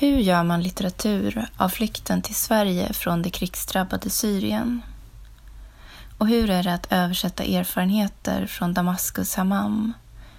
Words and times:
Hur 0.00 0.18
gör 0.18 0.44
man 0.44 0.62
litteratur 0.62 1.48
av 1.56 1.68
flykten 1.68 2.22
till 2.22 2.34
Sverige 2.34 2.92
från 2.92 3.22
det 3.22 3.30
krigsdrabbade 3.30 4.10
Syrien? 4.10 4.82
Och 6.18 6.28
hur 6.28 6.50
är 6.50 6.62
det 6.62 6.74
att 6.74 6.92
översätta 6.92 7.44
erfarenheter 7.44 8.46
från 8.46 8.74
Damaskus 8.74 9.34
Hammam, 9.34 9.92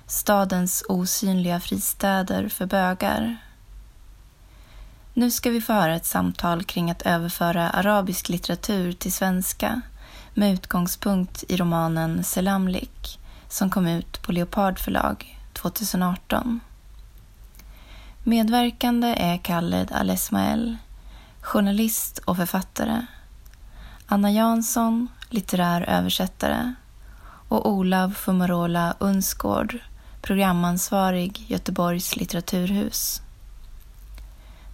stadens 0.08 0.84
osynliga 0.90 1.60
fristäder 1.60 2.50
för 2.50 2.66
bögar? 2.66 3.38
Nu 5.14 5.32
ska 5.32 5.50
vi 5.50 5.62
få 5.62 5.74
höra 5.74 5.96
ett 5.96 6.06
samtal 6.06 6.64
kring 6.64 6.92
att 6.92 7.02
överföra 7.02 7.70
arabisk 7.70 8.30
litteratur 8.30 8.92
till 8.92 9.14
svenska 9.14 9.82
med 10.34 10.54
utgångspunkt 10.54 11.44
i 11.48 11.58
romanen 11.58 12.24
Selamlik 12.24 13.20
som 13.50 13.70
kom 13.70 13.88
ut 13.88 14.22
på 14.22 14.32
Leopard 14.32 14.80
förlag 14.80 15.40
2018. 15.54 16.60
Medverkande 18.24 19.08
är 19.08 19.38
Khaled 19.38 19.92
Al-Esmael, 19.92 20.78
journalist 21.42 22.18
och 22.18 22.38
författare. 22.38 23.06
Anna 24.06 24.32
Jansson, 24.32 25.08
litterär 25.30 25.82
översättare 25.90 26.74
och 27.48 27.70
Olav 27.70 28.14
Fumarola 28.14 28.96
Unsgård, 29.00 29.78
programansvarig 30.22 31.46
Göteborgs 31.48 32.16
litteraturhus. 32.16 33.22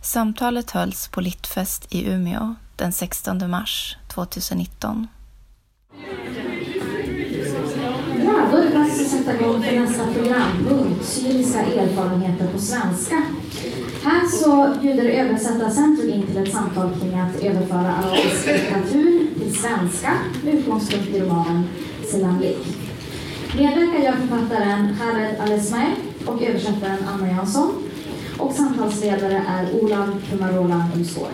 Samtalet 0.02 0.72
hölls 0.72 1.08
på 1.08 1.22
Littfest 1.22 1.94
i 1.94 2.10
Umeå 2.10 2.56
den 2.76 2.92
16 2.92 3.50
mars 3.50 3.98
2019 4.08 5.08
dags 9.28 9.56
att 9.56 9.66
för 9.66 9.80
nästa 9.80 10.04
programpunkt, 10.14 11.06
syriska 11.06 11.60
erfarenheter 11.60 12.48
på 12.48 12.60
svenska. 12.60 13.24
Här 14.04 14.28
så 14.28 14.80
bjuder 14.82 15.06
Översättarcentrum 15.06 16.10
in 16.10 16.28
till 16.28 16.38
ett 16.38 16.52
samtal 16.54 16.90
kring 17.00 17.20
att 17.20 17.36
överföra 17.44 17.94
arabisk 17.94 18.48
litteratur 18.48 19.28
till 19.40 19.56
svenska 19.56 20.14
med 20.44 20.54
utgångspunkt 20.54 21.08
i 21.08 21.20
romanen 21.20 21.64
Selamlik. 22.06 22.68
Medverkar 23.58 24.04
gör 24.04 24.14
författaren 24.14 24.98
Khaled 25.00 25.36
Al-Esmail 25.42 25.96
och 26.26 26.42
översättaren 26.42 26.98
Anna 27.14 27.28
Jansson. 27.28 27.84
Och 28.38 28.54
samtalsledare 28.54 29.44
är 29.48 29.84
Olav 29.84 30.22
Kumarola 30.30 30.90
Umsår. 30.96 31.28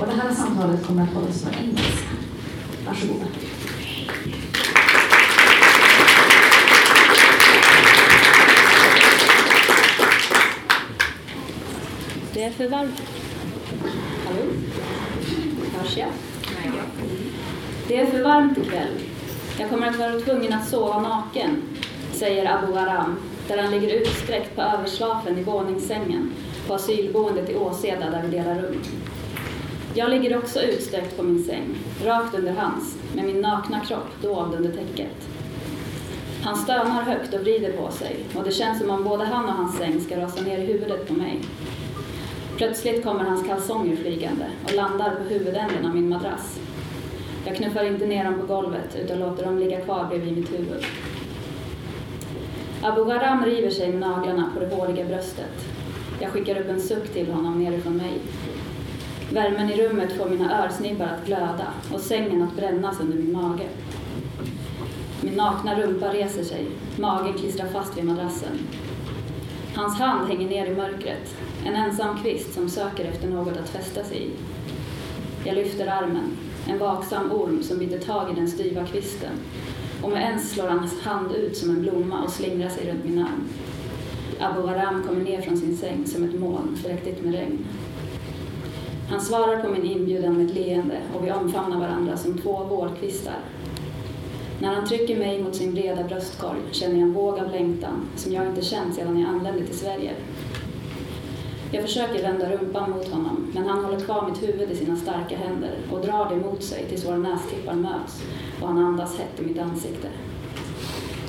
Och 0.00 0.06
det 0.06 0.22
här 0.22 0.34
samtalet 0.34 0.86
kommer 0.86 1.02
att 1.02 1.14
hållas 1.14 1.42
på 1.42 1.48
engelska. 1.62 2.08
Varsågoda. 2.86 3.26
Är 12.42 12.50
för 12.50 12.68
varmt. 12.68 13.02
Hallå? 14.24 14.42
Hörs 15.78 15.96
jag? 15.96 16.08
Det 17.88 18.00
är 18.00 18.06
för 18.06 18.22
varmt 18.22 18.58
ikväll. 18.58 18.88
Jag 19.58 19.70
kommer 19.70 19.86
att 19.86 19.96
vara 19.96 20.20
tvungen 20.20 20.52
att 20.52 20.68
sova 20.68 21.00
naken, 21.00 21.62
säger 22.12 22.58
Abu 22.58 22.78
Aram, 22.78 23.16
där 23.48 23.58
han 23.58 23.70
ligger 23.70 24.00
utsträckt 24.00 24.56
på 24.56 24.62
överslafen 24.62 25.38
i 25.38 25.42
våningssängen 25.42 26.32
på 26.66 26.74
asylboendet 26.74 27.50
i 27.50 27.56
Åseda 27.56 28.10
där 28.10 28.22
vi 28.22 28.36
delar 28.36 28.54
rum. 28.54 28.82
Jag 29.94 30.10
ligger 30.10 30.38
också 30.38 30.62
utsträckt 30.62 31.16
på 31.16 31.22
min 31.22 31.44
säng, 31.44 31.78
rakt 32.04 32.34
under 32.34 32.52
hans, 32.52 32.96
med 33.14 33.24
min 33.24 33.40
nakna 33.40 33.80
kropp 33.80 34.22
dold 34.22 34.54
under 34.54 34.70
täcket. 34.72 35.28
Han 36.42 36.56
stönar 36.56 37.02
högt 37.02 37.34
och 37.34 37.40
vrider 37.40 37.72
på 37.72 37.90
sig 37.90 38.16
och 38.36 38.44
det 38.44 38.52
känns 38.52 38.78
som 38.80 38.90
om 38.90 39.04
både 39.04 39.24
han 39.24 39.44
och 39.44 39.52
hans 39.52 39.78
säng 39.78 40.00
ska 40.00 40.20
rasa 40.20 40.40
ner 40.40 40.58
i 40.58 40.66
huvudet 40.66 41.08
på 41.08 41.14
mig. 41.14 41.40
Plötsligt 42.56 43.04
kommer 43.04 43.24
hans 43.24 43.46
kalsonger 43.46 43.96
flygande 43.96 44.46
och 44.64 44.74
landar 44.74 45.14
på 45.14 45.22
huvudänden 45.22 45.86
av 45.86 45.94
min 45.94 46.08
madrass. 46.08 46.60
Jag 47.46 47.56
knuffar 47.56 47.84
inte 47.84 48.06
ner 48.06 48.24
dem 48.24 48.40
på 48.40 48.46
golvet 48.46 48.96
utan 49.04 49.18
låter 49.18 49.44
dem 49.44 49.58
ligga 49.58 49.80
kvar 49.80 50.06
bredvid 50.08 50.36
mitt 50.36 50.52
huvud. 50.52 50.84
Abu 52.82 53.04
Gharam 53.04 53.44
river 53.44 53.70
sig 53.70 53.88
med 53.88 54.00
naglarna 54.00 54.50
på 54.54 54.60
det 54.60 54.74
håriga 54.74 55.04
bröstet. 55.04 55.68
Jag 56.20 56.30
skickar 56.30 56.60
upp 56.60 56.68
en 56.68 56.80
suck 56.80 57.12
till 57.12 57.32
honom 57.32 57.64
nerifrån 57.64 57.96
mig. 57.96 58.18
Värmen 59.32 59.70
i 59.70 59.76
rummet 59.76 60.12
får 60.12 60.30
mina 60.30 60.64
örsnibbar 60.64 61.06
att 61.06 61.26
glöda 61.26 61.66
och 61.92 62.00
sängen 62.00 62.42
att 62.42 62.56
brännas 62.56 63.00
under 63.00 63.16
min 63.16 63.32
mage. 63.32 63.68
Min 65.20 65.34
nakna 65.34 65.80
rumpa 65.80 66.12
reser 66.12 66.42
sig, 66.42 66.66
magen 66.96 67.34
klistrar 67.34 67.66
fast 67.66 67.98
vid 67.98 68.04
madrassen. 68.04 68.58
Hans 69.74 69.98
hand 69.98 70.28
hänger 70.28 70.48
ner 70.48 70.66
i 70.66 70.74
mörkret, 70.74 71.36
en 71.66 71.74
ensam 71.74 72.22
kvist 72.22 72.54
som 72.54 72.68
söker 72.68 73.04
efter 73.04 73.28
något 73.28 73.56
att 73.56 73.68
fästa 73.68 74.04
sig 74.04 74.22
i. 74.22 74.30
Jag 75.44 75.54
lyfter 75.54 75.86
armen, 75.86 76.36
en 76.68 76.78
vaksam 76.78 77.32
orm 77.32 77.62
som 77.62 77.78
biter 77.78 77.98
tag 77.98 78.32
i 78.32 78.34
den 78.34 78.48
styva 78.48 78.86
kvisten 78.86 79.32
och 80.02 80.10
med 80.10 80.22
ens 80.22 80.50
slår 80.50 80.68
hans 80.68 81.00
hand 81.00 81.32
ut 81.32 81.56
som 81.56 81.70
en 81.70 81.82
blomma 81.82 82.22
och 82.22 82.30
slingrar 82.30 82.68
sig 82.68 82.90
runt 82.90 83.04
min 83.04 83.18
arm. 83.18 83.48
Abu 84.40 84.68
Aram 84.68 85.02
kommer 85.02 85.24
ner 85.24 85.40
från 85.40 85.56
sin 85.56 85.76
säng 85.76 86.06
som 86.06 86.24
ett 86.24 86.40
moln 86.40 86.76
fläktigt 86.82 87.24
med 87.24 87.34
regn. 87.34 87.66
Han 89.10 89.20
svarar 89.20 89.62
på 89.62 89.68
min 89.68 89.84
inbjudan 89.84 90.36
med 90.36 90.46
ett 90.46 90.54
leende 90.54 90.96
och 91.14 91.26
vi 91.26 91.32
omfamnar 91.32 91.78
varandra 91.78 92.16
som 92.16 92.38
två 92.38 92.64
vårkvistar. 92.64 93.38
När 94.60 94.74
han 94.74 94.86
trycker 94.86 95.18
mig 95.18 95.42
mot 95.42 95.54
sin 95.54 95.74
breda 95.74 96.04
bröstkorg 96.04 96.60
känner 96.70 96.94
jag 96.94 97.02
en 97.02 97.12
våg 97.12 97.38
av 97.38 97.50
längtan 97.50 98.08
som 98.16 98.32
jag 98.32 98.46
inte 98.46 98.62
känt 98.62 98.94
sedan 98.94 99.20
jag 99.20 99.28
anlände 99.28 99.66
till 99.66 99.78
Sverige. 99.78 100.12
Jag 101.74 101.82
försöker 101.82 102.22
vända 102.22 102.50
rumpan 102.50 102.90
mot 102.90 103.08
honom, 103.08 103.52
men 103.54 103.68
han 103.68 103.84
håller 103.84 104.00
kvar 104.00 104.30
mitt 104.30 104.42
huvud 104.42 104.70
i 104.70 104.76
sina 104.76 104.96
starka 104.96 105.36
händer 105.36 105.70
och 105.92 106.00
drar 106.00 106.28
det 106.30 106.36
mot 106.36 106.62
sig 106.62 106.84
tills 106.88 107.06
våra 107.06 107.16
nästippar 107.16 107.74
möts 107.74 108.22
och 108.60 108.68
han 108.68 108.78
andas 108.78 109.18
hett 109.18 109.40
i 109.40 109.42
mitt 109.42 109.58
ansikte. 109.58 110.08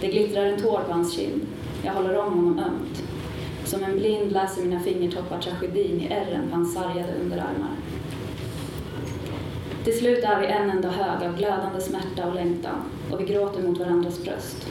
Det 0.02 0.08
glittrar 0.08 0.46
en 0.46 0.62
tår 0.62 0.80
på 0.88 0.94
hans 0.94 1.16
kind. 1.16 1.42
Jag 1.84 1.94
håller 1.94 2.18
om 2.18 2.34
honom 2.34 2.60
ömt. 2.60 3.04
Som 3.66 3.84
en 3.84 3.98
blind 3.98 4.32
läser 4.32 4.62
mina 4.62 4.80
fingertoppar 4.80 5.40
tragedin 5.40 6.02
i 6.02 6.08
ärren 6.14 6.50
på 6.50 6.56
hans 6.56 6.74
sargade 6.74 7.14
underarmar. 7.22 7.76
Till 9.84 10.00
slut 10.00 10.24
är 10.24 10.40
vi 10.40 10.48
en 10.48 10.70
enda 10.70 10.90
hög 10.90 11.30
av 11.30 11.38
glödande 11.38 11.82
smärta 11.82 12.28
och 12.28 12.36
längtan 12.36 12.82
och 13.12 13.22
vi 13.22 13.26
gråter 13.26 13.64
mot 13.64 13.80
varandras 13.80 14.24
bröst. 14.24 14.68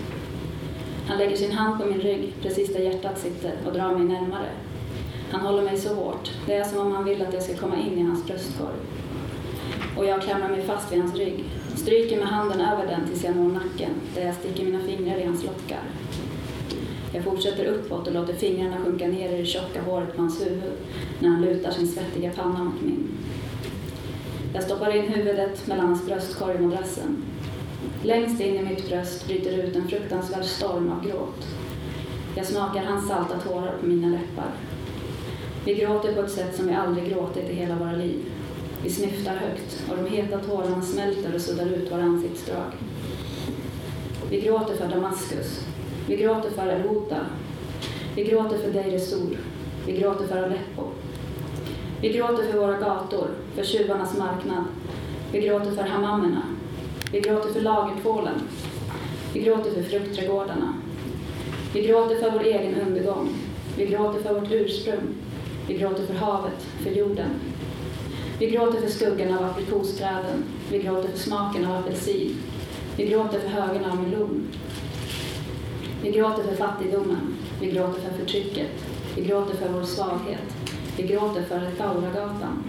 Han 1.08 1.18
lägger 1.18 1.36
sin 1.36 1.52
hand 1.52 1.80
på 1.80 1.88
min 1.88 2.00
rygg 2.00 2.34
precis 2.42 2.72
där 2.72 2.80
hjärtat 2.80 3.18
sitter 3.18 3.52
och 3.66 3.72
drar 3.72 3.94
mig 3.94 4.04
närmare. 4.04 4.48
Han 5.32 5.40
håller 5.40 5.62
mig 5.62 5.78
så 5.78 5.94
hårt. 5.94 6.30
Det 6.46 6.54
är 6.54 6.64
som 6.64 6.78
om 6.78 6.92
han 6.92 7.04
vill 7.04 7.22
att 7.22 7.34
jag 7.34 7.42
ska 7.42 7.56
komma 7.56 7.76
in 7.76 7.98
i 7.98 8.02
hans 8.02 8.26
bröstkorg. 8.26 8.76
Och 9.96 10.04
jag 10.06 10.22
klamrar 10.22 10.48
mig 10.48 10.62
fast 10.62 10.92
vid 10.92 11.00
hans 11.00 11.14
rygg, 11.14 11.44
stryker 11.76 12.16
med 12.16 12.26
handen 12.26 12.60
över 12.60 12.86
den 12.86 13.08
tills 13.08 13.24
jag 13.24 13.36
når 13.36 13.48
nacken, 13.48 13.90
där 14.14 14.26
jag 14.26 14.34
sticker 14.34 14.64
mina 14.64 14.80
fingrar 14.80 15.16
i 15.16 15.26
hans 15.26 15.44
lockar. 15.44 15.80
Jag 17.14 17.24
fortsätter 17.24 17.64
uppåt 17.64 18.06
och 18.06 18.14
låter 18.14 18.34
fingrarna 18.34 18.76
sjunka 18.84 19.06
ner 19.06 19.32
i 19.32 19.36
det 19.36 19.46
tjocka 19.46 19.82
håret 19.82 20.16
på 20.16 20.22
hans 20.22 20.40
huvud 20.40 20.72
när 21.20 21.28
han 21.28 21.42
lutar 21.42 21.70
sin 21.70 21.88
svettiga 21.88 22.30
panna 22.30 22.64
mot 22.64 22.82
min. 22.82 23.08
Jag 24.54 24.62
stoppar 24.62 24.96
in 24.96 25.12
huvudet 25.12 25.66
mellan 25.66 25.86
hans 25.86 26.06
bröstkorg 26.06 26.54
och 26.54 26.60
madrassen. 26.60 27.24
Längst 28.02 28.40
in 28.40 28.54
i 28.54 28.62
mitt 28.62 28.88
bröst 28.88 29.26
bryter 29.26 29.58
ut 29.58 29.76
en 29.76 29.88
fruktansvärd 29.88 30.44
storm 30.44 30.92
av 30.92 31.06
gråt. 31.06 31.46
Jag 32.36 32.46
smakar 32.46 32.84
hans 32.84 33.08
salta 33.08 33.38
tårar 33.38 33.76
på 33.80 33.86
mina 33.86 34.08
läppar. 34.08 34.52
Vi 35.64 35.74
gråter 35.74 36.14
på 36.14 36.20
ett 36.20 36.30
sätt 36.30 36.56
som 36.56 36.66
vi 36.66 36.74
aldrig 36.74 37.08
gråtit 37.10 37.50
i 37.50 37.54
hela 37.54 37.74
våra 37.74 37.92
liv. 37.92 38.24
Vi 38.82 38.90
snyftar 38.90 39.34
högt 39.34 39.84
och 39.90 39.96
de 39.96 40.16
heta 40.16 40.38
tårarna 40.38 40.82
smälter 40.82 41.34
och 41.34 41.40
suddar 41.40 41.66
ut 41.66 41.92
våra 41.92 42.02
ansiktsdrag. 42.02 42.72
Vi 44.30 44.40
gråter 44.40 44.76
för 44.76 44.88
Damaskus. 44.88 45.66
Vi 46.08 46.16
gråter 46.16 46.50
för 46.50 46.66
El-Hota. 46.68 47.16
Vi 48.16 48.24
gråter 48.24 48.58
för 48.58 48.70
Deir 48.70 48.98
Sur. 48.98 49.38
Vi 49.86 49.92
gråter 49.92 50.26
för 50.26 50.42
Aleppo. 50.42 50.82
Vi 52.00 52.12
gråter 52.12 52.52
för 52.52 52.58
våra 52.58 52.78
gator, 52.78 53.28
för 53.54 53.64
tjuvarnas 53.64 54.18
marknad. 54.18 54.64
Vi 55.32 55.40
gråter 55.40 55.70
för 55.70 55.82
hammamerna. 55.82 56.42
Vi 57.12 57.20
gråter 57.20 57.52
för 57.52 57.60
lagertvålen. 57.60 58.40
Vi 59.34 59.40
gråter 59.40 59.70
för 59.70 59.82
fruktträdgårdarna. 59.82 60.74
Vi 61.74 61.86
gråter 61.86 62.16
för 62.16 62.30
vår 62.30 62.44
egen 62.44 62.80
undergång. 62.80 63.28
Vi 63.76 63.86
gråter 63.86 64.22
för 64.22 64.40
vårt 64.40 64.52
ursprung. 64.52 65.21
Vi 65.72 65.78
gråter 65.78 66.06
för 66.06 66.14
havet, 66.14 66.66
för 66.82 66.90
jorden. 66.90 67.30
Vi 68.38 68.50
gråter 68.50 68.80
för 68.80 68.88
skuggan 68.88 69.38
av 69.38 69.44
aprikosträden. 69.44 70.44
Vi 70.70 70.78
gråter 70.78 71.08
för 71.08 71.18
smaken 71.18 71.64
av 71.66 71.76
apelsin. 71.76 72.36
Vi 72.96 73.06
gråter 73.06 73.38
för 73.40 73.48
högen 73.48 73.84
av 73.84 74.02
melon. 74.02 74.48
Vi 76.02 76.10
gråter 76.10 76.42
för 76.42 76.56
fattigdomen. 76.56 77.36
Vi 77.60 77.70
gråter 77.70 78.00
för 78.00 78.18
förtrycket. 78.18 78.68
Vi 79.16 79.24
gråter 79.24 79.56
för 79.56 79.68
vår 79.68 79.82
svaghet. 79.82 80.56
Vi 80.96 81.02
gråter 81.02 81.42
för 81.42 81.70
Kauragatan. 81.78 82.64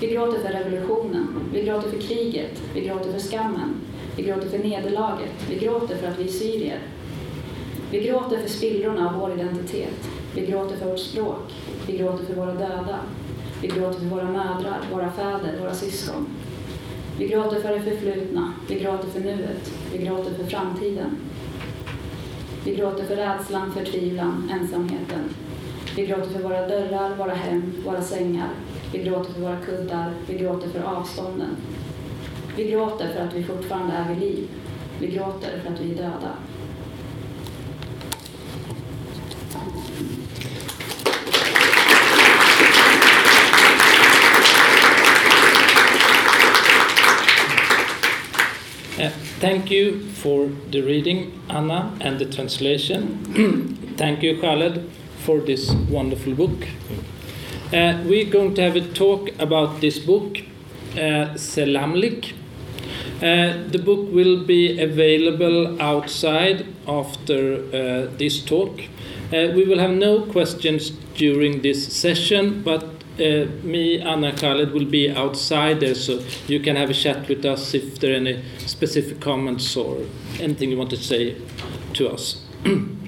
Vi 0.00 0.06
gråter 0.06 0.38
för 0.38 0.48
revolutionen. 0.48 1.28
Vi 1.52 1.62
gråter 1.62 1.90
för 1.90 2.00
kriget. 2.00 2.62
Vi 2.74 2.80
gråter 2.80 3.12
för 3.12 3.20
skammen. 3.20 3.74
Vi 4.16 4.22
gråter 4.22 4.48
för 4.48 4.58
nederlaget. 4.58 5.32
Vi 5.48 5.58
gråter 5.58 5.96
för 5.96 6.06
att 6.06 6.18
vi 6.18 6.24
är 6.24 6.32
syrier. 6.32 6.80
Vi 7.90 8.00
gråter 8.00 8.38
för 8.38 8.48
spillrorna 8.48 9.08
av 9.08 9.20
vår 9.20 9.32
identitet. 9.32 10.08
Vi 10.34 10.46
gråter 10.46 10.76
för 10.76 10.86
vårt 10.86 10.98
språk. 10.98 11.54
Vi 11.88 11.98
gråter 11.98 12.24
för 12.24 12.34
våra 12.34 12.54
döda. 12.54 12.98
Vi 13.62 13.68
gråter 13.68 13.98
för 13.98 14.06
våra 14.06 14.24
mödrar, 14.24 14.80
våra 14.92 15.12
fäder, 15.12 15.58
våra 15.60 15.74
syskon. 15.74 16.26
Vi 17.18 17.28
gråter 17.28 17.60
för 17.60 17.68
det 17.68 17.80
förflutna. 17.80 18.52
Vi 18.68 18.80
gråter 18.80 19.08
för 19.08 19.20
nuet. 19.20 19.72
Vi 19.92 20.04
gråter 20.04 20.34
för 20.34 20.44
framtiden. 20.44 21.16
Vi 22.64 22.76
gråter 22.76 23.04
för 23.04 23.16
rädslan, 23.16 23.72
förtvivlan, 23.72 24.50
ensamheten. 24.60 25.34
Vi 25.96 26.06
gråter 26.06 26.30
för 26.30 26.42
våra 26.42 26.68
dörrar, 26.68 27.16
våra 27.16 27.34
hem, 27.34 27.72
våra 27.84 28.02
sängar. 28.02 28.48
Vi 28.92 29.02
gråter 29.02 29.32
för 29.32 29.40
våra 29.40 29.56
kuddar. 29.56 30.12
Vi 30.26 30.38
gråter 30.38 30.68
för 30.68 30.82
avstånden. 30.82 31.56
Vi 32.56 32.70
gråter 32.70 33.08
för 33.08 33.20
att 33.20 33.34
vi 33.34 33.44
fortfarande 33.44 33.92
är 33.92 34.08
vid 34.08 34.18
liv. 34.18 34.48
Vi 35.00 35.06
gråter 35.06 35.60
för 35.64 35.72
att 35.72 35.80
vi 35.80 35.92
är 35.92 35.96
döda. 35.96 36.32
Thank 49.40 49.70
you 49.70 50.00
for 50.22 50.46
the 50.70 50.80
reading, 50.82 51.40
Anna, 51.48 51.96
and 52.00 52.18
the 52.18 52.26
translation. 52.26 53.24
thank 53.96 54.22
you, 54.22 54.40
Khaled, 54.40 54.90
for 55.24 55.40
this 55.40 55.70
wonderful 55.90 56.34
book. 56.34 56.66
Uh, 57.72 58.02
we're 58.06 58.30
going 58.30 58.54
to 58.54 58.62
have 58.62 58.76
a 58.76 58.80
talk 58.94 59.28
about 59.38 59.80
this 59.80 59.98
book, 59.98 60.38
uh, 60.94 61.34
Selamlik. 61.36 62.32
Uh, 63.16 63.68
the 63.68 63.78
book 63.78 64.10
will 64.12 64.44
be 64.44 64.80
available 64.80 65.80
outside 65.82 66.66
after 66.86 67.56
uh, 67.56 68.16
this 68.16 68.42
talk. 68.42 68.80
Uh, 69.32 69.48
we 69.54 69.64
will 69.64 69.78
have 69.78 69.90
no 69.90 70.22
questions 70.22 70.90
during 71.16 71.60
this 71.62 71.92
session, 71.92 72.62
but 72.62 72.97
me, 73.18 74.00
Anna 74.00 74.32
Khaled, 74.32 74.72
will 74.72 74.84
be 74.86 75.10
outside 75.10 75.80
there, 75.80 75.94
so 75.94 76.22
you 76.46 76.60
can 76.60 76.76
have 76.76 76.90
a 76.90 76.94
chat 76.94 77.28
with 77.28 77.44
us 77.44 77.74
if 77.74 77.98
there 78.00 78.12
are 78.12 78.16
any 78.16 78.42
specific 78.66 79.20
comments 79.20 79.76
or 79.76 79.98
anything 80.40 80.70
you 80.70 80.78
want 80.78 80.90
to 80.90 80.96
say 80.96 81.36
to 81.94 82.08
us. 82.08 82.44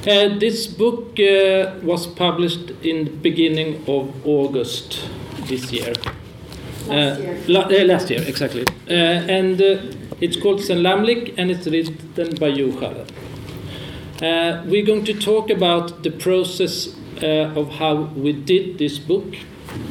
Uh, 0.00 0.38
this 0.38 0.66
book 0.66 1.20
uh, 1.20 1.74
was 1.82 2.06
published 2.06 2.70
in 2.82 3.04
the 3.04 3.10
beginning 3.10 3.84
of 3.86 4.26
August 4.26 4.98
this 5.42 5.70
year. 5.70 5.92
Last 6.86 7.20
year. 7.20 7.38
La- 7.48 7.68
uh, 7.68 7.84
last 7.84 8.08
year, 8.08 8.22
exactly. 8.22 8.64
Uh, 8.88 8.92
and 8.94 9.60
uh, 9.60 9.76
it's 10.22 10.38
called 10.38 10.60
Selamlik 10.60 11.34
and 11.36 11.50
it's 11.50 11.66
written 11.66 12.34
by 12.36 12.48
you, 12.48 12.72
Khaled. 12.80 13.12
Uh, 14.22 14.62
we're 14.64 14.86
going 14.86 15.04
to 15.04 15.12
talk 15.12 15.50
about 15.50 16.02
the 16.02 16.10
process 16.10 16.96
uh, 17.22 17.52
of 17.54 17.68
how 17.72 17.94
we 18.16 18.32
did 18.32 18.78
this 18.78 18.98
book. 18.98 19.34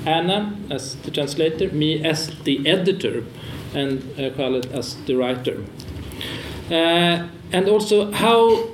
Anna 0.06 0.56
as 0.70 0.96
the 0.96 1.12
translator, 1.12 1.70
me 1.72 2.04
as 2.04 2.30
the 2.44 2.68
editor, 2.68 3.24
and 3.74 4.04
uh, 4.20 4.30
Khaled 4.31 4.72
as 4.72 4.96
the 5.06 5.16
writer. 5.16 5.64
Uh, 6.70 7.28
and 7.52 7.68
also 7.68 8.12
how 8.12 8.68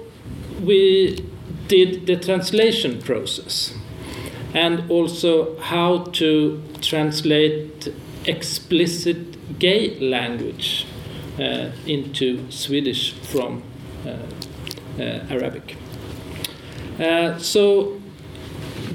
we 0.61 1.25
did 1.67 2.05
the 2.05 2.15
translation 2.15 3.01
process, 3.01 3.73
and 4.53 4.89
also 4.89 5.57
how 5.59 6.05
to 6.13 6.61
translate 6.81 7.93
explicit 8.25 9.59
gay 9.59 9.99
language 9.99 10.85
uh, 11.39 11.69
into 11.85 12.49
Swedish 12.51 13.13
from 13.13 13.63
uh, 14.05 14.09
uh, 14.99 15.25
Arabic. 15.29 15.75
Uh, 16.99 17.37
so 17.37 17.94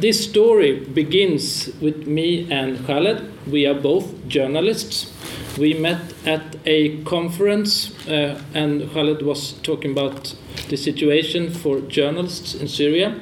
this 0.01 0.25
story 0.25 0.81
begins 0.81 1.71
with 1.81 2.07
me 2.07 2.51
and 2.51 2.85
Khaled. 2.87 3.31
We 3.47 3.67
are 3.67 3.75
both 3.75 4.29
journalists. 4.29 5.13
We 5.59 5.75
met 5.75 6.15
at 6.25 6.57
a 6.65 7.03
conference, 7.05 7.93
uh, 8.09 8.41
and 8.55 8.91
Khaled 8.93 9.21
was 9.21 9.53
talking 9.63 9.93
about 9.93 10.35
the 10.69 10.77
situation 10.77 11.51
for 11.51 11.81
journalists 11.81 12.55
in 12.55 12.67
Syria. 12.69 13.21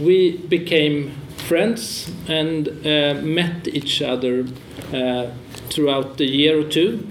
We 0.00 0.38
became 0.38 1.12
friends 1.36 2.10
and 2.26 2.68
uh, 2.68 3.14
met 3.22 3.68
each 3.68 4.02
other 4.02 4.46
uh, 4.92 5.30
throughout 5.70 6.18
the 6.18 6.26
year 6.26 6.58
or 6.58 6.64
two. 6.68 7.06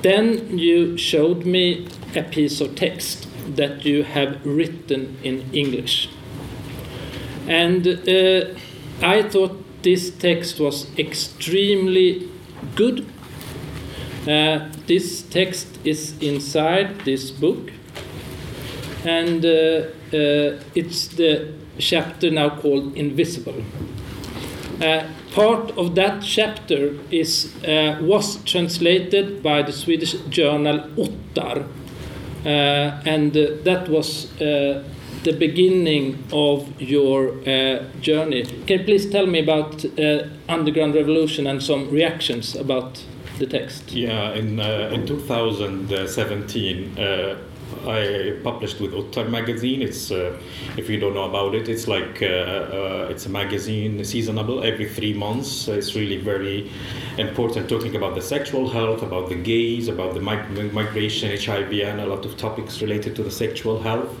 Then 0.00 0.58
you 0.58 0.96
showed 0.96 1.44
me 1.44 1.86
a 2.16 2.22
piece 2.22 2.62
of 2.62 2.74
text 2.76 3.28
that 3.56 3.84
you 3.84 4.04
have 4.04 4.44
written 4.46 5.18
in 5.22 5.44
English. 5.52 6.08
And 7.46 7.86
uh, 7.86 8.54
I 9.02 9.22
thought 9.22 9.82
this 9.82 10.10
text 10.10 10.60
was 10.60 10.86
extremely 10.98 12.28
good. 12.76 13.06
Uh, 14.26 14.68
this 14.86 15.22
text 15.22 15.66
is 15.84 16.16
inside 16.22 17.00
this 17.00 17.32
book, 17.32 17.72
and 19.04 19.44
uh, 19.44 19.48
uh, 19.48 20.60
it's 20.76 21.08
the 21.08 21.52
chapter 21.78 22.30
now 22.30 22.50
called 22.50 22.96
Invisible. 22.96 23.64
Uh, 24.80 25.08
part 25.32 25.72
of 25.72 25.96
that 25.96 26.22
chapter 26.22 26.98
is 27.10 27.52
uh, 27.64 27.98
was 28.00 28.36
translated 28.44 29.42
by 29.42 29.62
the 29.62 29.72
Swedish 29.72 30.12
journal 30.30 30.88
Ottar, 30.96 31.66
and 32.44 33.32
that 33.32 33.88
was 33.88 34.28
the 35.24 35.32
beginning 35.32 36.24
of 36.32 36.80
your 36.80 37.38
uh, 37.48 37.84
journey. 38.00 38.42
Can 38.66 38.80
you 38.80 38.84
please 38.84 39.10
tell 39.10 39.26
me 39.26 39.40
about 39.40 39.84
uh, 39.98 40.28
Underground 40.48 40.94
Revolution 40.94 41.46
and 41.46 41.62
some 41.62 41.90
reactions 41.90 42.56
about 42.56 43.04
the 43.38 43.46
text? 43.46 43.92
Yeah, 43.92 44.32
in 44.32 44.58
uh, 44.60 44.90
in 44.92 45.06
2017, 45.06 46.98
uh, 46.98 47.36
I 47.86 48.36
published 48.44 48.80
with 48.80 48.92
Ottar 48.92 49.28
magazine. 49.28 49.82
It's 49.82 50.10
uh, 50.10 50.38
if 50.76 50.88
you 50.88 50.98
don't 51.00 51.14
know 51.14 51.28
about 51.28 51.54
it, 51.54 51.68
it's 51.68 51.88
like 51.88 52.22
uh, 52.22 52.26
uh, 52.26 53.08
it's 53.10 53.26
a 53.26 53.28
magazine 53.28 54.04
seasonable 54.04 54.62
every 54.62 54.88
three 54.88 55.14
months. 55.14 55.68
It's 55.68 55.94
really 55.94 56.18
very 56.18 56.70
important, 57.18 57.68
talking 57.68 57.96
about 57.96 58.14
the 58.14 58.22
sexual 58.22 58.68
health, 58.68 59.02
about 59.02 59.28
the 59.28 59.36
gays, 59.36 59.88
about 59.88 60.14
the 60.14 60.20
mig- 60.20 60.72
migration, 60.72 61.36
HIV, 61.36 61.72
and 61.72 62.00
a 62.00 62.06
lot 62.06 62.24
of 62.24 62.36
topics 62.36 62.82
related 62.82 63.16
to 63.16 63.22
the 63.22 63.30
sexual 63.30 63.80
health. 63.80 64.14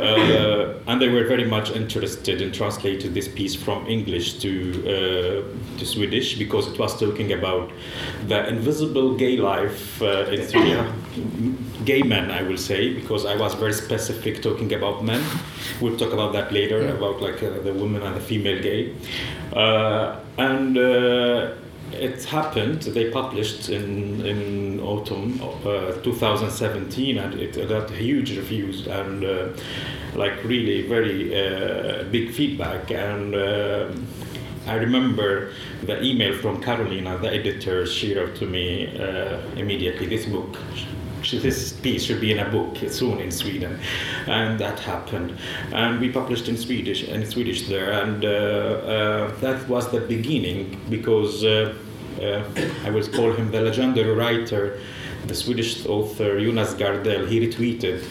Uh, 0.00 0.74
and 0.86 1.00
they 1.00 1.08
were 1.08 1.24
very 1.24 1.44
much 1.44 1.70
interested 1.70 2.40
in 2.40 2.52
translating 2.52 3.12
this 3.12 3.28
piece 3.28 3.54
from 3.54 3.86
English 3.86 4.38
to 4.40 4.52
uh, 4.84 5.78
to 5.78 5.86
Swedish 5.86 6.38
because 6.38 6.66
it 6.68 6.78
was 6.78 6.98
talking 6.98 7.32
about 7.32 7.70
the 8.26 8.48
invisible 8.48 9.16
gay 9.16 9.36
life 9.36 10.00
uh, 10.02 10.34
in 10.34 10.46
Syria, 10.48 10.92
gay 11.84 12.02
men, 12.02 12.30
I 12.30 12.42
will 12.42 12.58
say, 12.58 12.94
because 12.94 13.24
I 13.26 13.36
was 13.36 13.54
very 13.54 13.72
specific 13.74 14.42
talking 14.42 14.72
about 14.72 15.04
men. 15.04 15.22
We'll 15.80 15.96
talk 15.96 16.12
about 16.12 16.32
that 16.32 16.52
later 16.52 16.88
about 16.88 17.20
like 17.20 17.42
uh, 17.42 17.50
the 17.60 17.72
women 17.72 18.02
and 18.02 18.16
the 18.16 18.20
female 18.20 18.62
gay, 18.62 18.94
uh, 19.52 20.16
and. 20.38 20.78
It 21.92 22.24
happened. 22.24 22.82
They 22.82 23.10
published 23.10 23.68
in 23.68 24.24
in 24.24 24.80
autumn 24.80 25.40
uh, 25.42 25.92
2017, 26.02 27.18
and 27.18 27.34
it 27.34 27.68
got 27.68 27.90
huge 27.90 28.36
reviews 28.36 28.86
and 28.86 29.24
uh, 29.24 29.48
like 30.14 30.44
really 30.44 30.88
very 30.88 31.34
uh, 31.34 32.04
big 32.04 32.32
feedback. 32.32 32.90
And 32.90 33.34
uh, 33.34 33.92
I 34.66 34.74
remember 34.74 35.52
the 35.82 36.02
email 36.02 36.36
from 36.38 36.62
Carolina, 36.62 37.18
the 37.18 37.32
editor. 37.32 37.86
She 37.86 38.14
wrote 38.14 38.36
to 38.36 38.46
me 38.46 38.86
uh, 38.98 39.40
immediately. 39.56 40.06
This 40.06 40.26
book. 40.26 40.56
This 41.28 41.72
piece 41.72 42.04
should 42.04 42.20
be 42.20 42.32
in 42.32 42.38
a 42.38 42.50
book 42.50 42.78
soon 42.88 43.20
in 43.20 43.30
Sweden, 43.30 43.78
and 44.26 44.58
that 44.58 44.80
happened. 44.80 45.36
And 45.72 46.00
we 46.00 46.10
published 46.10 46.48
in 46.48 46.56
Swedish 46.56 47.04
in 47.04 47.26
Swedish 47.26 47.68
there, 47.68 47.92
and 47.92 48.24
uh, 48.24 48.28
uh, 48.28 49.40
that 49.40 49.68
was 49.68 49.90
the 49.90 50.00
beginning 50.00 50.80
because 50.88 51.44
uh, 51.44 51.74
uh, 52.20 52.42
I 52.84 52.90
will 52.90 53.06
call 53.08 53.32
him 53.32 53.50
the 53.50 53.60
legendary 53.60 54.14
writer, 54.14 54.80
the 55.26 55.34
Swedish 55.34 55.86
author 55.86 56.40
Jonas 56.40 56.74
Gardell. 56.74 57.28
He 57.28 57.38
retweeted 57.46 58.02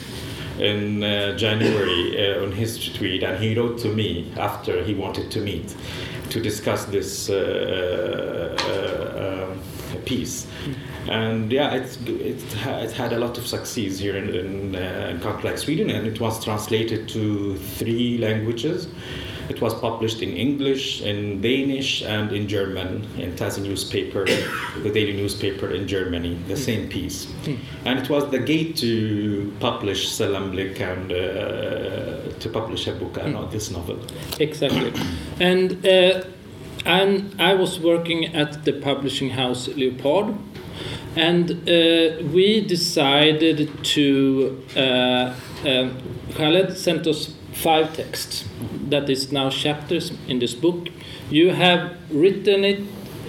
in 0.59 1.03
uh, 1.03 1.35
January 1.35 2.35
uh, 2.35 2.43
on 2.43 2.51
his 2.51 2.93
tweet, 2.93 3.23
and 3.23 3.43
he 3.43 3.55
wrote 3.55 3.79
to 3.79 3.89
me 3.89 4.31
after 4.37 4.83
he 4.83 4.93
wanted 4.93 5.31
to 5.31 5.39
meet 5.39 5.75
to 6.29 6.39
discuss 6.39 6.85
this 6.85 7.27
piece. 10.05 10.47
And 11.09 11.51
yeah, 11.51 11.73
it's, 11.73 11.97
it, 12.05 12.41
ha- 12.53 12.79
it 12.79 12.91
had 12.91 13.13
a 13.13 13.17
lot 13.17 13.37
of 13.37 13.47
success 13.47 13.97
here 13.97 14.15
in, 14.15 14.29
in, 14.29 14.75
uh, 14.75 15.09
in 15.11 15.19
country 15.19 15.49
like 15.49 15.57
Sweden, 15.57 15.89
and 15.89 16.05
it 16.05 16.19
was 16.19 16.43
translated 16.43 17.09
to 17.09 17.57
three 17.57 18.19
languages. 18.19 18.87
It 19.49 19.59
was 19.59 19.73
published 19.73 20.21
in 20.21 20.37
English, 20.37 21.01
in 21.01 21.41
Danish, 21.41 22.03
and 22.03 22.31
in 22.31 22.47
German 22.47 23.07
in 23.17 23.33
Tazi 23.33 23.63
newspaper, 23.63 24.25
the 24.83 24.91
daily 24.91 25.13
newspaper 25.13 25.71
in 25.71 25.87
Germany, 25.87 26.37
the 26.47 26.55
same 26.55 26.87
piece. 26.87 27.27
And 27.85 27.97
it 27.97 28.07
was 28.07 28.29
the 28.29 28.37
gate 28.37 28.77
to 28.77 29.51
publish 29.59 30.09
Selamlik 30.09 30.79
and 30.79 31.11
uh, 31.11 32.39
to 32.39 32.49
publish 32.49 32.85
a 32.85 32.91
book, 32.91 33.17
uh, 33.17 33.27
not 33.27 33.51
this 33.51 33.71
novel. 33.71 33.99
Exactly. 34.39 34.93
And 35.39 35.85
uh, 35.87 36.25
and 36.85 37.35
I 37.39 37.55
was 37.55 37.79
working 37.79 38.35
at 38.35 38.65
the 38.65 38.73
publishing 38.73 39.31
house 39.31 39.67
Leopard, 39.69 40.35
and 41.15 41.51
uh, 41.51 42.23
we 42.33 42.61
decided 42.65 43.83
to. 43.83 44.63
Uh, 44.75 45.35
um, 45.65 45.97
Khaled 46.35 46.77
sent 46.77 47.07
us 47.07 47.33
five 47.53 47.93
texts. 47.93 48.45
That 48.89 49.09
is 49.09 49.31
now 49.31 49.49
chapters 49.49 50.11
in 50.27 50.39
this 50.39 50.53
book. 50.53 50.87
You 51.29 51.53
have 51.53 51.97
written 52.09 52.63
it 52.63 52.81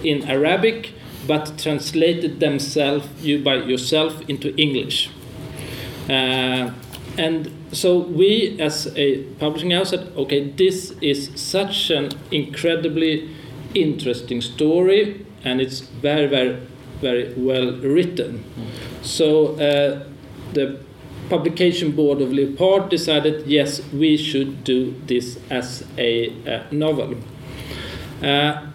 in 0.03 0.23
Arabic, 0.29 0.93
but 1.27 1.57
translated 1.57 2.39
themselves 2.39 3.07
you 3.21 3.43
by 3.43 3.55
yourself 3.55 4.21
into 4.29 4.55
English. 4.55 5.09
Uh, 6.09 6.71
and 7.17 7.51
so 7.71 7.99
we, 7.99 8.57
as 8.59 8.87
a 8.95 9.23
publishing 9.39 9.71
house, 9.71 9.89
said, 9.89 10.11
okay, 10.15 10.49
this 10.49 10.91
is 11.01 11.29
such 11.35 11.89
an 11.89 12.09
incredibly 12.31 13.29
interesting 13.73 14.41
story, 14.41 15.25
and 15.43 15.61
it's 15.61 15.81
very, 15.81 16.27
very, 16.27 16.59
very 17.01 17.33
well 17.35 17.73
written. 17.81 18.43
So 19.01 19.55
uh, 19.55 20.05
the 20.53 20.79
publication 21.29 21.91
board 21.91 22.21
of 22.21 22.31
Leopard 22.31 22.89
decided, 22.89 23.47
yes, 23.47 23.81
we 23.93 24.17
should 24.17 24.63
do 24.63 24.93
this 25.07 25.39
as 25.49 25.85
a, 25.97 26.29
uh 26.45 26.63
novel. 26.71 27.15
Uh, 28.21 28.67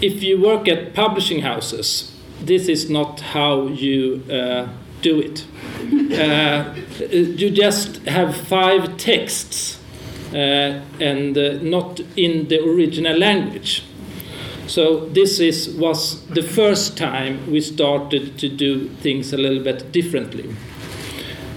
if 0.00 0.22
you 0.22 0.40
work 0.40 0.68
at 0.68 0.94
publishing 0.94 1.40
houses, 1.40 2.12
this 2.40 2.68
is 2.68 2.90
not 2.90 3.20
how 3.20 3.68
you 3.68 4.22
uh, 4.30 4.68
do 5.00 5.20
it. 5.20 5.46
Uh, 6.12 6.74
you 7.10 7.50
just 7.50 7.96
have 8.06 8.36
five 8.36 8.96
texts 8.96 9.78
uh, 10.32 10.80
and 11.00 11.34
not 11.62 12.00
in 12.16 12.48
the 12.48 12.62
original 12.62 13.16
language. 13.16 13.84
So 14.66 15.06
this 15.06 15.40
is 15.40 15.68
was 15.70 16.24
the 16.26 16.42
first 16.42 16.96
time 16.96 17.50
we 17.50 17.60
started 17.60 18.38
to 18.38 18.48
do 18.48 18.88
things 19.00 19.32
a 19.32 19.36
little 19.36 19.62
bit 19.62 19.92
differently. 19.92 20.54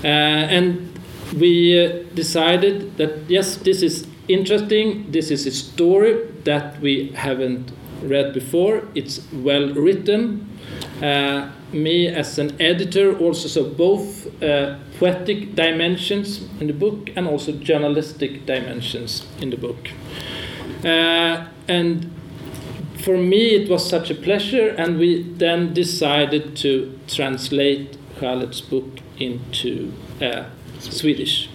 Uh, 0.03 0.07
and 0.07 1.00
we 1.38 1.85
uh, 1.85 2.03
decided 2.13 2.97
that 2.97 3.29
yes, 3.29 3.57
this 3.57 3.81
is 3.81 4.07
interesting. 4.27 5.12
This 5.12 5.31
is 5.31 5.45
a 5.45 5.51
story 5.51 6.27
that 6.43 6.79
we 6.81 7.09
haven't 7.15 7.71
read 8.01 8.33
before. 8.33 8.83
It's 8.95 9.21
well 9.31 9.74
written. 9.74 10.50
Uh, 11.01 11.51
me 11.71 12.07
as 12.07 12.39
an 12.39 12.59
editor 12.62 13.17
also 13.17 13.47
saw 13.47 13.63
both 13.63 14.41
uh, 14.41 14.77
poetic 15.00 15.55
dimensions 15.55 16.47
in 16.59 16.67
the 16.67 16.74
book 16.74 17.09
and 17.15 17.27
also 17.27 17.51
journalistic 17.51 18.45
dimensions 18.45 19.25
in 19.41 19.50
the 19.50 19.57
book. 19.57 19.89
Uh, 20.83 21.47
and 21.67 22.14
for 22.99 23.17
me, 23.17 23.55
it 23.55 23.69
was 23.69 23.87
such 23.87 24.09
a 24.09 24.15
pleasure, 24.15 24.69
and 24.69 24.97
we 24.97 25.23
then 25.23 25.73
decided 25.73 26.55
to 26.57 26.97
translate 27.07 27.97
Khaled's 28.19 28.61
book 28.61 28.99
into 29.19 29.91
uh, 30.21 30.45
Swedish. 30.79 31.49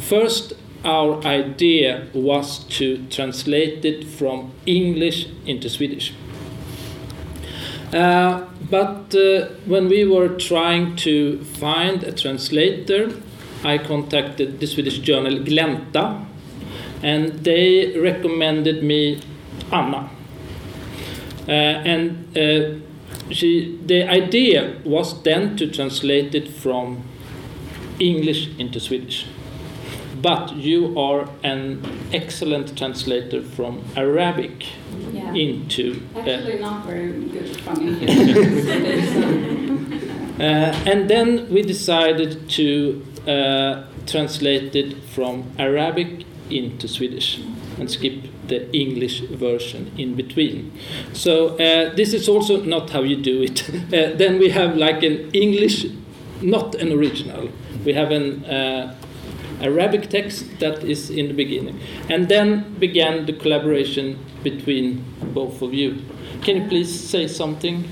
First, 0.00 0.54
our 0.84 1.22
idea 1.24 2.06
was 2.14 2.60
to 2.78 3.04
translate 3.08 3.84
it 3.84 4.04
from 4.04 4.52
English 4.66 5.26
into 5.46 5.68
Swedish. 5.68 6.14
Uh, 7.92 8.44
but 8.70 9.14
uh, 9.14 9.46
when 9.66 9.88
we 9.88 10.04
were 10.04 10.28
trying 10.28 10.96
to 10.96 11.42
find 11.44 12.02
a 12.02 12.12
translator, 12.12 13.12
I 13.64 13.78
contacted 13.78 14.60
the 14.60 14.66
Swedish 14.66 14.98
journal 14.98 15.38
Glänta, 15.38 16.24
and 17.02 17.44
they 17.44 17.98
recommended 17.98 18.82
me 18.82 19.20
Anna. 19.72 20.10
Uh, 21.48 21.52
and 21.52 22.36
uh, 22.36 22.74
she, 23.30 23.78
the 23.86 24.02
idea 24.02 24.76
was 24.84 25.22
then 25.22 25.56
to 25.56 25.66
translate 25.70 26.34
it 26.34 26.48
from 26.48 27.02
English 27.98 28.48
into 28.58 28.80
Swedish. 28.80 29.26
But 30.20 30.56
you 30.56 30.98
are 30.98 31.28
an 31.44 31.82
excellent 32.12 32.76
translator 32.76 33.42
from 33.42 33.84
Arabic 33.96 34.66
Yeah. 35.12 35.32
into. 35.34 36.00
uh, 36.16 36.18
Actually, 36.20 36.58
not 36.60 36.84
very 36.86 37.12
good 37.28 37.60
from 37.60 37.80
English. 37.80 39.56
Uh, 40.38 40.42
and 40.84 41.08
then 41.08 41.48
we 41.50 41.62
decided 41.62 42.46
to 42.50 43.02
uh, 43.26 43.84
translate 44.06 44.76
it 44.76 44.94
from 45.14 45.44
Arabic 45.58 46.26
into 46.50 46.86
Swedish 46.86 47.40
and 47.78 47.90
skip 47.90 48.22
the 48.48 48.70
English 48.72 49.20
version 49.20 49.92
in 49.98 50.14
between. 50.14 50.72
So 51.12 51.56
uh, 51.58 51.94
this 51.94 52.12
is 52.12 52.28
also 52.28 52.62
not 52.62 52.90
how 52.90 53.02
you 53.02 53.16
do 53.16 53.42
it. 53.42 53.62
Uh, 53.86 54.14
then 54.16 54.38
we 54.38 54.50
have 54.50 54.76
like 54.76 55.02
an 55.02 55.30
English, 55.32 55.86
not 56.42 56.74
an 56.74 56.92
original. 56.92 57.48
We 57.84 57.92
have 57.94 58.10
an 58.10 58.44
uh, 58.44 58.96
Arabic 59.60 60.10
text 60.10 60.58
that 60.58 60.82
is 60.84 61.08
in 61.10 61.28
the 61.28 61.34
beginning, 61.34 61.78
and 62.10 62.28
then 62.28 62.74
began 62.78 63.26
the 63.26 63.32
collaboration 63.32 64.18
between 64.42 65.04
both 65.32 65.62
of 65.62 65.72
you. 65.72 66.02
Can 66.42 66.62
you 66.62 66.68
please 66.68 66.92
say 67.10 67.28
something? 67.28 67.84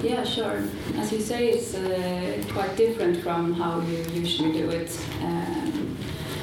Yeah, 0.00 0.24
sure. 0.24 0.62
As 0.96 1.12
you 1.12 1.20
say, 1.20 1.50
it's 1.50 1.74
uh, 1.74 2.42
quite 2.52 2.76
different 2.76 3.22
from 3.22 3.52
how 3.52 3.80
you 3.80 3.98
usually 4.14 4.52
do 4.52 4.70
it 4.70 4.90
um, 5.22 5.96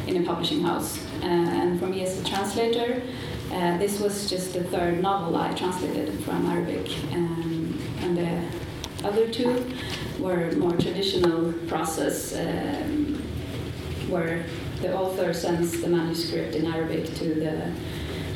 in 0.07 0.17
a 0.17 0.25
publishing 0.25 0.61
house. 0.61 0.99
Uh, 1.21 1.25
and 1.25 1.79
for 1.79 1.87
me 1.87 2.03
as 2.03 2.19
a 2.19 2.23
translator, 2.23 3.01
uh, 3.51 3.77
this 3.77 3.99
was 3.99 4.29
just 4.29 4.53
the 4.53 4.63
third 4.65 5.01
novel 5.01 5.35
I 5.35 5.53
translated 5.53 6.23
from 6.23 6.45
Arabic. 6.45 6.87
Um, 7.13 7.81
and 7.99 8.17
the 8.17 9.07
other 9.07 9.27
two 9.29 9.65
were 10.19 10.51
more 10.53 10.75
traditional 10.77 11.53
process 11.67 12.35
um, 12.35 13.15
where 14.09 14.45
the 14.81 14.95
author 14.95 15.33
sends 15.33 15.81
the 15.81 15.87
manuscript 15.87 16.55
in 16.55 16.65
Arabic 16.65 17.05
to 17.15 17.33
the 17.33 17.71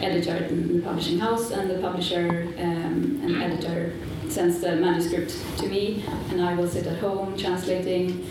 editor 0.02 0.36
in 0.46 0.78
the 0.78 0.82
publishing 0.82 1.20
house, 1.20 1.52
and 1.52 1.70
the 1.70 1.80
publisher 1.80 2.54
um, 2.58 3.22
and 3.24 3.42
editor 3.42 3.94
sends 4.30 4.60
the 4.60 4.76
manuscript 4.76 5.36
to 5.58 5.68
me, 5.68 6.04
and 6.32 6.42
I 6.42 6.56
will 6.56 6.68
sit 6.68 6.88
at 6.88 6.98
home 7.00 7.38
translating, 7.38 8.28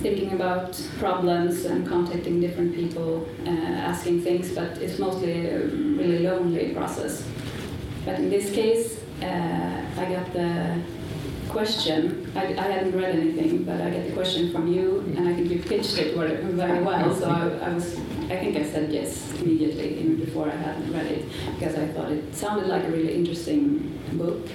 thinking 0.00 0.32
about 0.32 0.80
problems 0.98 1.64
and 1.64 1.86
contacting 1.86 2.40
different 2.40 2.74
people, 2.74 3.28
uh, 3.46 3.50
asking 3.50 4.22
things, 4.22 4.52
but 4.54 4.78
it's 4.78 4.98
mostly 4.98 5.46
a 5.48 5.66
really 5.66 6.20
lonely 6.20 6.72
process. 6.74 7.26
But 8.04 8.16
in 8.20 8.30
this 8.30 8.50
case, 8.50 9.00
uh, 9.22 9.84
I 9.96 10.04
got 10.12 10.32
the 10.32 10.80
question. 11.48 12.30
I, 12.36 12.54
I 12.54 12.68
hadn't 12.74 12.96
read 12.96 13.16
anything, 13.16 13.64
but 13.64 13.80
I 13.80 13.90
got 13.90 14.06
the 14.06 14.12
question 14.12 14.52
from 14.52 14.68
you, 14.68 15.00
and 15.16 15.28
I 15.28 15.34
think 15.34 15.50
you 15.50 15.58
pitched 15.62 15.98
it 15.98 16.14
very, 16.14 16.82
well. 16.82 17.14
So 17.14 17.28
I, 17.28 17.48
I 17.66 17.74
was, 17.74 17.96
I 18.30 18.36
think 18.36 18.56
I 18.56 18.64
said 18.64 18.92
yes 18.92 19.32
immediately, 19.40 19.98
even 20.00 20.16
before 20.16 20.48
I 20.48 20.56
had 20.56 20.88
read 20.90 21.06
it, 21.06 21.24
because 21.58 21.74
I 21.74 21.88
thought 21.88 22.12
it 22.12 22.34
sounded 22.34 22.68
like 22.68 22.84
a 22.84 22.90
really 22.90 23.14
interesting 23.14 23.98
book. 24.12 24.46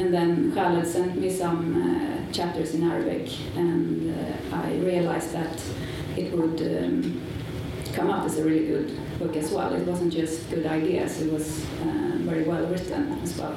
And 0.00 0.14
then 0.14 0.52
Khaled 0.54 0.86
sent 0.86 1.16
me 1.20 1.30
some 1.30 1.82
uh, 1.82 2.32
chapters 2.32 2.74
in 2.74 2.84
Arabic, 2.84 3.28
and 3.56 4.14
uh, 4.14 4.56
I 4.56 4.74
realized 4.74 5.32
that 5.32 5.60
it 6.16 6.32
would 6.32 6.60
um, 6.62 7.20
come 7.92 8.10
up 8.10 8.24
as 8.24 8.38
a 8.38 8.44
really 8.44 8.66
good 8.66 9.18
book 9.18 9.36
as 9.36 9.50
well. 9.50 9.74
It 9.74 9.86
wasn't 9.86 10.12
just 10.12 10.48
good 10.50 10.66
ideas; 10.66 11.20
it 11.20 11.32
was 11.32 11.64
uh, 11.82 12.18
very 12.18 12.44
well 12.44 12.64
written 12.66 13.18
as 13.22 13.36
well. 13.36 13.56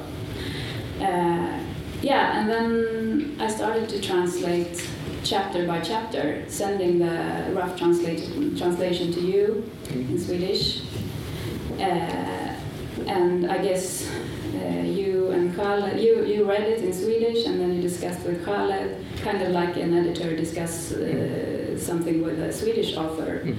Yeah, 2.02 2.40
and 2.40 2.50
then 2.50 3.36
I 3.38 3.46
started 3.46 3.88
to 3.90 4.00
translate 4.00 4.90
chapter 5.22 5.64
by 5.68 5.80
chapter, 5.80 6.44
sending 6.48 6.98
the 6.98 7.52
rough 7.54 7.76
translation 7.78 9.12
to 9.12 9.20
you 9.20 9.70
in 9.90 10.18
Swedish. 10.18 10.82
Uh, 11.78 12.56
and 13.06 13.50
I 13.50 13.58
guess 13.62 14.10
you 14.84 15.30
and 15.30 15.54
Khaled, 15.54 16.00
you, 16.00 16.24
you 16.24 16.44
read 16.44 16.62
it 16.62 16.82
in 16.84 16.92
Swedish 16.92 17.46
and 17.46 17.60
then 17.60 17.74
you 17.74 17.82
discussed 17.82 18.24
with 18.24 18.44
Khaled, 18.44 19.04
kind 19.22 19.42
of 19.42 19.50
like 19.50 19.76
an 19.76 19.94
editor 19.94 20.36
discuss 20.36 20.92
uh, 20.92 21.78
something 21.78 22.22
with 22.22 22.38
a 22.40 22.52
Swedish 22.52 22.96
author. 22.96 23.54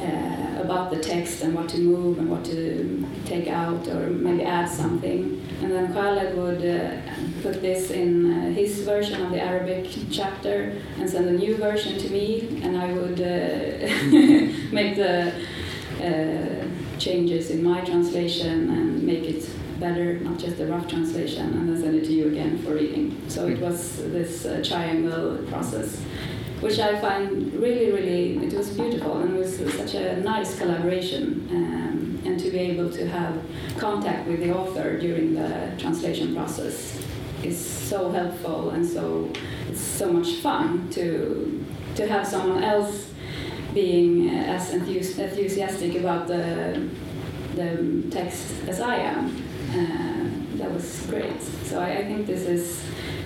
Uh, 0.00 0.44
about 0.64 0.90
the 0.90 0.98
text 0.98 1.42
and 1.42 1.54
what 1.54 1.68
to 1.68 1.78
move 1.78 2.18
and 2.18 2.28
what 2.28 2.44
to 2.44 3.06
take 3.26 3.48
out 3.48 3.86
or 3.88 4.10
maybe 4.10 4.42
add 4.42 4.68
something. 4.68 5.40
And 5.62 5.70
then 5.70 5.92
Khaled 5.92 6.36
would 6.36 6.64
uh, 6.64 7.00
put 7.42 7.60
this 7.60 7.90
in 7.90 8.32
uh, 8.32 8.52
his 8.52 8.80
version 8.80 9.22
of 9.22 9.30
the 9.30 9.40
Arabic 9.40 9.86
chapter 10.10 10.80
and 10.98 11.08
send 11.08 11.28
a 11.28 11.32
new 11.32 11.56
version 11.56 11.98
to 11.98 12.08
me, 12.10 12.60
and 12.62 12.76
I 12.76 12.92
would 12.92 13.20
uh, 13.20 14.72
make 14.72 14.96
the 14.96 15.32
uh, 16.02 16.98
changes 16.98 17.50
in 17.50 17.62
my 17.62 17.80
translation 17.82 18.70
and 18.70 19.02
make 19.02 19.24
it 19.24 19.48
better, 19.80 20.14
not 20.20 20.38
just 20.38 20.60
a 20.60 20.66
rough 20.66 20.88
translation, 20.88 21.46
and 21.58 21.68
then 21.68 21.80
send 21.80 21.94
it 21.96 22.04
to 22.04 22.12
you 22.12 22.28
again 22.28 22.58
for 22.58 22.74
reading. 22.74 23.20
So 23.28 23.46
it 23.46 23.58
was 23.58 23.96
this 23.96 24.44
uh, 24.44 24.62
triangle 24.64 25.38
process, 25.48 26.00
which 26.60 26.78
I 26.78 27.00
find 27.00 27.52
really, 27.54 27.90
really, 27.90 28.38
it 28.38 28.52
was 28.52 28.70
beautiful 28.70 29.18
and 29.18 29.34
it 29.34 29.38
was 29.38 29.56
such 29.74 29.94
a 29.94 30.16
nice 30.20 30.58
collaboration. 30.58 31.48
Um, 31.50 32.04
and 32.24 32.40
to 32.40 32.50
be 32.50 32.58
able 32.58 32.90
to 32.90 33.06
have 33.06 33.42
contact 33.78 34.26
with 34.26 34.40
the 34.40 34.54
author 34.54 34.98
during 34.98 35.34
the 35.34 35.74
translation 35.78 36.34
process 36.34 37.02
is 37.42 37.58
so 37.58 38.10
helpful 38.10 38.70
and 38.70 38.86
so 38.86 39.30
it's 39.68 39.80
so 39.80 40.10
much 40.10 40.36
fun 40.36 40.88
to 40.90 41.64
to 41.94 42.06
have 42.06 42.26
someone 42.26 42.64
else 42.64 43.10
being 43.74 44.30
as 44.30 44.72
enthusiastic 44.72 45.96
about 45.96 46.26
the 46.26 46.88
the 47.54 48.02
text 48.10 48.52
as 48.66 48.80
I 48.80 48.96
am. 48.96 49.43
Uh, 49.74 50.30
that 50.58 50.72
was 50.72 51.04
great. 51.10 51.42
So 51.64 51.80
I, 51.80 51.98
I, 51.98 52.04
think 52.04 52.28
this 52.28 52.42
is 52.42 52.80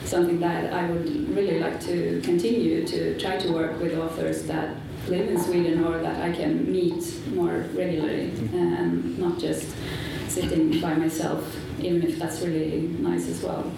something 0.04 0.40
that 0.40 0.72
I 0.72 0.90
would 0.90 1.36
really 1.36 1.60
like 1.60 1.78
to 1.80 2.22
continue 2.24 2.86
to 2.86 3.18
try 3.18 3.36
to 3.36 3.52
work 3.52 3.78
with 3.78 3.98
authors 3.98 4.44
that 4.44 4.76
live 5.08 5.28
in 5.28 5.38
Sweden 5.38 5.84
or 5.84 5.98
that 5.98 6.22
I 6.22 6.32
can 6.32 6.72
meet 6.72 7.04
more 7.34 7.66
regularly 7.74 8.30
and 8.54 9.18
not 9.18 9.38
just 9.38 9.74
sitting 10.28 10.80
by 10.80 10.94
myself, 10.94 11.54
even 11.80 12.02
if 12.02 12.18
that's 12.18 12.40
really 12.40 12.80
nice 12.98 13.28
as 13.28 13.42
well. 13.42 13.70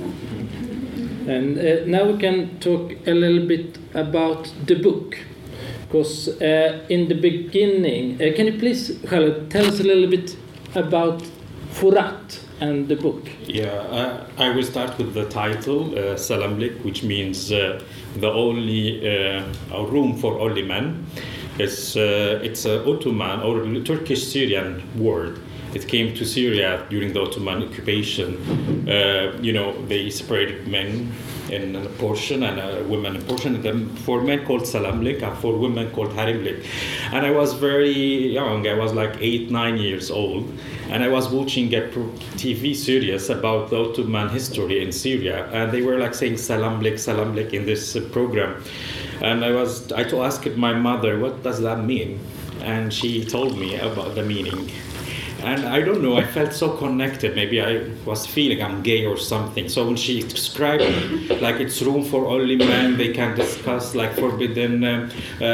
And 1.26 1.58
uh, 1.58 1.84
now 1.86 2.04
we 2.04 2.18
can 2.18 2.60
talk 2.60 2.92
a 3.04 3.14
little 3.14 3.48
bit 3.48 3.78
about 3.94 4.52
the 4.66 4.76
book. 4.76 5.18
Because 5.88 6.28
uh, 6.40 6.86
in 6.88 7.08
the 7.08 7.14
beginning, 7.14 8.14
uh, 8.14 8.32
can 8.36 8.46
you 8.46 8.58
please, 8.60 9.00
Charlotte, 9.08 9.50
tell 9.50 9.66
us 9.66 9.80
a 9.80 9.82
little 9.82 10.08
bit 10.08 10.36
about 10.76 11.24
Forat 11.72 12.38
and 12.60 12.88
the 12.88 12.96
book? 12.96 13.28
Yeah, 13.46 13.68
uh, 13.68 14.26
I 14.38 14.50
will 14.50 14.62
start 14.62 14.96
with 14.98 15.14
the 15.14 15.24
title, 15.28 15.92
uh, 15.98 16.16
Selamlik, 16.16 16.84
which 16.84 17.02
means 17.02 17.50
uh, 17.50 17.82
the 18.16 18.30
only 18.30 19.00
uh, 19.06 19.42
room 19.84 20.16
for 20.16 20.38
only 20.38 20.62
men. 20.62 21.06
It's 21.58 21.96
uh, 21.96 22.40
it's 22.42 22.64
an 22.64 22.86
Ottoman 22.86 23.40
or 23.40 23.82
Turkish 23.84 24.26
Syrian 24.26 24.82
word. 24.98 25.40
It 25.74 25.86
came 25.86 26.14
to 26.16 26.24
Syria 26.24 26.84
during 26.90 27.12
the 27.12 27.20
Ottoman 27.20 27.62
occupation. 27.62 28.36
Uh, 28.88 29.38
you 29.40 29.52
know, 29.52 29.72
they 29.86 30.10
separated 30.10 30.66
men 30.66 31.12
in 31.50 31.76
a 31.76 31.88
portion 32.00 32.42
and 32.42 32.58
a 32.60 32.84
women 32.84 33.20
portion. 33.22 33.66
And 33.66 33.98
for 34.00 34.22
men 34.22 34.46
called 34.46 34.62
salamlik 34.62 35.22
and 35.22 35.36
for 35.38 35.56
women 35.56 35.90
called 35.90 36.10
harimlik. 36.10 36.64
And 37.12 37.26
I 37.26 37.30
was 37.30 37.54
very 37.54 37.92
young. 38.38 38.66
I 38.66 38.74
was 38.74 38.92
like 38.92 39.16
eight, 39.20 39.50
nine 39.50 39.76
years 39.76 40.10
old, 40.10 40.52
and 40.88 41.02
I 41.02 41.08
was 41.08 41.28
watching 41.28 41.72
a 41.74 41.82
TV 42.42 42.74
series 42.74 43.30
about 43.30 43.70
the 43.70 43.76
Ottoman 43.76 44.28
history 44.28 44.82
in 44.82 44.92
Syria, 44.92 45.48
and 45.52 45.72
they 45.72 45.82
were 45.82 45.98
like 45.98 46.14
saying 46.14 46.34
salamlik, 46.34 46.94
salamlik 46.94 47.52
in 47.52 47.66
this 47.66 47.96
uh, 47.96 48.00
program. 48.12 48.62
And 49.20 49.44
I 49.44 49.52
was 49.52 49.92
I 49.92 50.04
to 50.04 50.22
ask 50.22 50.46
my 50.56 50.72
mother, 50.72 51.18
what 51.18 51.42
does 51.42 51.60
that 51.60 51.84
mean? 51.84 52.20
And 52.62 52.92
she 52.92 53.24
told 53.24 53.58
me 53.58 53.76
about 53.76 54.14
the 54.14 54.22
meaning 54.22 54.70
and 55.42 55.66
I 55.66 55.80
don't 55.80 56.02
know, 56.02 56.16
I 56.16 56.24
felt 56.24 56.52
so 56.52 56.76
connected. 56.76 57.34
Maybe 57.34 57.60
I 57.60 57.88
was 58.04 58.26
feeling 58.26 58.62
I'm 58.62 58.82
gay 58.82 59.06
or 59.06 59.16
something. 59.16 59.68
So 59.68 59.86
when 59.86 59.96
she 59.96 60.22
described 60.22 60.82
like 61.40 61.60
it's 61.60 61.80
room 61.82 62.04
for 62.04 62.26
only 62.26 62.56
men, 62.56 62.96
they 62.96 63.12
can 63.12 63.36
discuss 63.36 63.94
like 63.94 64.12
forbidden 64.14 64.84
uh, 64.84 65.10
uh, 65.40 65.44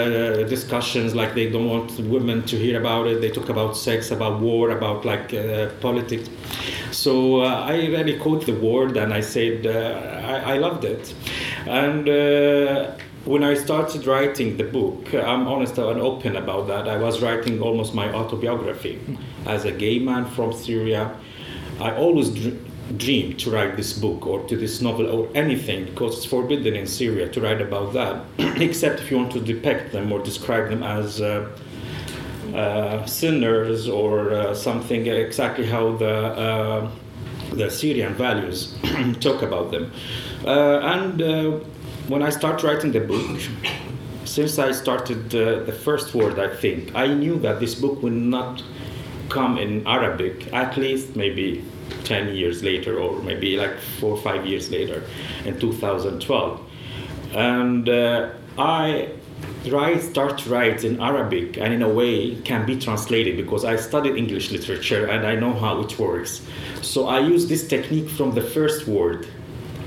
discussions, 0.48 1.14
like 1.14 1.34
they 1.34 1.50
don't 1.50 1.68
want 1.68 1.98
women 2.00 2.42
to 2.46 2.56
hear 2.56 2.80
about 2.80 3.06
it. 3.06 3.20
They 3.20 3.30
talk 3.30 3.48
about 3.48 3.76
sex, 3.76 4.10
about 4.10 4.40
war, 4.40 4.70
about 4.70 5.04
like 5.04 5.32
uh, 5.32 5.70
politics. 5.80 6.28
So 6.90 7.42
uh, 7.42 7.66
I 7.68 7.86
really 7.86 8.18
caught 8.18 8.46
the 8.46 8.54
word 8.54 8.96
and 8.96 9.12
I 9.12 9.20
said 9.20 9.66
uh, 9.66 10.26
I, 10.26 10.54
I, 10.54 10.58
loved 10.58 10.84
it. 10.84 11.14
And 11.66 12.08
uh, 12.08 12.92
when 13.26 13.42
I 13.42 13.54
started 13.54 14.06
writing 14.06 14.56
the 14.56 14.64
book, 14.64 15.12
I'm 15.12 15.48
honest 15.48 15.76
and 15.78 16.00
open 16.00 16.36
about 16.36 16.68
that. 16.68 16.86
I 16.88 16.96
was 16.96 17.20
writing 17.20 17.60
almost 17.60 17.92
my 17.92 18.12
autobiography 18.12 19.00
as 19.46 19.64
a 19.64 19.72
gay 19.72 19.98
man 19.98 20.26
from 20.26 20.52
Syria. 20.52 21.10
I 21.80 21.90
always 21.96 22.30
dr- 22.30 22.56
dreamed 22.96 23.40
to 23.40 23.50
write 23.50 23.76
this 23.76 23.92
book 23.98 24.24
or 24.26 24.46
to 24.46 24.56
this 24.56 24.80
novel 24.80 25.08
or 25.08 25.28
anything 25.34 25.86
because 25.86 26.18
it's 26.18 26.24
forbidden 26.24 26.76
in 26.76 26.86
Syria 26.86 27.28
to 27.30 27.40
write 27.40 27.60
about 27.60 27.92
that, 27.94 28.24
except 28.60 29.00
if 29.00 29.10
you 29.10 29.16
want 29.16 29.32
to 29.32 29.40
depict 29.40 29.92
them 29.92 30.12
or 30.12 30.22
describe 30.22 30.70
them 30.70 30.82
as. 30.82 31.20
Uh, 31.20 31.48
uh, 32.54 33.04
sinners 33.04 33.88
or 33.88 34.32
uh, 34.32 34.54
something 34.54 35.08
exactly 35.08 35.66
how 35.66 35.94
the 35.96 36.08
uh, 36.08 36.90
the 37.52 37.68
Syrian 37.68 38.14
values 38.14 38.74
talk 39.20 39.42
about 39.42 39.72
them 39.72 39.92
uh, 40.44 40.78
and 40.78 41.20
uh, 41.20 41.58
when 42.08 42.22
I 42.22 42.30
start 42.30 42.62
writing 42.62 42.92
the 42.92 43.00
book, 43.00 43.40
since 44.24 44.58
I 44.58 44.72
started 44.72 45.34
uh, 45.34 45.64
the 45.64 45.72
first 45.72 46.14
word, 46.14 46.38
I 46.38 46.54
think, 46.54 46.94
I 46.94 47.06
knew 47.08 47.38
that 47.40 47.58
this 47.58 47.74
book 47.74 48.02
would 48.02 48.12
not 48.12 48.62
come 49.28 49.58
in 49.58 49.86
Arabic, 49.86 50.52
at 50.52 50.76
least 50.76 51.16
maybe 51.16 51.64
10 52.04 52.34
years 52.34 52.62
later, 52.62 52.98
or 52.98 53.20
maybe 53.22 53.56
like 53.56 53.78
four 53.98 54.12
or 54.12 54.22
five 54.22 54.46
years 54.46 54.70
later, 54.70 55.02
in 55.44 55.58
2012. 55.58 56.60
And 57.32 57.88
uh, 57.88 58.30
I 58.56 59.10
write, 59.68 60.02
start 60.02 60.38
to 60.38 60.50
write 60.50 60.84
in 60.84 61.00
Arabic 61.00 61.58
and 61.58 61.74
in 61.74 61.82
a 61.82 61.88
way 61.88 62.36
can 62.42 62.64
be 62.66 62.78
translated 62.78 63.36
because 63.36 63.64
I 63.64 63.74
studied 63.76 64.16
English 64.16 64.52
literature 64.52 65.06
and 65.06 65.26
I 65.26 65.34
know 65.34 65.52
how 65.52 65.80
it 65.80 65.98
works. 65.98 66.40
So 66.82 67.08
I 67.08 67.18
use 67.18 67.48
this 67.48 67.66
technique 67.66 68.08
from 68.08 68.32
the 68.32 68.42
first 68.42 68.86
word 68.86 69.26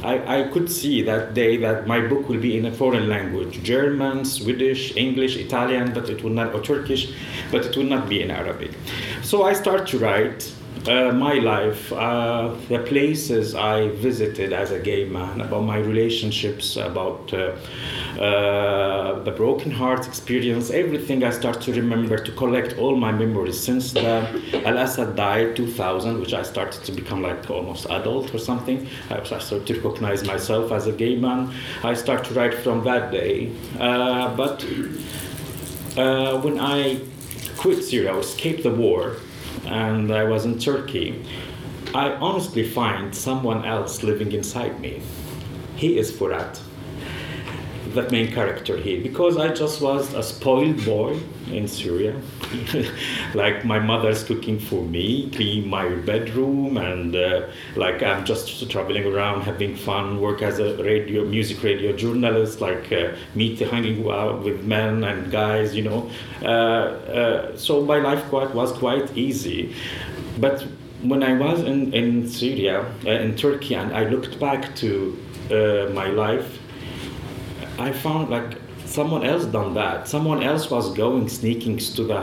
I, 0.04 0.40
I 0.40 0.48
could 0.48 0.72
see 0.72 1.02
that 1.04 1.34
day 1.34 1.58
that 1.58 1.86
my 1.86 2.00
book 2.00 2.30
will 2.30 2.40
be 2.40 2.58
in 2.58 2.66
a 2.66 2.72
foreign 2.72 3.10
language 3.10 3.62
German, 3.64 4.24
Swedish, 4.24 4.96
English, 4.96 5.36
Italian, 5.36 5.94
but 5.94 6.10
it 6.10 6.24
will 6.24 6.32
not, 6.32 6.54
or 6.54 6.62
Turkish, 6.62 7.12
but 7.52 7.66
it 7.66 7.76
will 7.76 7.84
not 7.84 8.08
be 8.08 8.22
in 8.22 8.32
Arabic. 8.32 8.72
So 9.24 9.44
I 9.44 9.54
start 9.54 9.88
to 9.88 10.00
write 10.00 10.54
uh, 10.88 11.12
my 11.12 11.34
life, 11.34 11.92
uh, 11.92 12.56
the 12.70 12.80
places 12.80 13.54
I 13.56 13.90
visited 13.90 14.54
as 14.54 14.72
a 14.72 14.80
gay 14.80 15.06
man, 15.06 15.42
about 15.42 15.64
my 15.64 15.78
relationships, 15.78 16.78
about 16.78 17.34
uh, 17.34 17.56
uh, 18.20 19.24
the 19.24 19.32
broken 19.32 19.72
heart 19.72 20.08
experience, 20.08 20.72
everything 20.72 21.24
I 21.24 21.32
start 21.32 21.62
to 21.62 21.74
remember, 21.74 22.18
to 22.18 22.32
collect 22.32 22.78
all 22.78 22.96
my 22.96 23.12
memories 23.12 23.60
since 23.60 23.92
the 23.92 24.28
Al 24.66 24.78
Assad 24.78 25.16
died 25.16 25.56
2000, 25.56 26.20
which 26.20 26.34
I 26.34 26.44
started 26.44 26.84
to 26.86 26.92
become 26.92 27.22
like 27.22 27.50
almost 27.50 27.86
adult 27.90 28.34
or 28.34 28.40
something. 28.40 28.88
I 29.10 29.24
started 29.24 29.68
to 29.68 29.82
recognize 29.82 30.26
myself 30.26 30.72
as 30.72 30.88
a 30.88 30.92
gay 30.92 31.16
man. 31.16 31.54
I 31.84 31.94
start 31.94 32.24
to 32.26 32.34
write 32.34 32.54
from 32.54 32.84
that 32.86 33.12
day. 33.12 33.52
Uh, 33.80 34.36
but 34.36 34.64
uh, 35.98 36.40
when 36.42 36.60
I 36.60 37.02
quit 37.58 37.84
Syria, 37.84 38.16
escaped 38.18 38.64
the 38.64 38.72
war, 38.72 39.18
and 39.66 40.12
I 40.12 40.24
was 40.24 40.46
in 40.46 40.60
Turkey, 40.60 41.26
I 41.94 42.12
honestly 42.14 42.64
find 42.64 43.14
someone 43.16 43.66
else 43.66 44.04
living 44.04 44.32
inside 44.32 44.80
me. 44.80 45.02
He 45.76 45.98
is 45.98 46.12
Forat, 46.12 46.60
the 47.94 48.10
main 48.10 48.32
character 48.32 48.78
here, 48.78 49.02
because 49.02 49.38
I 49.38 49.50
just 49.54 49.82
was 49.82 50.14
a 50.14 50.24
spoiled 50.24 50.84
boy 50.86 51.20
in 51.52 51.68
Syria. 51.68 52.20
like 53.34 53.66
my 53.66 53.80
mother's 53.80 54.24
cooking 54.24 54.60
for 54.60 54.84
me, 54.84 55.30
clean 55.32 55.68
my 55.68 55.90
bedroom, 55.90 56.78
and 56.78 57.16
uh, 57.16 57.48
like 57.76 58.02
I'm 58.02 58.26
just 58.26 58.70
traveling 58.70 59.06
around, 59.06 59.42
having 59.42 59.76
fun, 59.76 60.20
work 60.20 60.42
as 60.42 60.60
a 60.60 60.82
radio, 60.84 61.26
music 61.26 61.64
radio 61.64 61.92
journalist, 61.96 62.62
like 62.62 62.92
uh, 62.92 63.16
meet, 63.36 63.60
hanging 63.60 64.10
out 64.10 64.44
with 64.44 64.64
men 64.64 65.04
and 65.04 65.32
guys, 65.32 65.76
you 65.76 65.84
know. 65.84 66.10
Uh, 66.42 66.46
uh, 66.46 67.58
so 67.58 67.82
my 67.82 67.98
life 67.98 68.24
quite 68.30 68.54
was 68.54 68.72
quite 68.72 69.16
easy, 69.18 69.76
but 70.40 70.66
when 71.02 71.24
I 71.24 71.34
was 71.34 71.62
in, 71.62 71.94
in 71.94 72.28
Syria, 72.28 72.86
uh, 73.06 73.10
in 73.10 73.36
Turkey, 73.36 73.76
and 73.76 73.94
I 73.94 74.04
looked 74.10 74.40
back 74.40 74.76
to 74.78 75.18
uh, 75.50 75.90
my 75.94 76.08
life, 76.08 76.59
I 77.80 77.94
found 77.94 78.30
like 78.30 78.58
someone 78.86 79.24
else 79.24 79.46
done 79.46 79.74
that. 79.76 80.08
Someone 80.08 80.44
else 80.44 80.70
was 80.70 80.94
going 80.94 81.30
sneaking 81.30 81.78
to 81.78 82.04
the 82.04 82.18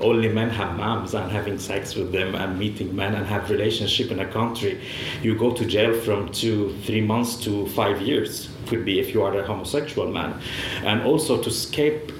only 0.00 0.28
men 0.28 0.50
hammams 0.50 1.14
and 1.14 1.30
having 1.30 1.58
sex 1.58 1.94
with 1.94 2.10
them 2.10 2.34
and 2.34 2.58
meeting 2.58 2.94
men 2.96 3.14
and 3.14 3.24
have 3.26 3.48
relationship 3.48 4.10
in 4.10 4.18
a 4.18 4.26
country. 4.26 4.80
You 5.22 5.38
go 5.38 5.52
to 5.52 5.64
jail 5.64 5.94
from 6.00 6.30
two, 6.30 6.74
three 6.84 7.02
months 7.02 7.36
to 7.44 7.66
five 7.68 8.00
years. 8.02 8.48
Could 8.66 8.84
be 8.84 8.98
if 8.98 9.14
you 9.14 9.22
are 9.22 9.38
a 9.38 9.46
homosexual 9.46 10.10
man, 10.10 10.40
and 10.82 11.02
also 11.02 11.40
to 11.40 11.48
escape 11.48 12.10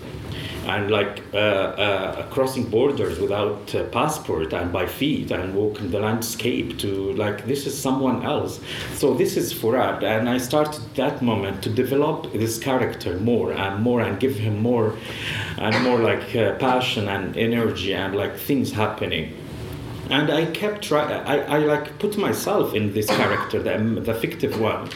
and 0.67 0.91
like 0.91 1.23
uh, 1.33 1.37
uh, 1.37 2.23
crossing 2.29 2.65
borders 2.65 3.19
without 3.19 3.73
a 3.75 3.85
passport 3.85 4.53
and 4.53 4.73
by 4.73 4.87
feet 4.87 5.31
and 5.31 5.55
walking 5.55 5.91
the 5.91 6.01
landscape 6.01 6.79
to 6.79 7.13
like 7.13 7.47
this 7.47 7.67
is 7.67 7.77
someone 7.77 8.25
else. 8.25 8.61
So 8.95 9.15
this 9.15 9.37
is 9.37 9.55
Forat 9.55 10.03
and 10.03 10.29
I 10.29 10.39
started 10.39 10.83
that 10.97 11.23
moment 11.23 11.63
to 11.63 11.71
develop 11.71 12.33
this 12.33 12.59
character 12.59 13.19
more 13.19 13.53
and 13.53 13.83
more 13.83 14.01
and 14.01 14.19
give 14.19 14.37
him 14.37 14.59
more 14.61 14.95
and 15.59 15.85
more 15.85 15.99
like 15.99 16.35
uh, 16.35 16.57
passion 16.57 17.09
and 17.09 17.37
energy 17.37 17.95
and 17.95 18.15
like 18.15 18.37
things 18.37 18.73
happening 18.73 19.35
and 20.11 20.31
I 20.31 20.47
kept 20.47 20.83
trying. 20.83 21.11
I, 21.13 21.57
I 21.57 21.59
like 21.59 21.99
put 21.99 22.17
myself 22.17 22.75
in 22.75 22.93
this 22.93 23.07
character, 23.07 23.63
the, 23.63 23.77
the 24.01 24.15
fictive 24.15 24.61
one, 24.61 24.89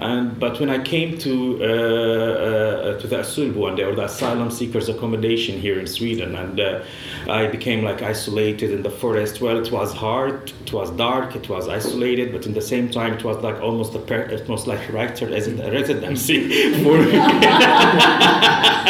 and 0.00 0.38
but 0.38 0.58
when 0.60 0.70
I 0.70 0.78
came 0.82 1.18
to 1.18 1.58
uh, 1.62 1.66
uh, 1.66 2.98
to 3.00 3.06
the 3.06 3.16
asylboende 3.16 3.86
or 3.86 3.94
the 3.94 4.04
asylum 4.04 4.50
seekers 4.50 4.88
accommodation 4.88 5.60
here 5.60 5.78
in 5.78 5.86
Sweden, 5.86 6.34
and 6.34 6.58
uh, 6.60 6.82
I 7.28 7.46
became 7.46 7.82
like 7.84 8.02
isolated 8.02 8.70
in 8.72 8.82
the 8.82 8.90
forest. 8.90 9.40
Well, 9.40 9.58
it 9.58 9.70
was 9.70 9.92
hard, 9.92 10.52
it 10.64 10.72
was 10.72 10.90
dark, 10.92 11.36
it 11.36 11.48
was 11.48 11.68
isolated, 11.68 12.32
but 12.32 12.46
in 12.46 12.54
the 12.54 12.60
same 12.62 12.90
time, 12.90 13.14
it 13.14 13.24
was 13.24 13.36
like 13.42 13.60
almost 13.60 13.94
a 13.94 13.98
per- 14.00 14.28
it 14.38 14.48
was 14.48 14.66
like 14.66 14.80
writer 14.92 15.32
as 15.34 15.46
a 15.48 15.54
residency 15.70 16.38
for. 16.82 16.96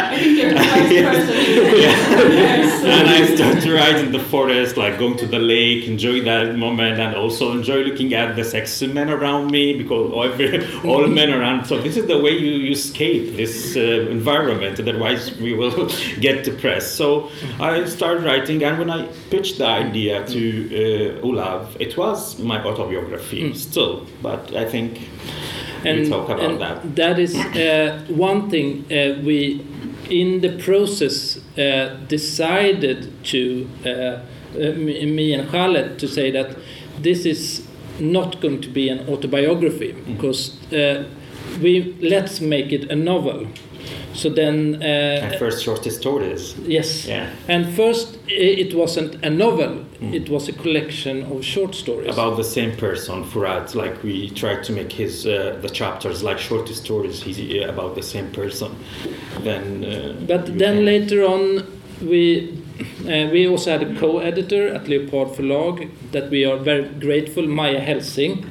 I 0.09 0.19
think 0.19 0.39
you're 0.39 0.55
the 0.55 0.61
first 0.61 0.93
Yeah. 0.93 1.13
person. 1.13 2.91
and 2.97 3.09
I 3.09 3.35
started 3.35 4.07
in 4.07 4.13
the 4.13 4.19
forest, 4.21 4.77
like 4.77 4.99
going 4.99 5.17
to 5.19 5.27
the 5.27 5.39
lake, 5.39 5.66
enjoy 5.87 6.23
that 6.23 6.57
moment, 6.57 6.99
and 6.99 7.15
also 7.15 7.53
enjoy 7.53 7.79
looking 7.89 8.15
at 8.15 8.37
the 8.37 8.45
sexy 8.45 8.87
men 8.87 9.11
around 9.11 9.51
me 9.51 9.77
because 9.77 10.13
all, 10.13 10.91
all 10.91 11.07
men 11.07 11.31
around. 11.33 11.67
So 11.67 11.81
this 11.81 11.97
is 11.97 12.07
the 12.07 12.19
way 12.19 12.33
you, 12.33 12.53
you 12.67 12.73
escape 12.73 13.37
this 13.37 13.77
uh, 13.77 13.81
environment. 14.11 14.79
Otherwise, 14.81 15.37
we 15.39 15.53
will 15.55 15.91
get 16.21 16.45
depressed. 16.45 16.97
So 16.97 17.31
I 17.61 17.85
started 17.87 18.25
writing, 18.25 18.63
and 18.65 18.79
when 18.79 18.91
I 18.91 19.07
pitched 19.31 19.59
the 19.59 19.67
idea 19.67 20.27
to 20.27 21.19
uh, 21.21 21.27
Olav, 21.27 21.77
it 21.81 21.97
was 21.97 22.39
my 22.39 22.63
autobiography 22.63 23.55
still, 23.55 24.07
but 24.23 24.55
I 24.55 24.65
think 24.65 25.01
we 25.95 26.09
talk 26.09 26.29
about 26.29 26.41
and 26.51 26.61
that. 26.61 26.97
That 26.97 27.19
is 27.19 27.35
uh, 27.37 28.05
one 28.09 28.51
thing 28.51 28.85
uh, 28.91 29.21
we, 29.23 29.65
in 30.11 30.41
the 30.41 30.57
process, 30.59 31.39
uh, 31.59 31.97
decided 32.09 33.25
to 33.25 33.69
uh, 33.85 34.21
uh, 34.57 34.73
me 35.17 35.35
and 35.35 35.49
Khaled 35.51 35.99
to 35.99 36.07
say 36.09 36.31
that 36.33 36.57
this 37.03 37.25
is 37.27 37.63
not 38.01 38.41
going 38.41 38.61
to 38.61 38.69
be 38.69 38.89
an 38.91 38.99
autobiography 39.09 39.93
Mm. 39.93 40.07
because 40.17 40.51
uh, 40.73 41.05
we 41.63 41.95
let's 42.01 42.41
make 42.41 42.73
it 42.73 42.91
a 42.91 42.97
novel. 42.97 43.47
So 44.15 44.31
then, 44.31 44.83
uh, 44.83 45.37
first 45.39 45.63
short 45.65 45.85
stories. 45.93 46.55
yes, 46.67 47.07
Yeah. 47.07 47.27
and 47.49 47.67
first 47.77 48.19
it 48.29 48.75
wasn't 48.75 49.15
a 49.23 49.29
novel; 49.31 49.85
Mm. 50.01 50.15
it 50.15 50.29
was 50.29 50.49
a 50.49 50.53
collection 50.53 51.23
of 51.31 51.45
short 51.45 51.75
stories. 51.75 52.09
about 52.09 52.37
the 52.37 52.45
same 52.45 52.71
person 52.73 53.25
Furat 53.25 53.75
like 53.75 53.95
we 54.03 54.31
tried 54.31 54.63
to 54.65 54.73
make 54.73 54.93
his 54.93 55.27
uh, 55.27 55.33
the 55.63 55.69
chapters 55.69 56.23
like 56.23 56.39
short 56.39 56.69
stories 56.69 57.23
he's 57.23 57.39
about 57.69 57.95
the 57.95 58.03
same 58.03 58.27
person 58.33 58.69
then 59.45 59.85
uh, 59.85 60.15
But 60.27 60.47
then 60.59 60.77
can- 60.77 60.85
later 60.85 61.25
on, 61.25 61.63
we 62.03 62.23
uh, 62.79 63.29
we 63.33 63.49
also 63.49 63.71
had 63.79 63.83
a 63.83 63.99
co-editor 63.99 64.69
at 64.69 64.89
Leopard 64.89 65.29
Förlag 65.29 65.89
that 66.13 66.31
we 66.31 66.45
are 66.45 66.57
very 66.57 66.89
grateful, 67.01 67.47
Maya 67.47 67.81
Helsing. 67.81 68.45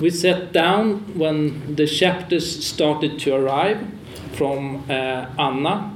We 0.00 0.10
sat 0.10 0.52
down 0.52 1.18
when 1.18 1.74
the 1.76 1.86
chapters 1.86 2.64
started 2.64 3.18
to 3.20 3.34
arrive 3.34 3.86
from 4.32 4.84
uh, 4.88 5.26
Anna. 5.38 5.92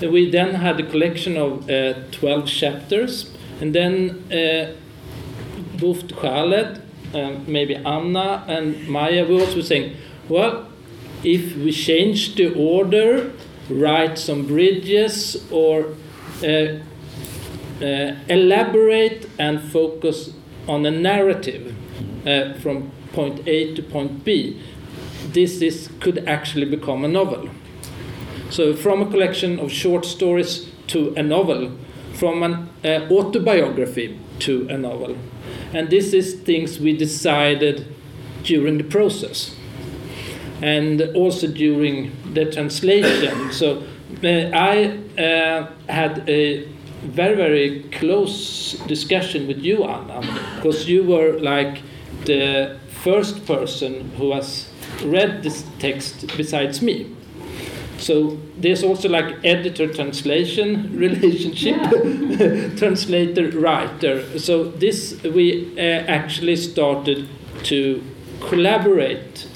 We 0.00 0.30
then 0.30 0.54
had 0.54 0.80
a 0.80 0.86
collection 0.90 1.36
of 1.36 1.68
uh, 1.68 1.94
12 2.10 2.46
chapters, 2.46 3.30
and 3.60 3.74
then 3.74 4.24
uh, 4.32 4.72
both 5.78 6.12
uh, 6.24 7.34
maybe 7.46 7.74
Anna 7.76 8.44
and 8.48 8.88
Maya 8.88 9.24
were 9.24 9.40
also 9.40 9.60
saying, 9.60 9.96
well, 10.28 10.66
if 11.22 11.56
we 11.56 11.72
change 11.72 12.36
the 12.36 12.54
order, 12.54 13.32
write 13.68 14.18
some 14.18 14.46
bridges, 14.46 15.46
or 15.50 15.94
uh, 16.42 16.78
uh, 17.82 18.14
elaborate 18.28 19.28
and 19.38 19.60
focus 19.60 20.30
on 20.68 20.86
a 20.86 20.90
narrative 20.90 21.74
uh, 22.26 22.54
from 22.54 22.90
point 23.12 23.46
A 23.46 23.74
to 23.74 23.82
point 23.82 24.24
B, 24.24 24.60
this 25.32 25.62
is, 25.62 25.90
could 26.00 26.26
actually 26.28 26.66
become 26.66 27.04
a 27.04 27.08
novel. 27.08 27.48
So, 28.50 28.74
from 28.74 29.02
a 29.02 29.06
collection 29.06 29.58
of 29.60 29.70
short 29.70 30.04
stories 30.04 30.68
to 30.88 31.14
a 31.16 31.22
novel, 31.22 31.72
from 32.14 32.42
an 32.42 32.68
uh, 32.84 33.12
autobiography 33.12 34.18
to 34.40 34.66
a 34.68 34.76
novel. 34.76 35.16
And 35.72 35.88
this 35.88 36.12
is 36.12 36.34
things 36.34 36.80
we 36.80 36.96
decided 36.96 37.86
during 38.42 38.78
the 38.78 38.84
process 38.84 39.54
and 40.62 41.00
also 41.14 41.46
during 41.46 42.12
the 42.34 42.50
translation. 42.50 43.52
So, 43.52 43.82
uh, 44.22 44.50
I 44.52 44.98
uh, 45.16 45.70
had 45.88 46.28
a 46.28 46.68
very, 47.02 47.34
very 47.36 47.80
close 47.92 48.74
discussion 48.86 49.46
with 49.46 49.58
you, 49.58 49.84
Anna, 49.84 50.20
because 50.56 50.88
you 50.88 51.04
were 51.04 51.38
like 51.40 51.82
the 52.24 52.78
first 53.02 53.46
person 53.46 54.10
who 54.16 54.32
has 54.32 54.68
read 55.04 55.42
this 55.42 55.64
text 55.78 56.26
besides 56.36 56.82
me. 56.82 57.14
So 57.98 58.38
there's 58.56 58.82
also 58.82 59.08
like 59.08 59.44
editor 59.44 59.92
translation 59.92 60.96
relationship, 60.98 61.76
translator 62.78 63.50
writer. 63.58 64.38
So 64.38 64.64
this 64.64 65.22
we 65.22 65.74
uh, 65.76 65.80
actually 65.80 66.56
started 66.56 67.28
to 67.64 68.02
collaborate 68.40 69.46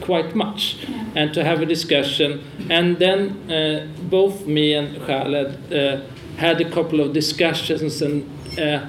quite 0.00 0.34
much 0.34 0.76
and 1.14 1.34
to 1.34 1.44
have 1.44 1.62
a 1.62 1.66
discussion. 1.66 2.42
And 2.70 2.98
then 2.98 3.50
uh, 3.50 3.86
both 4.08 4.46
me 4.46 4.74
and 4.74 4.96
Khaled 5.06 5.72
uh, 5.72 6.00
had 6.40 6.58
a 6.60 6.70
couple 6.70 7.00
of 7.00 7.12
discussions 7.12 8.00
and 8.00 8.24
uh, 8.58 8.86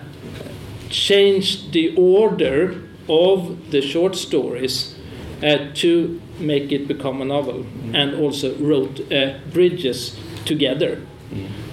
changed 0.90 1.74
the 1.74 1.94
order 1.98 2.82
of 3.10 3.72
the 3.72 3.82
short 3.82 4.16
stories 4.16 4.96
uh, 5.44 5.58
to 5.74 6.22
make 6.40 6.72
it 6.72 6.88
become 6.88 7.22
a 7.22 7.26
novel, 7.26 7.66
and 7.94 8.16
also 8.16 8.56
wrote 8.56 9.00
uh, 9.12 9.38
bridges 9.54 10.18
together. 10.46 11.02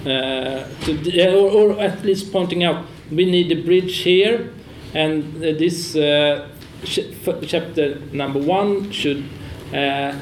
Uh, 0.05 0.67
to, 0.83 0.91
or, 1.33 1.49
or 1.51 1.79
at 1.79 2.03
least 2.03 2.31
pointing 2.31 2.63
out 2.63 2.85
we 3.11 3.25
need 3.25 3.51
a 3.51 3.61
bridge 3.63 3.97
here, 3.97 4.51
and 4.93 5.35
uh, 5.37 5.51
this 5.63 5.95
uh, 5.95 6.47
ch- 6.83 7.11
chapter 7.47 7.99
number 8.11 8.39
one 8.39 8.91
should 8.91 9.23
uh, 9.73 10.13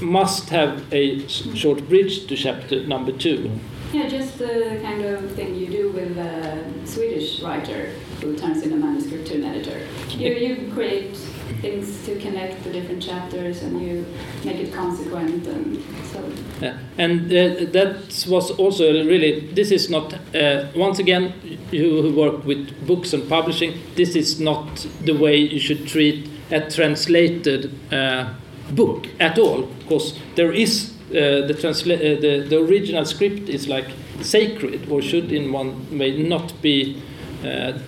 must 0.00 0.50
have 0.50 0.82
a 0.92 1.26
short 1.28 1.88
bridge 1.88 2.26
to 2.26 2.36
chapter 2.36 2.86
number 2.86 3.12
two. 3.12 3.50
Yeah, 3.92 4.08
just 4.08 4.38
the 4.38 4.78
kind 4.82 5.04
of 5.04 5.32
thing 5.32 5.54
you 5.54 5.66
do 5.66 5.92
with 5.92 6.16
a 6.16 6.64
Swedish 6.86 7.42
writer 7.42 7.90
who 8.22 8.34
turns 8.34 8.62
in 8.62 8.72
a 8.72 8.76
manuscript 8.76 9.26
to 9.26 9.34
an 9.34 9.44
editor. 9.44 9.86
You, 10.08 10.32
you 10.32 10.72
create 10.72 11.14
things 11.60 12.02
to 12.06 12.18
connect 12.18 12.64
the 12.64 12.70
different 12.72 13.02
chapters 13.02 13.62
and 13.62 13.82
you 13.82 14.06
make 14.44 14.56
it 14.56 14.72
consequent 14.72 15.46
and 15.46 15.84
so. 16.10 16.32
Yeah, 16.62 16.78
and 16.96 17.26
uh, 17.26 17.70
that 17.72 18.26
was 18.28 18.50
also 18.52 18.84
really. 19.04 19.52
This 19.52 19.70
is 19.70 19.90
not. 19.90 20.14
Uh, 20.34 20.68
once 20.74 20.98
again, 20.98 21.34
you 21.70 22.00
who 22.00 22.14
work 22.16 22.46
with 22.46 22.86
books 22.86 23.12
and 23.12 23.28
publishing, 23.28 23.78
this 23.94 24.16
is 24.16 24.40
not 24.40 24.86
the 25.04 25.12
way 25.12 25.36
you 25.36 25.60
should 25.60 25.86
treat 25.86 26.30
a 26.50 26.60
translated 26.70 27.74
uh, 27.92 28.32
book 28.70 29.06
at 29.20 29.38
all, 29.38 29.62
because 29.80 30.18
there 30.34 30.52
is 30.52 30.91
uh, 31.14 31.46
the, 31.46 31.54
transla- 31.54 31.96
uh, 31.98 32.20
the 32.20 32.46
the 32.48 32.58
original 32.58 33.04
script 33.04 33.48
is 33.48 33.68
like 33.68 33.86
sacred, 34.20 34.88
or 34.90 35.02
should 35.02 35.32
in 35.32 35.52
one 35.52 35.98
way 35.98 36.16
not 36.16 36.60
be. 36.62 37.02
Uh, 37.44 37.78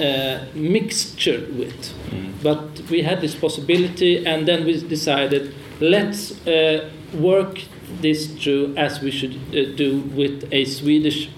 uh, 0.00 0.44
mixture 0.54 1.46
with, 1.56 1.94
but 2.42 2.80
we 2.90 3.02
had 3.02 3.20
this 3.20 3.34
possibility, 3.34 4.26
and 4.26 4.46
then 4.46 4.64
we 4.64 4.80
decided 4.80 5.54
let's 5.80 6.32
uh, 6.48 6.90
work 7.14 7.60
this 8.02 8.26
through 8.26 8.74
as 8.76 9.00
we 9.00 9.10
should 9.10 9.36
do 9.76 10.00
with 10.16 10.48
a 10.52 10.64
Swedish 10.64 11.30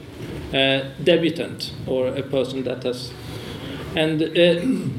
debutant 1.04 1.72
or 1.86 2.08
a 2.08 2.22
person 2.22 2.64
that 2.64 2.82
has. 2.82 3.12
And 3.94 4.22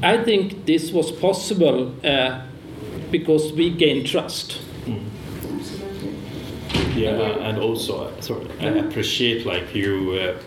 I 0.04 0.22
think 0.24 0.64
this 0.66 0.92
was 0.92 1.10
possible 1.10 1.92
uh, 2.04 2.42
because 3.10 3.52
we 3.52 3.70
gained 3.70 4.06
trust. 4.06 4.60
Absolutely. 4.80 5.21
Yeah. 7.10 7.48
and 7.48 7.58
also 7.58 8.04
uh, 8.04 8.20
sorry 8.20 8.46
I 8.60 8.66
appreciate 8.86 9.46
like 9.46 9.74
you 9.74 10.12
uh, 10.12 10.38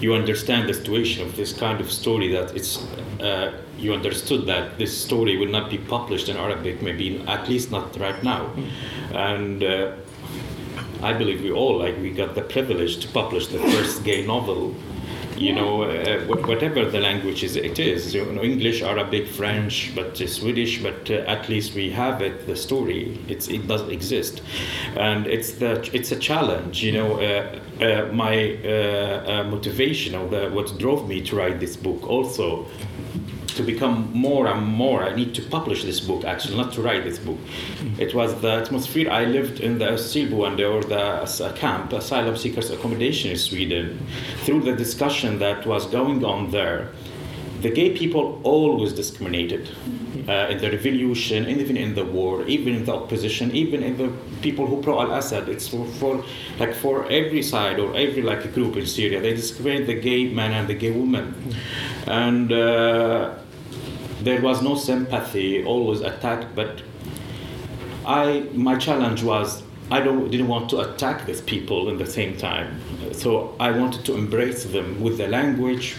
you 0.00 0.14
understand 0.14 0.68
the 0.68 0.74
situation 0.74 1.26
of 1.26 1.36
this 1.36 1.52
kind 1.52 1.80
of 1.80 1.90
story 1.90 2.28
that 2.32 2.54
it's 2.54 2.84
uh, 3.20 3.52
you 3.78 3.92
understood 3.94 4.46
that 4.46 4.78
this 4.78 4.96
story 4.96 5.36
will 5.36 5.48
not 5.48 5.70
be 5.70 5.78
published 5.78 6.28
in 6.28 6.36
Arabic 6.36 6.82
maybe 6.82 7.18
at 7.26 7.48
least 7.48 7.70
not 7.70 7.98
right 7.98 8.22
now. 8.22 8.50
And 9.12 9.62
uh, 9.62 9.92
I 11.02 11.12
believe 11.12 11.42
we 11.42 11.50
all 11.50 11.78
like 11.78 11.96
we 12.00 12.10
got 12.10 12.34
the 12.34 12.42
privilege 12.42 12.98
to 13.00 13.08
publish 13.08 13.48
the 13.48 13.58
first 13.58 14.04
gay 14.04 14.26
novel 14.26 14.74
you 15.38 15.54
know 15.54 15.82
uh, 15.82 16.20
whatever 16.26 16.84
the 16.84 17.00
language 17.00 17.42
is, 17.42 17.56
it 17.56 17.78
is. 17.78 18.14
You 18.14 18.24
know 18.32 18.42
English 18.42 18.82
Arabic 18.82 19.28
French 19.28 19.92
but 19.94 20.20
uh, 20.20 20.26
Swedish 20.26 20.82
but 20.82 21.10
uh, 21.10 21.34
at 21.34 21.48
least 21.48 21.74
we 21.74 21.90
have 21.90 22.22
it 22.22 22.46
the 22.46 22.56
story. 22.56 23.18
It's 23.28 23.48
it 23.48 23.66
does 23.66 23.88
exist. 23.88 24.42
And 24.96 25.26
it's 25.26 25.52
the 25.52 25.88
it's 25.92 26.12
a 26.12 26.16
challenge 26.16 26.82
you 26.82 26.92
know 26.92 27.20
uh, 27.20 27.58
uh, 27.80 28.12
my 28.12 28.54
uh, 28.64 29.44
motivation 29.44 30.14
or 30.14 30.28
the, 30.28 30.48
what 30.50 30.78
drove 30.78 31.08
me 31.08 31.20
to 31.22 31.36
write 31.36 31.60
this 31.60 31.76
book 31.76 32.08
also 32.08 32.66
to 33.56 33.62
become 33.62 34.10
more 34.12 34.46
and 34.46 34.66
more. 34.66 35.02
I 35.02 35.14
need 35.14 35.34
to 35.34 35.42
publish 35.42 35.84
this 35.84 36.00
book, 36.00 36.24
actually, 36.24 36.56
not 36.56 36.72
to 36.74 36.82
write 36.82 37.04
this 37.04 37.18
book. 37.18 37.38
It 37.98 38.14
was 38.14 38.40
the 38.40 38.52
atmosphere 38.52 39.10
I 39.10 39.24
lived 39.24 39.60
in 39.60 39.78
the 39.78 39.86
Asylboende 39.86 40.64
or 40.70 40.82
the 40.82 41.52
camp, 41.56 41.92
asylum 41.92 42.36
seekers 42.36 42.70
accommodation 42.70 43.30
in 43.30 43.38
Sweden, 43.38 44.06
through 44.44 44.62
the 44.62 44.74
discussion 44.76 45.38
that 45.40 45.66
was 45.66 45.86
going 45.86 46.24
on 46.24 46.50
there. 46.50 46.90
The 47.62 47.70
gay 47.70 47.96
people 47.96 48.40
always 48.44 48.92
discriminated 48.92 49.70
uh, 50.28 50.48
in 50.50 50.58
the 50.58 50.70
revolution, 50.70 51.48
even 51.48 51.76
in 51.76 51.94
the 51.94 52.04
war, 52.04 52.44
even 52.44 52.74
in 52.74 52.84
the 52.84 52.94
opposition, 52.94 53.50
even 53.52 53.82
in 53.82 53.96
the 53.96 54.12
people 54.42 54.66
who 54.66 54.82
pro 54.82 55.00
al-Assad. 55.00 55.48
It's 55.48 55.66
for, 55.66 55.86
for 55.86 56.22
like 56.58 56.74
for 56.74 57.10
every 57.10 57.42
side 57.42 57.78
or 57.78 57.96
every 57.96 58.22
like 58.22 58.52
group 58.52 58.76
in 58.76 58.86
Syria. 58.86 59.20
They 59.20 59.34
discriminate 59.34 59.86
the 59.86 59.94
gay 59.94 60.28
man 60.28 60.52
and 60.52 60.68
the 60.68 60.74
gay 60.74 60.90
woman, 60.90 61.34
and 62.06 62.52
uh, 62.52 63.34
there 64.26 64.42
was 64.42 64.60
no 64.60 64.74
sympathy. 64.74 65.64
Always 65.64 66.00
attacked, 66.00 66.54
but 66.54 66.82
I 68.04 68.48
my 68.52 68.76
challenge 68.76 69.22
was 69.22 69.62
I 69.88 70.00
don't 70.00 70.28
didn't 70.32 70.48
want 70.48 70.68
to 70.70 70.80
attack 70.80 71.26
these 71.26 71.40
people 71.40 71.88
in 71.88 71.96
the 71.96 72.06
same 72.06 72.36
time. 72.36 72.80
So 73.12 73.54
I 73.60 73.70
wanted 73.70 74.04
to 74.06 74.16
embrace 74.16 74.64
them 74.64 75.00
with 75.00 75.16
the 75.18 75.28
language, 75.28 75.94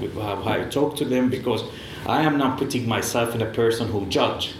with 0.00 0.14
how 0.14 0.42
I 0.46 0.64
talk 0.78 0.94
to 0.96 1.04
them, 1.04 1.28
because 1.28 1.64
I 2.06 2.22
am 2.22 2.38
not 2.38 2.56
putting 2.56 2.88
myself 2.88 3.34
in 3.34 3.42
a 3.42 3.50
person 3.62 3.88
who 3.88 4.06
judge. 4.06 4.54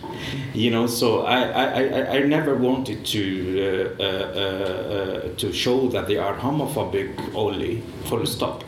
You 0.55 0.71
know, 0.71 0.87
so 0.87 1.23
I, 1.23 1.41
I, 1.43 1.65
I, 1.65 2.07
I 2.17 2.19
never 2.21 2.55
wanted 2.55 3.05
to 3.07 3.97
uh, 3.99 4.03
uh, 4.03 4.07
uh, 4.07 5.29
to 5.37 5.53
show 5.53 5.89
that 5.89 6.07
they 6.09 6.17
are 6.17 6.35
homophobic 6.37 7.35
only, 7.35 7.83
full 8.05 8.25
stop. 8.27 8.65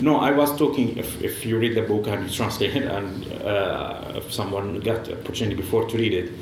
No, 0.00 0.16
I 0.16 0.30
was 0.32 0.56
talking. 0.56 0.96
If, 0.96 1.22
if 1.22 1.44
you 1.46 1.58
read 1.58 1.74
the 1.76 1.82
book 1.82 2.06
and 2.06 2.24
you 2.24 2.30
translate 2.34 2.76
it, 2.76 2.84
and 2.84 3.32
uh, 3.42 4.12
if 4.16 4.32
someone 4.32 4.80
got 4.80 5.04
the 5.04 5.18
opportunity 5.18 5.56
before 5.56 5.86
to 5.88 5.96
read 5.96 6.12
it, 6.14 6.32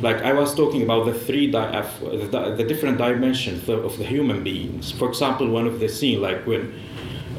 like 0.00 0.18
I 0.22 0.32
was 0.32 0.54
talking 0.54 0.82
about 0.82 1.06
the 1.06 1.14
three 1.14 1.50
di- 1.50 1.84
the, 2.00 2.54
the 2.56 2.64
different 2.64 2.98
dimensions 2.98 3.68
of 3.68 3.98
the 3.98 4.04
human 4.04 4.42
beings. 4.42 4.90
For 4.92 5.08
example, 5.08 5.48
one 5.48 5.66
of 5.66 5.80
the 5.80 5.88
scene, 5.88 6.20
like 6.20 6.46
when 6.46 6.72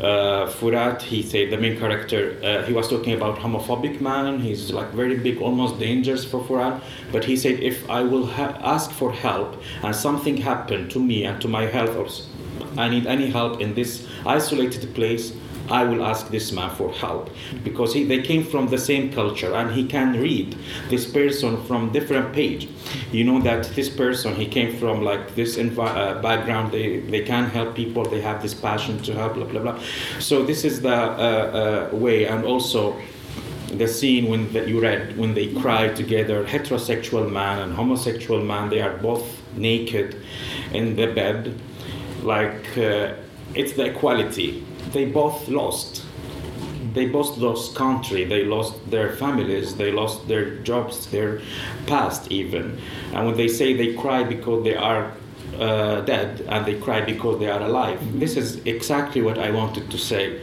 uh, 0.01 0.47
Furat, 0.47 1.01
he 1.01 1.21
said 1.21 1.51
the 1.51 1.57
main 1.57 1.77
character, 1.77 2.37
uh, 2.43 2.63
he 2.63 2.73
was 2.73 2.89
talking 2.89 3.13
about 3.13 3.37
homophobic 3.39 4.01
man. 4.01 4.39
He's 4.39 4.71
like 4.71 4.89
very 4.91 5.17
big, 5.17 5.41
almost 5.41 5.79
dangerous 5.79 6.25
for 6.25 6.43
Furat. 6.43 6.81
But 7.11 7.25
he 7.25 7.37
said, 7.37 7.59
if 7.59 7.89
I 7.89 8.01
will 8.03 8.25
ha- 8.25 8.57
ask 8.61 8.91
for 8.91 9.11
help 9.11 9.61
and 9.83 9.95
something 9.95 10.37
happened 10.37 10.91
to 10.91 10.99
me 10.99 11.23
and 11.23 11.41
to 11.41 11.47
my 11.47 11.65
health, 11.65 11.95
or 11.95 12.07
I 12.77 12.89
need 12.89 13.05
any 13.05 13.29
help 13.29 13.61
in 13.61 13.73
this 13.75 14.07
isolated 14.25 14.93
place, 14.95 15.33
I 15.69 15.83
will 15.83 16.03
ask 16.03 16.27
this 16.29 16.51
man 16.51 16.69
for 16.71 16.91
help 16.91 17.29
because 17.63 17.93
he, 17.93 18.03
they 18.03 18.21
came 18.21 18.43
from 18.43 18.67
the 18.67 18.77
same 18.77 19.11
culture 19.13 19.53
and 19.53 19.71
he 19.71 19.85
can 19.85 20.13
read 20.19 20.57
this 20.89 21.09
person 21.09 21.63
from 21.63 21.91
different 21.91 22.33
page. 22.33 22.67
You 23.11 23.23
know 23.23 23.39
that 23.41 23.63
this 23.75 23.89
person 23.89 24.35
he 24.35 24.45
came 24.45 24.75
from 24.77 25.03
like 25.03 25.35
this 25.35 25.57
uh, 25.57 26.19
background. 26.21 26.71
They 26.71 26.99
they 26.99 27.21
can 27.21 27.45
help 27.45 27.75
people. 27.75 28.03
They 28.03 28.21
have 28.21 28.41
this 28.41 28.53
passion 28.53 29.01
to 29.03 29.13
help. 29.13 29.35
Blah 29.35 29.45
blah 29.45 29.61
blah. 29.61 29.79
So 30.19 30.43
this 30.43 30.65
is 30.65 30.81
the 30.81 30.93
uh, 30.93 31.89
uh, 31.93 31.95
way 31.95 32.25
and 32.25 32.45
also 32.45 32.95
the 33.77 33.87
scene 33.87 34.27
when 34.27 34.51
you 34.67 34.79
read 34.79 35.17
when 35.17 35.33
they 35.33 35.47
cry 35.53 35.87
together 35.87 36.45
heterosexual 36.45 37.31
man 37.31 37.59
and 37.59 37.73
homosexual 37.73 38.39
man 38.39 38.69
they 38.69 38.81
are 38.81 38.97
both 38.97 39.41
naked 39.57 40.15
in 40.73 40.95
the 40.95 41.07
bed 41.07 41.59
like 42.21 42.77
uh, 42.77 43.13
it's 43.55 43.73
the 43.73 43.85
equality 43.85 44.63
they 44.93 45.05
both 45.05 45.47
lost. 45.47 46.05
They 46.93 47.07
both 47.07 47.37
lost 47.37 47.75
country 47.75 48.23
they 48.23 48.43
lost 48.45 48.73
their 48.91 49.13
families 49.15 49.75
they 49.77 49.91
lost 49.91 50.27
their 50.27 50.57
jobs 50.59 51.07
their 51.07 51.41
past 51.87 52.31
even. 52.31 52.79
And 53.13 53.25
when 53.25 53.35
they 53.35 53.47
say 53.47 53.73
they 53.73 53.95
cry 53.95 54.23
because 54.23 54.63
they 54.63 54.75
are 54.75 55.11
uh, 55.59 56.01
dead 56.01 56.41
and 56.49 56.65
they 56.65 56.79
cry 56.79 57.01
because 57.01 57.39
they 57.39 57.49
are 57.49 57.61
alive 57.61 57.99
this 58.19 58.35
is 58.37 58.57
exactly 58.65 59.21
what 59.21 59.37
i 59.37 59.51
wanted 59.51 59.89
to 59.91 59.97
say 59.97 60.41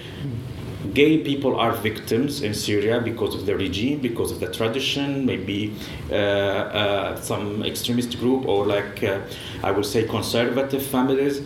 gay 0.94 1.18
people 1.18 1.57
are 1.57 1.72
victims 1.72 2.42
in 2.42 2.55
Syria 2.55 3.00
because 3.00 3.35
of 3.35 3.46
the 3.46 3.57
regime, 3.57 4.00
because 4.00 4.33
of 4.33 4.40
the 4.40 4.53
tradition, 4.53 5.26
maybe 5.26 5.74
uh, 6.11 6.14
uh, 6.14 7.20
some 7.20 7.62
extremist 7.64 8.18
group 8.18 8.46
or 8.46 8.66
like 8.66 9.03
uh, 9.03 9.20
I 9.62 9.70
would 9.70 9.87
say 9.87 10.07
conservative 10.07 10.85
families. 10.85 11.42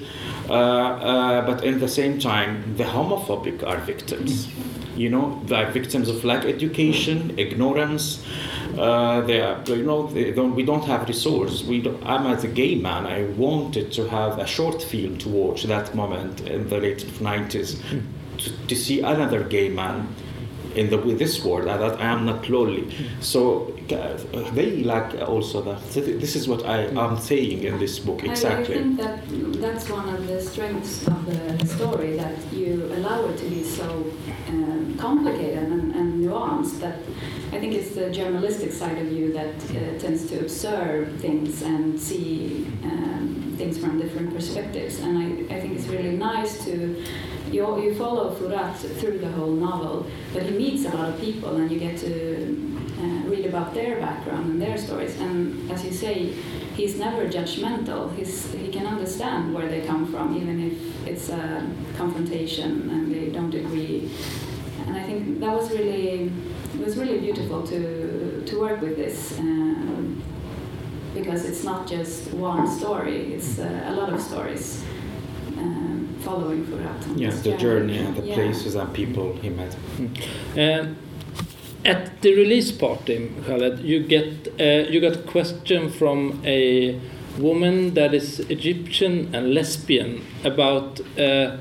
Uh, 0.48 0.52
uh, 0.52 1.46
but 1.46 1.64
in 1.64 1.78
the 1.80 1.88
same 1.88 2.18
time, 2.18 2.76
the 2.76 2.84
homophobic 2.84 3.62
are 3.66 3.78
victims. 3.78 4.48
You 4.96 5.10
know, 5.10 5.42
they 5.46 5.56
are 5.56 5.70
victims 5.70 6.08
of 6.08 6.24
lack 6.24 6.44
education, 6.44 7.34
ignorance. 7.36 8.24
Uh, 8.78 9.22
they 9.22 9.40
are, 9.40 9.60
you 9.66 9.82
know, 9.82 10.08
don't, 10.34 10.54
we 10.54 10.64
don't 10.64 10.84
have 10.84 11.08
resources. 11.08 11.64
We 11.64 11.80
don't, 11.80 12.04
I'm 12.06 12.26
as 12.26 12.44
a 12.44 12.48
gay 12.48 12.76
man, 12.76 13.06
I 13.06 13.24
wanted 13.24 13.90
to 13.92 14.08
have 14.08 14.38
a 14.38 14.46
short 14.46 14.82
film 14.82 15.16
to 15.18 15.28
watch 15.28 15.64
that 15.64 15.94
moment 15.94 16.42
in 16.42 16.68
the 16.68 16.78
late 16.78 16.98
90s 16.98 17.80
to, 18.38 18.66
to 18.68 18.74
see 18.74 19.00
another 19.00 19.42
gay 19.44 19.68
man 19.68 20.08
in 20.74 20.90
the 20.90 20.98
with 20.98 21.18
this 21.20 21.44
world 21.44 21.68
uh, 21.68 21.76
that 21.76 22.00
I 22.00 22.06
am 22.06 22.26
not 22.26 22.48
lonely. 22.48 22.92
So 23.20 23.72
uh, 23.92 24.16
they 24.54 24.82
lack 24.82 25.14
also 25.28 25.62
that. 25.62 25.80
so 25.92 26.00
th- 26.00 26.20
This 26.20 26.34
is 26.34 26.48
what 26.48 26.66
I 26.66 26.86
am 27.06 27.16
saying 27.16 27.62
in 27.62 27.78
this 27.78 28.00
book 28.00 28.24
I- 28.24 28.30
exactly. 28.32 28.74
I, 28.74 28.78
think 28.82 28.96
that 28.98 29.18
that's 29.60 29.88
one 29.88 30.08
of 30.08 30.26
the 30.26 30.40
strengths 30.42 31.06
of 31.06 31.26
the 31.26 31.66
story 31.66 32.16
that 32.16 32.36
you 32.52 32.90
allow 32.96 33.24
it 33.26 33.36
to 33.38 33.44
be 33.44 33.62
so 33.62 33.88
um, 34.48 34.96
complicated 34.98 35.58
and, 35.74 35.94
and 35.94 36.24
nuanced. 36.24 36.80
That 36.80 36.96
I 37.52 37.60
think 37.60 37.74
it's 37.74 37.94
the 37.94 38.10
journalistic 38.10 38.72
side 38.72 38.98
of 38.98 39.12
you 39.12 39.32
that 39.32 39.54
uh, 39.70 39.98
tends 40.00 40.26
to 40.30 40.40
observe 40.40 41.20
things 41.20 41.62
and 41.62 42.00
see 42.00 42.66
um, 42.82 43.54
things 43.58 43.78
from 43.78 44.00
different 44.00 44.34
perspectives. 44.34 44.98
And 44.98 45.18
I, 45.18 45.54
I 45.54 45.60
think 45.60 45.78
it's 45.78 45.86
really 45.86 46.16
nice 46.16 46.64
to 46.64 46.96
you, 47.54 47.82
you 47.82 47.94
follow 47.94 48.34
Furat 48.34 48.74
through 48.98 49.18
the 49.18 49.30
whole 49.30 49.52
novel, 49.52 50.06
but 50.32 50.42
he 50.42 50.50
meets 50.50 50.84
a 50.84 50.96
lot 50.96 51.08
of 51.08 51.20
people 51.20 51.56
and 51.56 51.70
you 51.70 51.78
get 51.78 51.96
to 51.98 52.10
uh, 52.98 53.28
read 53.28 53.46
about 53.46 53.72
their 53.74 54.00
background 54.00 54.46
and 54.50 54.60
their 54.60 54.76
stories. 54.76 55.18
And 55.20 55.70
as 55.70 55.84
you 55.84 55.92
say, 55.92 56.32
he's 56.74 56.98
never 56.98 57.28
judgmental. 57.28 58.14
He's, 58.16 58.52
he 58.52 58.68
can 58.68 58.86
understand 58.86 59.54
where 59.54 59.68
they 59.68 59.82
come 59.82 60.10
from, 60.10 60.36
even 60.36 60.60
if 60.68 61.06
it's 61.06 61.28
a 61.28 61.70
confrontation 61.96 62.90
and 62.90 63.14
they 63.14 63.30
don't 63.30 63.54
agree. 63.54 64.10
And 64.86 64.96
I 64.96 65.04
think 65.04 65.40
that 65.40 65.54
was 65.56 65.70
really 65.70 66.32
it 66.74 66.80
was 66.84 66.96
really 66.96 67.20
beautiful 67.20 67.62
to 67.68 68.42
to 68.44 68.60
work 68.60 68.80
with 68.80 68.96
this. 68.96 69.38
Um, 69.38 70.22
because 71.14 71.44
it's 71.44 71.62
not 71.62 71.86
just 71.86 72.34
one 72.34 72.66
story; 72.66 73.32
it's 73.34 73.60
uh, 73.60 73.84
a 73.86 73.92
lot 73.92 74.12
of 74.12 74.20
stories 74.20 74.84
following 76.24 76.64
Furat. 76.64 77.06
on 77.10 77.18
Yes, 77.18 77.34
this 77.34 77.42
the 77.42 77.56
journey 77.58 77.98
and 77.98 78.16
the 78.16 78.26
Yeah. 78.26 78.34
places 78.34 78.74
and 78.74 78.92
people 78.92 79.36
he 79.42 79.50
met. 79.50 79.76
Um, 80.56 80.96
at 81.84 82.22
the 82.22 82.32
release 82.34 82.72
party, 82.72 83.30
Khaled, 83.46 83.80
you 83.84 84.00
get 84.00 84.28
uh, 84.58 84.90
you 84.90 85.00
got 85.00 85.16
a 85.16 85.22
question 85.32 85.90
from 85.90 86.40
a 86.44 86.98
woman 87.38 87.94
that 87.94 88.14
is 88.14 88.40
Egyptian 88.48 89.28
and 89.34 89.52
lesbian 89.54 90.22
about 90.44 91.00
uh, 91.18 91.56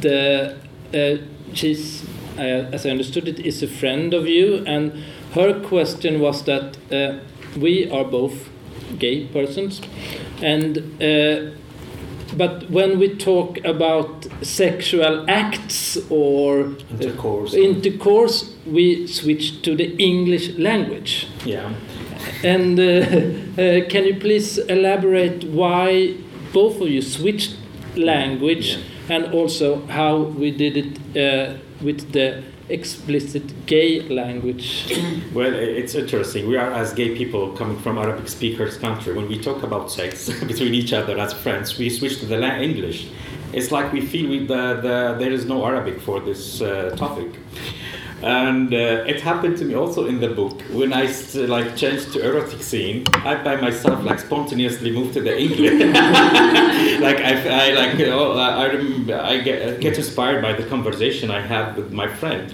the 0.00 0.54
uh, 0.94 1.16
she's 1.54 2.02
uh, 2.38 2.74
as 2.74 2.86
I 2.86 2.90
understood 2.90 3.28
it 3.28 3.38
is 3.40 3.62
a 3.62 3.66
friend 3.68 4.14
of 4.14 4.26
you 4.26 4.64
and 4.66 4.92
her 5.34 5.60
question 5.68 6.20
was 6.20 6.42
that 6.44 6.76
uh, 6.90 7.18
we 7.60 7.90
are 7.90 8.04
both 8.04 8.48
gay 8.98 9.26
persons 9.26 9.80
and 10.42 10.78
uh, 11.02 11.50
but 12.38 12.70
when 12.70 12.98
we 12.98 13.16
talk 13.16 13.58
about 13.64 14.26
sexual 14.42 15.28
acts 15.28 15.98
or 16.08 16.76
Intercourse. 16.90 17.54
intercourse, 17.54 18.54
we 18.64 19.06
switch 19.06 19.60
to 19.62 19.74
the 19.74 19.96
English 19.96 20.56
language. 20.56 21.26
Yeah. 21.44 21.74
And 22.44 22.78
uh, 22.78 22.82
uh, 23.62 23.88
can 23.90 24.04
you 24.04 24.16
please 24.20 24.58
elaborate 24.58 25.44
why 25.44 26.14
both 26.52 26.80
of 26.80 26.88
you 26.88 27.02
switched 27.02 27.56
language 27.96 28.78
and 29.08 29.26
also 29.34 29.84
how 29.86 30.18
we 30.18 30.50
did 30.50 30.76
it 30.76 30.92
uh, 31.16 31.58
with 31.82 32.12
the 32.12 32.44
explicit 32.68 33.66
gay 33.66 34.02
language? 34.08 34.94
Well, 35.32 35.54
it's 35.54 35.94
interesting. 35.94 36.48
We 36.48 36.56
are, 36.56 36.72
as 36.72 36.92
gay 36.92 37.16
people 37.16 37.52
coming 37.52 37.78
from 37.78 37.98
Arabic 37.98 38.28
speakers 38.28 38.76
country, 38.76 39.14
when 39.14 39.28
we 39.28 39.38
talk 39.38 39.62
about 39.62 39.90
sex 39.90 40.28
between 40.46 40.74
each 40.74 40.92
other 40.92 41.18
as 41.18 41.32
friends, 41.32 41.78
we 41.78 41.90
switch 41.90 42.18
to 42.20 42.26
the 42.26 42.38
English. 42.62 43.08
It's 43.52 43.70
like 43.70 43.92
we 43.92 44.00
feel 44.00 44.28
we, 44.28 44.46
the, 44.46 44.80
the, 44.82 45.16
there 45.18 45.32
is 45.32 45.44
no 45.46 45.64
Arabic 45.64 46.00
for 46.00 46.20
this 46.20 46.60
uh, 46.60 46.94
topic. 46.96 47.28
And 48.22 48.74
uh, 48.74 49.04
it 49.06 49.20
happened 49.20 49.58
to 49.58 49.64
me 49.64 49.74
also 49.74 50.06
in 50.06 50.18
the 50.20 50.28
book 50.28 50.60
when 50.72 50.92
I 50.92 51.06
like 51.34 51.76
changed 51.76 52.12
to 52.14 52.20
erotic 52.20 52.62
scene. 52.62 53.04
I 53.24 53.36
by 53.44 53.56
myself 53.56 54.02
like 54.02 54.18
spontaneously 54.18 54.90
moved 54.90 55.14
to 55.14 55.20
the 55.20 55.38
English. 55.38 55.80
like 57.00 57.18
I, 57.18 57.68
I 57.68 57.74
like 57.74 57.94
I 57.94 58.64
I 59.12 59.38
get, 59.38 59.80
get 59.80 59.96
inspired 59.96 60.42
by 60.42 60.52
the 60.52 60.64
conversation 60.64 61.30
I 61.30 61.40
have 61.40 61.76
with 61.76 61.92
my 61.92 62.08
friend 62.08 62.52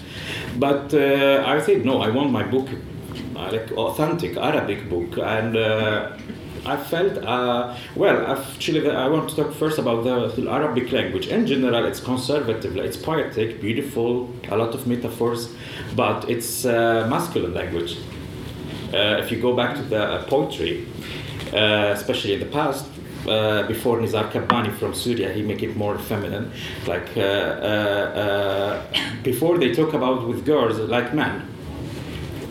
But 0.58 0.92
uh, 0.92 1.44
I 1.46 1.60
said 1.60 1.86
no. 1.86 2.02
I 2.02 2.10
want 2.10 2.30
my 2.30 2.42
book, 2.42 2.68
uh, 3.34 3.50
like 3.50 3.72
authentic 3.72 4.36
Arabic 4.36 4.90
book, 4.90 5.16
and. 5.18 5.56
Uh, 5.56 6.16
I 6.66 6.76
felt, 6.78 7.18
uh, 7.18 7.76
well, 7.94 8.26
actually, 8.26 8.88
I 8.88 9.06
want 9.08 9.28
to 9.30 9.36
talk 9.36 9.52
first 9.52 9.78
about 9.78 10.04
the, 10.04 10.50
Arabic 10.50 10.92
language. 10.92 11.26
In 11.26 11.46
general, 11.46 11.84
it's 11.84 12.00
conservative, 12.00 12.76
it's 12.76 12.96
poetic, 12.96 13.60
beautiful, 13.60 14.30
a 14.48 14.56
lot 14.56 14.74
of 14.74 14.86
metaphors, 14.86 15.54
but 15.94 16.28
it's 16.30 16.64
uh, 16.64 17.06
masculine 17.10 17.52
language. 17.52 17.98
Uh, 18.92 19.20
if 19.22 19.30
you 19.30 19.40
go 19.40 19.54
back 19.54 19.76
to 19.76 19.82
the 19.82 20.24
poetry, 20.28 20.86
uh, 21.52 21.92
especially 21.92 22.32
in 22.34 22.40
the 22.40 22.46
past, 22.46 22.86
uh, 23.26 23.66
before 23.66 23.98
Nizar 23.98 24.30
Qabbani 24.30 24.74
from 24.78 24.94
Syria, 24.94 25.32
he 25.32 25.42
make 25.42 25.62
it 25.62 25.76
more 25.76 25.98
feminine. 25.98 26.50
Like 26.86 27.16
uh, 27.16 27.20
uh, 27.20 28.82
before, 29.22 29.58
they 29.58 29.74
talk 29.74 29.94
about 29.94 30.26
with 30.28 30.44
girls 30.44 30.78
like 30.78 31.14
men. 31.14 31.48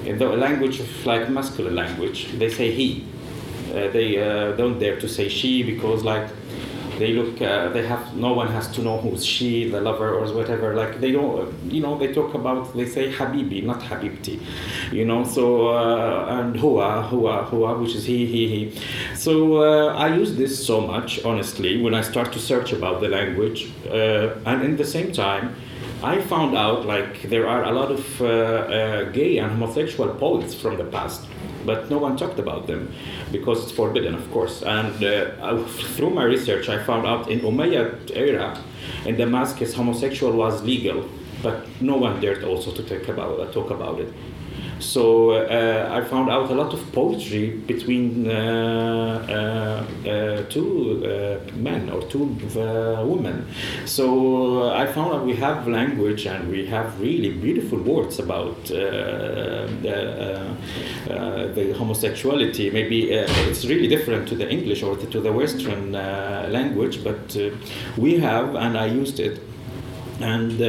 In 0.05 0.17
the 0.17 0.27
language 0.27 0.79
of 0.79 1.05
like 1.05 1.29
masculine 1.29 1.75
language, 1.75 2.31
they 2.37 2.49
say 2.49 2.71
he 2.71 3.05
uh, 3.07 3.12
they 3.73 4.17
uh, 4.21 4.51
don't 4.53 4.79
dare 4.79 4.99
to 4.99 5.07
say 5.09 5.27
she 5.29 5.63
because 5.63 6.03
like 6.03 6.29
they 6.99 7.13
look 7.13 7.41
uh, 7.41 7.69
they 7.69 7.85
have 7.85 8.15
no 8.15 8.33
one 8.33 8.47
has 8.47 8.67
to 8.71 8.81
know 8.81 8.97
who's 8.99 9.25
she 9.25 9.69
the 9.69 9.81
lover 9.81 10.13
or 10.13 10.31
whatever. 10.33 10.75
Like 10.75 10.99
they 10.99 11.11
don't 11.11 11.51
you 11.71 11.81
know 11.81 11.97
they 11.97 12.13
talk 12.13 12.33
about 12.33 12.75
they 12.75 12.85
say 12.85 13.11
habibi 13.11 13.63
not 13.63 13.81
habibti 13.81 14.39
you 14.91 15.05
know 15.05 15.23
so 15.23 15.69
uh, 15.69 16.37
and 16.37 16.55
hua 16.55 17.03
hua 17.03 17.43
hua 17.45 17.77
which 17.79 17.95
is 17.95 18.05
he 18.05 18.25
he 18.25 18.47
he. 18.47 18.79
So 19.15 19.63
uh, 19.63 19.93
i 19.95 20.15
use 20.15 20.35
this 20.35 20.65
so 20.65 20.81
much 20.81 21.23
honestly 21.25 21.81
when 21.81 21.93
i 21.93 22.01
start 22.01 22.31
to 22.33 22.39
search 22.39 22.73
about 22.73 23.01
the 23.01 23.09
language 23.09 23.71
uh, 23.89 24.35
and 24.45 24.63
in 24.63 24.77
the 24.77 24.85
same 24.85 25.11
time 25.11 25.55
I 26.03 26.19
found 26.19 26.57
out 26.57 26.85
like 26.85 27.21
there 27.29 27.47
are 27.47 27.63
a 27.63 27.71
lot 27.71 27.89
of 27.89 28.03
gay 29.13 29.37
and 29.37 29.49
homosexual 29.51 30.09
poets 30.15 30.53
from 30.53 30.77
the 30.77 30.83
past 30.83 31.21
but 31.65 31.89
no 31.89 31.97
one 31.97 32.17
talked 32.17 32.39
about 32.39 32.67
them 32.67 32.91
because 33.31 33.63
it's 33.63 33.71
forbidden, 33.71 34.15
of 34.15 34.31
course. 34.31 34.61
And 34.63 35.03
uh, 35.03 35.63
through 35.95 36.11
my 36.11 36.23
research, 36.23 36.69
I 36.69 36.83
found 36.83 37.05
out 37.05 37.29
in 37.29 37.39
Umayyad 37.41 38.11
era, 38.15 38.57
in 39.05 39.15
Damascus, 39.15 39.73
homosexual 39.73 40.33
was 40.33 40.63
legal, 40.63 41.09
but 41.41 41.67
no 41.81 41.97
one 41.97 42.21
dared 42.21 42.43
also 42.43 42.71
to 42.71 42.83
talk 42.83 43.07
about, 43.07 43.51
talk 43.53 43.69
about 43.69 43.99
it. 43.99 44.13
So 44.83 45.31
uh, 45.31 45.89
I 45.91 46.01
found 46.01 46.29
out 46.29 46.51
a 46.51 46.53
lot 46.53 46.73
of 46.73 46.91
poetry 46.91 47.51
between 47.51 48.29
uh, 48.29 49.25
uh, 49.29 50.09
uh 50.09 50.43
two 50.49 51.03
uh, 51.05 51.39
men 51.55 51.89
or 51.89 52.01
two 52.03 52.37
uh, 52.55 53.03
women. 53.05 53.47
So 53.85 54.69
I 54.73 54.85
found 54.87 55.13
out 55.13 55.25
we 55.25 55.35
have 55.37 55.67
language 55.67 56.25
and 56.25 56.49
we 56.49 56.65
have 56.67 56.99
really 56.99 57.31
beautiful 57.31 57.79
words 57.79 58.19
about 58.19 58.65
the, 58.65 59.69
the, 61.05 61.73
homosexuality. 61.77 62.69
Maybe 62.69 63.11
it's 63.11 63.65
really 63.65 63.87
different 63.87 64.27
to 64.29 64.35
the 64.35 64.49
English 64.49 64.83
or 64.83 64.95
to 64.97 65.19
the 65.19 65.31
Western 65.31 65.93
language, 65.93 67.03
but 67.03 67.35
we 67.97 68.19
have, 68.19 68.55
and 68.55 68.77
I 68.77 68.85
used 68.87 69.19
it. 69.19 69.39
And 70.19 70.59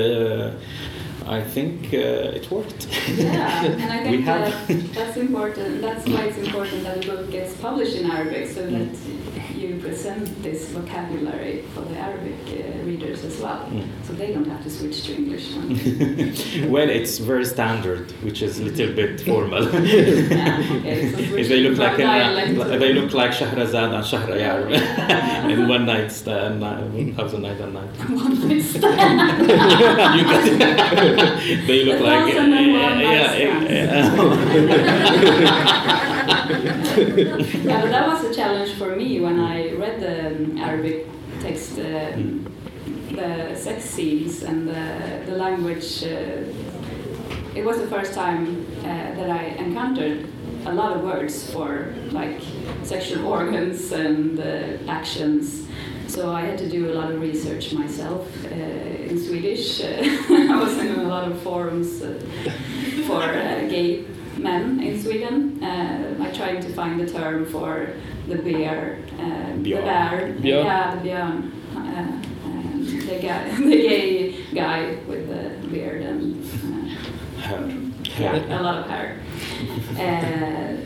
I 1.26 1.42
think 1.42 1.94
uh, 1.94 2.36
it 2.38 2.50
worked. 2.50 2.86
Yeah, 3.08 3.64
and 3.64 3.92
I 3.92 4.02
think 4.08 4.24
that 4.26 4.94
that's 4.94 5.16
important. 5.16 5.80
That's 5.80 6.06
why 6.06 6.24
it's 6.24 6.38
important 6.38 6.82
that 6.84 7.00
the 7.00 7.06
book 7.08 7.30
gets 7.30 7.56
published 7.56 7.96
in 7.96 8.10
Arabic, 8.10 8.48
so 8.48 8.66
that 8.66 8.88
you 9.06 9.23
present 9.84 10.42
this 10.42 10.70
vocabulary 10.70 11.62
for 11.74 11.82
the 11.82 11.96
Arabic 11.96 12.40
uh, 12.48 12.82
readers 12.84 13.22
as 13.22 13.38
well, 13.40 13.68
mm. 13.70 13.86
so 14.04 14.14
they 14.14 14.32
don't 14.32 14.48
have 14.48 14.62
to 14.62 14.70
switch 14.70 15.04
to 15.04 15.14
English. 15.14 15.46
well, 16.74 16.88
it's 16.88 17.18
very 17.18 17.44
standard, 17.44 18.10
which 18.22 18.40
is 18.42 18.60
a 18.60 18.64
little 18.64 18.94
bit 18.94 19.20
formal. 19.20 19.62
yeah, 19.84 20.58
okay, 20.78 21.12
so 21.12 21.16
they 21.50 21.60
look 21.60 21.78
like 21.78 21.98
a, 21.98 22.78
they 22.78 22.92
look 22.94 23.12
like 23.12 23.32
Shahrazad 23.32 23.90
and 23.96 24.04
Shahrayar 24.10 24.70
yeah. 24.70 25.48
in 25.48 25.68
one 25.68 25.84
night 25.84 26.10
stand, 26.10 26.60
thousand 27.16 27.42
night 27.42 27.60
and 27.60 27.74
night. 27.74 27.94
One 28.08 28.48
night 28.48 28.62
stand. 28.62 29.40
you 30.16 30.24
got 30.32 30.44
it. 30.48 31.66
they 31.66 31.84
look 31.84 32.00
like 32.00 32.34
yeah, 32.34 33.34
yeah, 33.34 33.62
yeah. 33.62 34.14
yeah, 36.46 37.80
but 37.80 37.90
that 37.90 38.06
was 38.06 38.24
a 38.24 38.34
challenge 38.34 38.72
for 38.74 38.96
me 38.96 39.20
when 39.20 39.40
I 39.40 39.63
Arabic 40.74 41.06
text, 41.40 41.78
uh, 41.78 42.18
the 43.12 43.54
sex 43.54 43.84
scenes 43.84 44.42
and 44.42 44.68
the, 44.68 45.22
the 45.24 45.36
language. 45.36 46.02
Uh, 46.02 46.42
it 47.54 47.64
was 47.64 47.78
the 47.78 47.86
first 47.86 48.12
time 48.12 48.66
uh, 48.80 48.82
that 48.82 49.30
I 49.30 49.44
encountered 49.66 50.26
a 50.66 50.74
lot 50.74 50.96
of 50.96 51.04
words 51.04 51.48
for 51.52 51.94
like 52.10 52.40
sexual 52.82 53.24
organs 53.38 53.92
and 53.92 54.40
uh, 54.40 54.90
actions. 54.90 55.68
So 56.08 56.32
I 56.32 56.40
had 56.40 56.58
to 56.58 56.68
do 56.68 56.92
a 56.92 56.94
lot 56.94 57.12
of 57.12 57.20
research 57.20 57.72
myself 57.72 58.26
uh, 58.44 58.48
in 59.10 59.16
Swedish. 59.24 59.80
I 59.80 60.60
was 60.60 60.76
in 60.78 60.98
a 60.98 61.04
lot 61.04 61.30
of 61.30 61.40
forums 61.42 62.02
uh, 62.02 62.18
for 63.06 63.22
gay 63.70 64.04
men 64.36 64.82
in 64.82 65.00
Sweden. 65.00 65.62
Uh, 65.62 66.16
I 66.20 66.32
tried 66.32 66.62
to 66.62 66.68
find 66.72 67.00
the 67.00 67.06
term 67.06 67.46
for 67.46 67.94
the 68.28 68.36
bear, 68.36 68.98
uh, 69.18 69.56
the 69.62 69.72
bear, 69.74 70.34
björn. 70.40 70.44
yeah, 70.44 70.94
the 70.94 71.08
björn, 71.08 71.52
uh, 71.76 72.20
the, 73.08 73.18
guy, 73.20 73.54
the 73.56 73.88
gay 73.88 74.44
guy 74.54 74.96
with 75.06 75.28
the 75.28 75.68
beard 75.68 76.02
and 76.02 76.44
hair. 77.38 77.70
Yeah, 78.18 78.60
a 78.60 78.62
lot 78.62 78.78
of 78.78 78.86
hair. 78.86 79.20
Uh, 79.98 80.76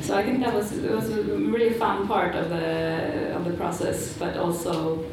so 0.00 0.16
I 0.16 0.22
think 0.22 0.40
that 0.40 0.54
was 0.54 0.72
it 0.72 0.90
was 0.90 1.10
a 1.10 1.22
really 1.22 1.74
fun 1.74 2.06
part 2.08 2.34
of 2.34 2.48
the 2.48 3.34
of 3.36 3.44
the 3.44 3.52
process, 3.52 4.14
but 4.18 4.36
also 4.36 5.04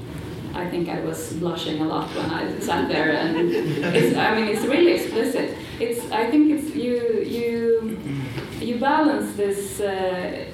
I 0.54 0.70
think 0.70 0.90
I 0.90 1.02
was 1.02 1.34
blushing 1.34 1.82
a 1.82 1.86
lot 1.86 2.10
when 2.16 2.32
I 2.32 2.60
sat 2.60 2.88
there, 2.90 3.12
and 3.12 3.38
it's, 3.38 4.18
I 4.18 4.36
mean 4.36 4.48
it's 4.48 4.66
really 4.66 4.94
explicit. 4.94 5.56
It's 5.80 6.10
I 6.12 6.32
think 6.32 6.52
it's 6.52 6.76
you 6.76 7.24
you 7.38 8.00
you 8.60 8.80
balance 8.80 9.36
this 9.36 9.80
uh, 9.80 10.46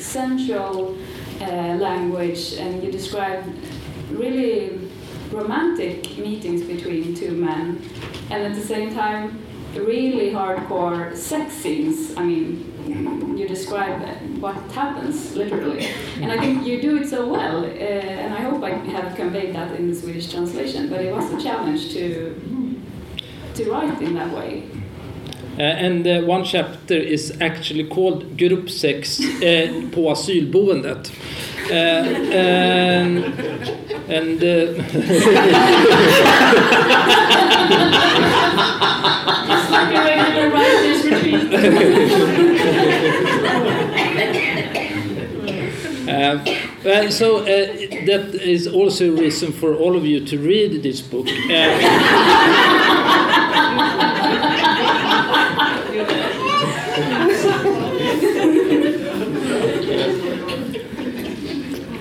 sensual 0.00 0.96
uh, 1.40 1.44
language, 1.76 2.54
and 2.54 2.82
you 2.82 2.90
describe 2.90 3.44
really 4.10 4.90
romantic 5.30 6.18
meetings 6.18 6.62
between 6.62 7.14
two 7.14 7.32
men, 7.32 7.82
and 8.30 8.42
at 8.42 8.54
the 8.54 8.66
same 8.66 8.94
time 8.94 9.40
really 9.74 10.32
hardcore 10.32 11.16
sex 11.16 11.52
scenes. 11.54 12.16
I 12.16 12.24
mean, 12.24 13.36
you 13.38 13.46
describe 13.46 14.00
what 14.40 14.56
happens 14.72 15.36
literally, 15.36 15.86
and 16.20 16.32
I 16.32 16.38
think 16.38 16.66
you 16.66 16.80
do 16.80 16.96
it 16.96 17.08
so 17.08 17.28
well. 17.28 17.64
Uh, 17.64 17.68
and 17.68 18.34
I 18.34 18.40
hope 18.40 18.62
I 18.64 18.70
have 18.70 19.14
conveyed 19.14 19.54
that 19.54 19.78
in 19.78 19.88
the 19.88 19.94
Swedish 19.94 20.30
translation. 20.30 20.88
But 20.88 21.04
it 21.04 21.14
was 21.14 21.32
a 21.32 21.40
challenge 21.40 21.92
to 21.92 22.34
to 23.54 23.70
write 23.70 24.00
in 24.02 24.14
that 24.14 24.34
way. 24.34 24.64
Uh, 25.58 25.62
and 25.62 26.06
uh, 26.06 26.20
one 26.22 26.44
chapter 26.44 26.94
is 26.94 27.32
actually 27.40 27.84
called 27.84 28.36
Gruppsex 28.36 29.20
uh, 29.20 29.90
på 29.90 30.10
asylboendet. 30.10 31.12
And, 31.70 33.24
and. 34.08 34.42
Uh, 46.82 47.10
so 47.10 47.38
uh, 47.38 47.44
that 48.06 48.34
is 48.42 48.66
also 48.66 49.04
a 49.04 49.10
reason 49.10 49.52
for 49.52 49.74
all 49.74 49.96
of 49.96 50.06
you 50.06 50.24
to 50.24 50.38
read 50.38 50.82
this 50.82 51.00
book. 51.02 51.26
Uh, 51.28 51.70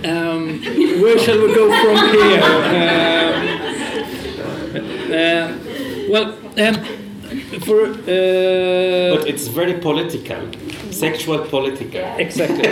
um, 0.06 0.89
where 1.02 1.18
shall 1.20 1.40
we 1.42 1.54
go 1.54 1.66
from 1.82 1.98
here? 2.16 3.56
Uh, 4.70 5.12
uh, 5.12 5.58
well, 6.10 6.28
um, 6.64 6.76
for 7.62 7.88
but 7.88 9.28
it's 9.28 9.48
very 9.48 9.74
political 9.74 10.42
sexual 10.92 11.40
political. 11.40 12.02
Exactly. 12.18 12.70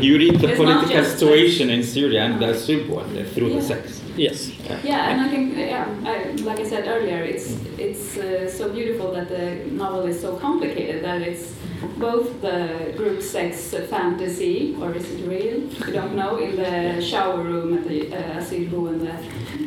you 0.06 0.18
read 0.18 0.40
the 0.40 0.48
it's 0.48 0.56
political 0.56 1.04
situation 1.04 1.70
in 1.70 1.82
Syria 1.82 2.20
and 2.26 2.40
the 2.40 2.54
Symbol 2.54 3.02
through 3.34 3.48
yeah. 3.48 3.56
the 3.56 3.62
sex. 3.62 4.02
Yes. 4.16 4.48
Yeah. 4.48 4.80
yeah, 4.82 5.10
and 5.10 5.20
I 5.20 5.28
think, 5.28 5.56
yeah, 5.56 5.86
I, 6.04 6.30
like 6.48 6.60
I 6.60 6.64
said 6.72 6.86
earlier, 6.88 7.22
it's 7.22 7.48
it's 7.78 8.16
uh, 8.16 8.48
so 8.58 8.72
beautiful 8.72 9.12
that 9.12 9.28
the 9.28 9.44
novel 9.82 10.06
is 10.06 10.20
so 10.20 10.36
complicated 10.36 11.04
that 11.04 11.20
it's 11.20 11.54
both 11.98 12.40
the 12.40 12.92
group 12.96 13.22
sex 13.22 13.74
fantasy, 13.90 14.76
or 14.80 14.92
is 14.94 15.10
it 15.10 15.26
real? 15.28 15.60
We 15.86 15.92
don't 15.92 16.14
know, 16.14 16.36
in 16.38 16.56
the 16.56 17.00
shower 17.02 17.42
room 17.42 17.78
at 17.78 17.84
the 17.88 18.12
uh, 18.14 18.40
asylboende, 18.40 19.14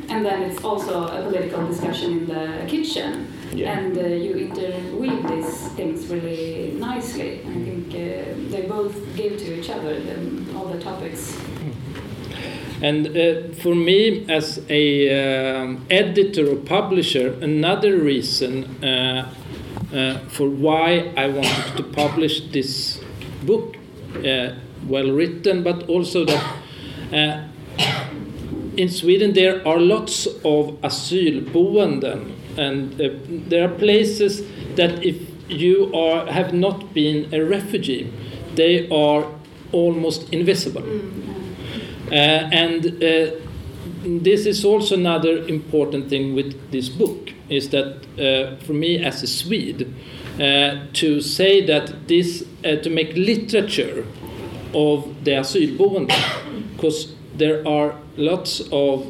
and 0.09 0.25
then 0.25 0.43
it's 0.43 0.63
also 0.63 1.05
a 1.07 1.21
political 1.23 1.67
discussion 1.67 2.11
in 2.19 2.25
the 2.27 2.65
kitchen 2.67 3.27
Yeah. 3.53 3.77
and 3.79 3.97
uh, 3.97 4.01
you 4.25 4.33
interweave 4.47 5.27
these 5.27 5.67
things 5.77 6.07
really 6.07 6.73
nicely. 6.79 7.41
I 7.41 7.53
think 7.65 7.87
uh, 7.89 7.97
they 8.51 8.61
both 8.67 8.95
give 9.15 9.37
to 9.39 9.59
each 9.59 9.69
other 9.69 9.99
the, 9.99 10.15
all 10.55 10.67
the 10.67 10.79
topics. 10.79 11.35
And 12.81 13.07
uh, 13.07 13.53
for 13.61 13.75
me, 13.75 14.25
as 14.29 14.61
a 14.69 14.83
um, 15.11 15.85
editor 15.89 16.47
or 16.53 16.55
publisher, 16.55 17.33
another 17.41 17.97
reason 17.97 18.63
uh, 18.83 19.33
uh, 19.93 20.19
for 20.29 20.49
why 20.49 21.11
I 21.17 21.27
wanted 21.29 21.77
to 21.77 21.83
publish 21.83 22.41
this 22.51 22.99
book, 23.43 23.75
uh, 24.17 24.53
well 24.87 25.11
written, 25.11 25.63
but 25.63 25.89
also 25.89 26.25
that 26.25 26.55
uh, 27.13 27.47
in 28.77 28.89
Sweden 28.89 29.33
there 29.33 29.67
are 29.67 29.79
lots 29.79 30.27
of 30.27 30.79
asylboenden, 30.81 32.33
and 32.57 33.01
uh, 33.01 33.09
there 33.49 33.65
are 33.65 33.75
places 33.75 34.43
that 34.75 35.03
if 35.03 35.17
you 35.49 35.91
are 35.93 36.31
have 36.31 36.53
not 36.53 36.93
been 36.93 37.33
a 37.33 37.43
refugee, 37.43 38.11
they 38.55 38.87
are 38.89 39.25
almost 39.71 40.31
invisible. 40.33 40.83
Uh, 42.11 42.15
and 42.15 42.85
uh, 43.03 43.31
this 44.03 44.45
is 44.45 44.65
also 44.65 44.95
another 44.95 45.45
important 45.47 46.09
thing 46.09 46.33
with 46.33 46.71
this 46.71 46.89
book 46.89 47.33
is 47.49 47.69
that 47.69 48.05
uh, 48.17 48.55
for 48.65 48.73
me 48.73 49.03
as 49.03 49.23
a 49.23 49.27
Swede 49.27 49.93
uh, 50.39 50.85
to 50.93 51.21
say 51.21 51.65
that 51.65 52.07
this 52.07 52.45
uh, 52.63 52.75
to 52.77 52.89
make 52.89 53.13
literature 53.15 54.05
of 54.73 55.23
the 55.23 55.31
asylboende 55.31 56.13
because 56.75 57.13
there 57.35 57.67
are 57.67 57.95
lots 58.17 58.61
of 58.71 59.05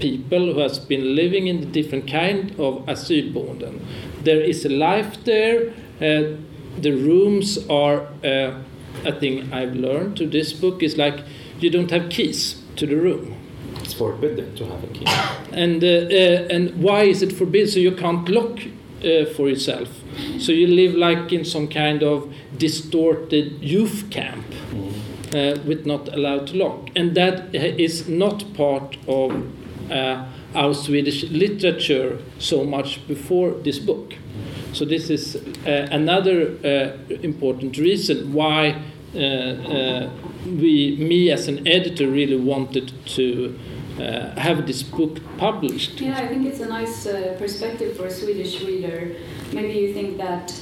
people 0.00 0.52
who 0.52 0.58
has 0.58 0.78
been 0.78 1.14
living 1.14 1.46
in 1.46 1.60
the 1.60 1.66
different 1.66 2.10
kind 2.10 2.50
of 2.58 2.84
asylboenden. 2.86 3.80
There 4.24 4.40
is 4.40 4.64
a 4.64 4.68
life 4.68 5.22
there. 5.24 5.72
Uh, 6.00 6.36
the 6.78 6.92
rooms 6.92 7.58
are 7.68 8.08
uh, 8.24 8.58
a 9.04 9.12
thing 9.20 9.52
I've 9.52 9.74
learned 9.74 10.16
to 10.16 10.26
this 10.26 10.52
book 10.52 10.82
is 10.82 10.96
like 10.96 11.20
you 11.60 11.70
don't 11.70 11.90
have 11.90 12.10
keys 12.10 12.60
to 12.76 12.86
the 12.86 12.96
room. 12.96 13.41
It's 13.92 13.98
forbidden 13.98 14.54
to 14.56 14.64
have 14.64 14.84
a 14.84 14.86
key. 14.86 15.04
And, 15.52 15.84
uh, 15.84 15.86
uh, 15.86 16.54
and 16.54 16.82
why 16.82 17.02
is 17.02 17.20
it 17.22 17.30
forbidden? 17.30 17.68
So 17.68 17.78
you 17.78 17.92
can't 17.92 18.26
lock 18.26 18.58
uh, 18.58 19.26
for 19.36 19.50
yourself. 19.50 19.88
So 20.38 20.50
you 20.52 20.66
live 20.66 20.94
like 20.94 21.30
in 21.30 21.44
some 21.44 21.68
kind 21.68 22.02
of 22.02 22.32
distorted 22.56 23.62
youth 23.62 24.08
camp 24.10 24.46
uh, 25.34 25.58
with 25.66 25.84
not 25.84 26.08
allowed 26.08 26.46
to 26.48 26.56
lock. 26.56 26.88
And 26.96 27.14
that 27.16 27.54
is 27.54 28.08
not 28.08 28.54
part 28.54 28.96
of 29.06 29.30
uh, 29.90 30.24
our 30.54 30.72
Swedish 30.72 31.24
literature 31.24 32.18
so 32.38 32.64
much 32.64 33.06
before 33.06 33.50
this 33.50 33.78
book. 33.78 34.14
So 34.72 34.86
this 34.86 35.10
is 35.10 35.36
uh, 35.36 35.88
another 35.90 36.56
uh, 36.64 37.14
important 37.22 37.76
reason 37.76 38.32
why 38.32 38.80
uh, 39.14 39.18
uh, 39.18 40.10
we, 40.46 40.96
me 40.96 41.30
as 41.30 41.46
an 41.46 41.68
editor, 41.68 42.08
really 42.08 42.40
wanted 42.40 42.90
to 43.16 43.58
uh, 43.98 44.38
have 44.40 44.66
this 44.66 44.82
book 44.82 45.18
published. 45.38 46.00
Yeah, 46.00 46.18
I 46.18 46.28
think 46.28 46.46
it's 46.46 46.60
a 46.60 46.68
nice 46.68 47.06
uh, 47.06 47.36
perspective 47.38 47.96
for 47.96 48.06
a 48.06 48.10
Swedish 48.10 48.62
reader. 48.62 49.16
Maybe 49.52 49.74
you 49.78 49.92
think 49.92 50.18
that 50.18 50.52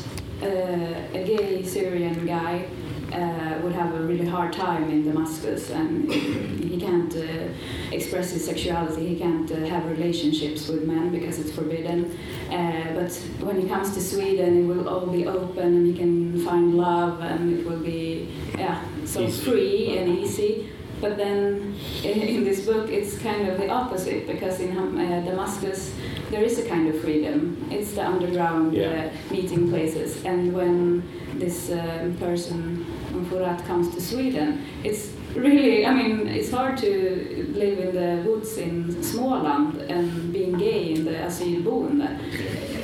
uh, 0.43 1.19
a 1.19 1.25
gay 1.25 1.63
Syrian 1.63 2.27
guy 2.27 2.67
uh, 3.13 3.59
would 3.63 3.73
have 3.73 3.95
a 3.95 4.03
really 4.03 4.27
hard 4.27 4.53
time 4.53 4.89
in 4.91 5.05
Damascus 5.05 5.71
and 5.71 6.13
he 6.13 6.79
can't 6.79 7.15
uh, 7.17 7.49
express 7.93 8.31
his 8.31 8.45
sexuality, 8.45 9.09
he 9.09 9.17
can't 9.17 9.51
uh, 9.51 9.67
have 9.67 9.85
relationships 9.87 10.69
with 10.69 10.85
men 10.85 11.11
because 11.11 11.39
it's 11.39 11.51
forbidden. 11.51 12.17
Uh, 12.51 12.95
but 12.95 13.13
when 13.45 13.61
he 13.61 13.69
comes 13.69 13.95
to 13.95 14.01
Sweden, 14.01 14.65
it 14.65 14.67
will 14.67 14.89
all 14.89 15.07
be 15.07 15.27
open 15.27 15.67
and 15.77 15.87
he 15.87 15.95
can 15.95 16.45
find 16.45 16.75
love 16.77 17.21
and 17.21 17.59
it 17.59 17.67
will 17.67 17.81
be 17.81 18.29
yeah, 18.57 18.83
so 19.05 19.29
free 19.29 19.99
and 19.99 20.19
easy. 20.19 20.71
But 21.01 21.17
then 21.17 21.75
in, 22.05 22.21
in 22.21 22.45
this 22.45 22.67
book, 22.67 22.91
it's 22.91 23.19
kind 23.19 23.49
of 23.49 23.59
the 23.59 23.69
opposite 23.69 24.27
because 24.27 24.61
in 24.61 24.77
uh, 24.77 25.23
Damascus, 25.25 25.95
there 26.31 26.43
is 26.43 26.59
a 26.59 26.69
kind 26.69 26.89
of 26.89 27.01
freedom. 27.01 27.67
It's 27.71 27.93
the 27.93 28.05
underground 28.07 28.75
Yeah. 28.75 29.11
uh, 29.11 29.33
meeting 29.33 29.71
places. 29.71 30.23
And 30.25 30.53
when 30.53 31.03
this 31.39 31.71
um, 31.71 32.17
person, 32.19 32.85
Furat, 33.31 33.65
comes 33.67 33.95
to 33.95 34.01
Sweden, 34.01 34.63
it's 34.85 35.13
really, 35.35 35.87
I 35.87 35.95
mean, 35.95 36.27
it's 36.29 36.51
hard 36.51 36.77
to 36.79 37.53
live 37.55 37.79
in 37.79 37.95
the 37.95 38.23
woods 38.29 38.59
in 38.59 38.85
Småland 39.03 39.89
and 39.89 40.33
being 40.33 40.59
gay 40.59 40.93
in 40.95 41.05
the 41.05 41.13
asylboende. 41.13 42.19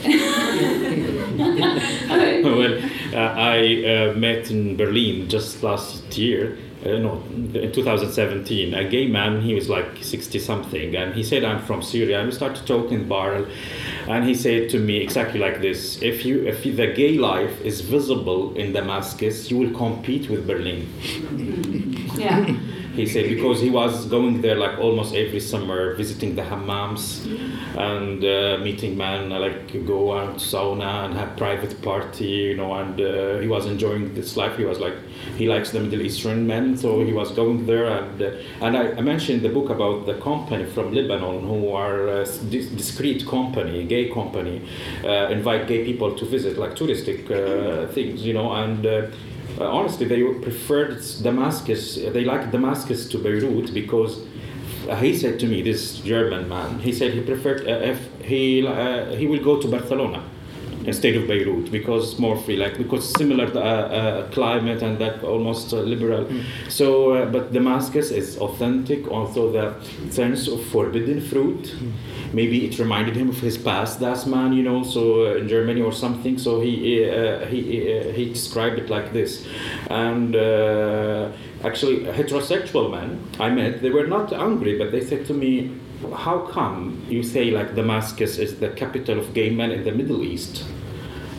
well, 2.44 2.78
uh, 3.14 3.34
I 3.36 3.84
uh, 3.84 4.12
met 4.14 4.50
in 4.50 4.76
Berlin 4.76 5.28
just 5.28 5.62
last 5.62 6.16
year, 6.16 6.52
uh, 6.52 6.56
Uh, 6.86 6.98
no, 6.98 7.22
in 7.32 7.72
2017, 7.72 8.72
a 8.72 8.88
gay 8.88 9.08
man, 9.08 9.40
he 9.40 9.54
was 9.54 9.68
like 9.68 10.04
60 10.04 10.38
something, 10.38 10.94
and 10.94 11.14
he 11.14 11.22
said, 11.24 11.42
I'm 11.42 11.60
from 11.62 11.82
Syria. 11.82 12.20
And 12.20 12.28
we 12.28 12.34
started 12.34 12.64
talking 12.64 12.92
in 12.94 13.00
the 13.00 13.06
bar, 13.06 13.46
and 14.06 14.24
he 14.24 14.34
said 14.34 14.70
to 14.70 14.78
me 14.78 14.98
exactly 14.98 15.40
like 15.40 15.60
this 15.60 16.00
if, 16.00 16.24
you, 16.24 16.46
if 16.46 16.62
the 16.62 16.86
gay 16.86 17.18
life 17.18 17.60
is 17.62 17.80
visible 17.80 18.54
in 18.54 18.72
Damascus, 18.72 19.50
you 19.50 19.58
will 19.58 19.72
compete 19.72 20.30
with 20.30 20.46
Berlin. 20.46 20.88
yeah. 22.16 22.56
He 22.96 23.06
said 23.06 23.28
because 23.28 23.60
he 23.60 23.68
was 23.68 24.06
going 24.06 24.40
there 24.40 24.54
like 24.56 24.78
almost 24.78 25.14
every 25.14 25.40
summer, 25.40 25.94
visiting 25.94 26.34
the 26.34 26.42
hammams 26.42 27.26
and 27.76 28.24
uh, 28.24 28.56
meeting 28.64 28.96
men, 28.96 29.30
uh, 29.30 29.38
like 29.38 29.84
go 29.86 30.16
out 30.18 30.36
sauna 30.36 31.04
and 31.04 31.14
have 31.14 31.36
private 31.36 31.82
party, 31.82 32.24
you 32.24 32.56
know. 32.56 32.72
And 32.72 32.98
uh, 32.98 33.38
he 33.38 33.48
was 33.48 33.66
enjoying 33.66 34.14
this 34.14 34.36
life. 34.36 34.56
He 34.56 34.64
was 34.64 34.78
like 34.78 34.94
he 35.36 35.46
likes 35.46 35.72
the 35.72 35.80
Middle 35.80 36.00
Eastern 36.00 36.46
men, 36.46 36.76
so 36.78 37.04
he 37.04 37.12
was 37.12 37.32
going 37.32 37.66
there. 37.66 37.86
And 37.86 38.22
uh, 38.22 38.30
and 38.62 38.76
I, 38.76 38.92
I 38.92 39.00
mentioned 39.02 39.42
the 39.42 39.50
book 39.50 39.68
about 39.68 40.06
the 40.06 40.14
company 40.14 40.64
from 40.64 40.92
Lebanon 40.94 41.46
who 41.46 41.72
are 41.72 42.08
a 42.08 42.24
dis- 42.24 42.70
discreet 42.70 43.26
company, 43.26 43.84
gay 43.84 44.08
company, 44.08 44.62
uh, 45.04 45.28
invite 45.28 45.68
gay 45.68 45.84
people 45.84 46.14
to 46.14 46.24
visit 46.24 46.56
like 46.56 46.72
touristic 46.74 47.30
uh, 47.30 47.92
things, 47.92 48.24
you 48.24 48.32
know, 48.32 48.52
and. 48.52 49.12
Uh, 49.58 49.64
honestly, 49.64 50.06
they 50.06 50.22
preferred 50.40 51.02
Damascus. 51.22 51.96
They 51.96 52.24
liked 52.24 52.52
Damascus 52.52 53.08
to 53.08 53.18
Beirut 53.18 53.72
because 53.72 54.20
uh, 54.88 54.96
he 54.96 55.16
said 55.16 55.40
to 55.40 55.46
me, 55.46 55.62
this 55.62 55.98
German 55.98 56.48
man, 56.48 56.78
he 56.80 56.92
said 56.92 57.12
he 57.14 57.20
preferred 57.20 57.66
uh, 57.66 57.92
if 57.92 57.98
he 58.22 58.66
uh, 58.66 59.14
he 59.16 59.26
will 59.26 59.42
go 59.42 59.60
to 59.60 59.68
Barcelona 59.68 60.22
instead 60.86 61.16
of 61.16 61.26
Beirut 61.26 61.70
because 61.70 62.12
it's 62.12 62.18
more 62.18 62.36
free, 62.36 62.56
like 62.56 62.78
because 62.78 63.12
similar 63.14 63.46
uh, 63.46 63.60
uh, 63.60 64.30
climate 64.30 64.82
and 64.82 64.98
that 64.98 65.22
almost 65.22 65.72
uh, 65.72 65.78
liberal. 65.78 66.26
So, 66.68 67.12
uh, 67.12 67.26
but 67.26 67.52
Damascus 67.52 68.10
is 68.10 68.38
authentic. 68.38 69.08
Also, 69.10 69.52
the 69.52 69.74
sense 70.10 70.48
of 70.48 70.64
forbidden 70.66 71.20
fruit. 71.20 71.74
Maybe 72.32 72.66
it 72.66 72.78
reminded 72.78 73.16
him 73.16 73.28
of 73.28 73.38
his 73.38 73.56
past, 73.56 74.00
that 74.00 74.26
man, 74.26 74.52
you 74.52 74.62
know, 74.62 74.82
so 74.82 75.26
uh, 75.26 75.34
in 75.36 75.48
Germany 75.48 75.80
or 75.80 75.92
something. 75.92 76.38
So 76.38 76.60
he 76.60 77.08
uh, 77.08 77.46
he 77.46 77.60
uh, 77.98 78.12
he 78.12 78.26
described 78.32 78.78
it 78.78 78.88
like 78.90 79.12
this, 79.12 79.46
and. 79.90 80.34
Uh, 80.36 81.32
Actually, 81.64 82.00
heterosexual 82.04 82.90
men 82.90 83.18
I 83.40 83.50
met, 83.50 83.82
they 83.82 83.90
were 83.90 84.06
not 84.06 84.32
angry, 84.32 84.78
but 84.78 84.92
they 84.92 85.00
said 85.00 85.26
to 85.26 85.34
me, 85.34 85.72
How 86.14 86.40
come 86.40 87.02
you 87.08 87.22
say 87.22 87.50
like 87.50 87.74
Damascus 87.74 88.38
is 88.38 88.60
the 88.60 88.68
capital 88.68 89.18
of 89.18 89.32
gay 89.34 89.50
men 89.50 89.72
in 89.72 89.82
the 89.82 89.92
Middle 89.92 90.22
East? 90.22 90.64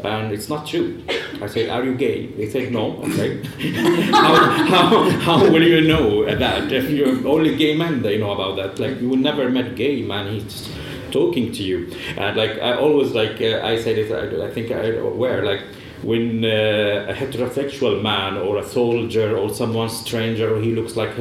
And 0.04 0.32
it's 0.32 0.50
not 0.50 0.68
true. 0.68 1.04
I 1.42 1.48
said, 1.48 1.70
Are 1.70 1.84
you 1.84 1.96
gay? 1.96 2.28
They 2.28 2.50
said, 2.50 2.72
No. 2.72 2.98
Okay. 3.04 3.44
how, 4.12 4.36
how, 4.74 5.10
how 5.10 5.52
will 5.52 5.64
you 5.64 5.82
know 5.82 6.26
that? 6.26 6.72
If 6.72 6.90
you're 6.90 7.28
only 7.28 7.56
gay 7.56 7.76
men, 7.76 8.02
they 8.02 8.18
know 8.18 8.32
about 8.32 8.56
that. 8.58 8.80
Like, 8.80 9.02
you 9.02 9.10
will 9.10 9.18
never 9.18 9.50
met 9.50 9.76
gay 9.76 10.02
man. 10.02 10.32
He's 10.32 10.70
talking 11.12 11.52
to 11.52 11.64
you. 11.64 11.92
And 12.18 12.38
like, 12.38 12.60
I 12.60 12.74
always 12.74 13.12
like, 13.14 13.42
uh, 13.42 13.62
I 13.64 13.82
said 13.82 13.98
it, 13.98 14.12
I, 14.12 14.48
I 14.48 14.52
think 14.52 14.72
I 14.72 14.98
aware, 14.98 15.44
like, 15.44 15.62
when 16.04 16.46
uh, 16.46 17.08
a 17.10 17.14
heterosexual 17.14 18.02
man 18.02 18.38
or 18.38 18.58
a 18.58 18.64
soldier 18.64 19.36
or 19.36 19.50
someone 19.50 19.90
stranger 19.90 20.60
he 20.62 20.76
looks 20.76 20.96
like 20.96 21.12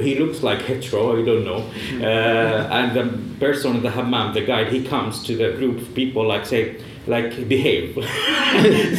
he 0.00 0.14
looks 0.16 0.44
like 0.44 0.62
hetero 0.62 1.20
I 1.20 1.24
don't 1.24 1.44
know 1.44 1.68
uh, 2.00 2.68
and 2.70 2.96
the 2.96 3.38
person 3.40 3.76
in 3.76 3.82
the 3.82 3.90
hammam 3.90 4.32
the 4.32 4.42
guide 4.42 4.68
he 4.68 4.84
comes 4.84 5.24
to 5.24 5.36
the 5.36 5.52
group 5.58 5.80
of 5.82 5.92
people 5.94 6.24
like 6.26 6.46
say 6.46 6.80
like 7.06 7.48
behave. 7.48 7.94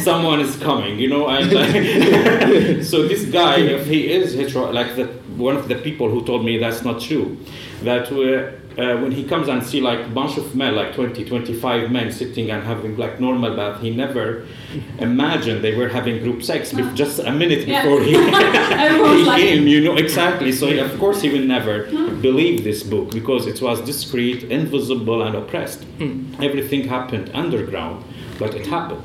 Someone 0.02 0.40
is 0.40 0.56
coming 0.56 0.98
you 0.98 1.08
know 1.08 1.28
and 1.28 1.52
like, 1.52 2.84
so 2.90 3.06
this 3.06 3.24
guy 3.26 3.58
if 3.58 3.86
he 3.86 4.10
is 4.10 4.34
hetero 4.34 4.70
like 4.72 4.96
the 4.96 5.06
one 5.36 5.56
of 5.56 5.68
the 5.68 5.76
people 5.76 6.08
who 6.10 6.24
told 6.24 6.44
me 6.44 6.58
that's 6.58 6.82
not 6.84 7.00
true 7.00 7.36
that 7.82 8.10
uh, 8.12 8.50
uh, 8.78 8.96
when 9.02 9.10
he 9.10 9.24
comes 9.24 9.48
and 9.48 9.60
see 9.62 9.80
like 9.80 10.00
a 10.06 10.08
bunch 10.08 10.36
of 10.38 10.54
men, 10.54 10.76
like 10.76 10.94
20, 10.94 11.24
25 11.24 11.90
men 11.90 12.12
sitting 12.12 12.50
and 12.52 12.62
having 12.62 12.96
like 12.96 13.18
normal 13.20 13.56
bath, 13.56 13.80
he 13.80 13.90
never 13.90 14.46
imagined 15.00 15.62
they 15.64 15.74
were 15.74 15.88
having 15.88 16.22
group 16.22 16.42
sex 16.42 16.72
bef- 16.72 16.94
just 16.94 17.18
a 17.18 17.32
minute 17.32 17.66
Yeah. 17.66 17.82
before 17.82 18.00
he, 18.02 18.12
he 19.18 19.24
like- 19.24 19.40
came, 19.42 19.66
you 19.66 19.80
know, 19.80 19.96
exactly. 19.96 20.52
So 20.52 20.68
of 20.68 20.96
course 20.98 21.20
he 21.22 21.28
will 21.30 21.44
never 21.56 21.84
believe 22.22 22.62
this 22.64 22.82
book 22.82 23.10
because 23.10 23.46
it 23.46 23.60
was 23.60 23.80
discreet, 23.80 24.44
invisible 24.44 25.22
and 25.22 25.34
oppressed. 25.34 25.84
Everything 26.40 26.86
happened 26.88 27.30
underground, 27.34 28.04
but 28.38 28.54
it 28.54 28.66
happened. 28.66 29.02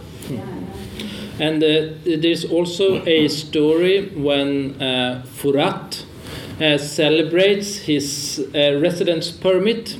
And 1.40 1.64
uh, 1.64 1.94
there's 2.06 2.46
also 2.46 3.04
a 3.08 3.28
story 3.28 4.10
when 4.10 4.80
uh, 4.82 5.24
Furat 5.26 6.06
celebrates 6.78 7.78
his 7.78 8.40
uh, 8.54 8.80
residence 8.80 9.32
permit 9.32 9.98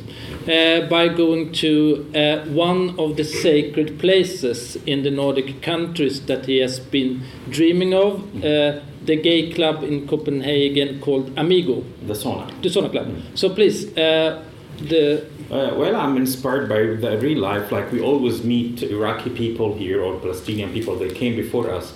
uh, 0.48 0.82
by 0.90 1.08
going 1.08 1.52
to 1.54 2.06
uh, 2.16 2.46
one 2.50 2.98
of 3.00 3.16
the 3.16 3.24
sacred 3.24 4.00
places 4.00 4.76
in 4.86 5.04
the 5.04 5.12
Nordic 5.12 5.62
countries 5.62 6.26
that 6.26 6.46
he 6.46 6.58
has 6.58 6.80
been 6.80 7.22
dreaming 7.50 7.94
of, 7.94 8.22
uh, 8.44 8.80
the 9.06 9.16
gay 9.22 9.52
club 9.52 9.84
in 9.84 10.08
Copenhagen 10.08 11.00
called 11.02 11.32
Amigo, 11.38 11.84
The 12.06 12.14
sauna. 12.14 12.48
the 12.62 12.70
sauna 12.70 12.90
club. 12.92 13.08
So 13.36 13.50
please, 13.54 13.96
uh, 13.98 14.44
the 14.80 15.26
Uh, 15.52 15.76
well, 15.78 15.96
I'm 15.96 16.18
inspired 16.18 16.68
by 16.68 16.82
the 17.04 17.18
real 17.20 17.40
life. 17.40 17.72
Like 17.72 17.92
we 17.92 18.00
always 18.02 18.44
meet 18.44 18.82
Iraqi 18.82 19.30
people 19.30 19.76
here 19.76 20.02
or 20.02 20.20
Palestinian 20.20 20.72
people 20.74 20.96
that 20.96 21.14
came 21.14 21.36
before 21.36 21.70
us, 21.70 21.94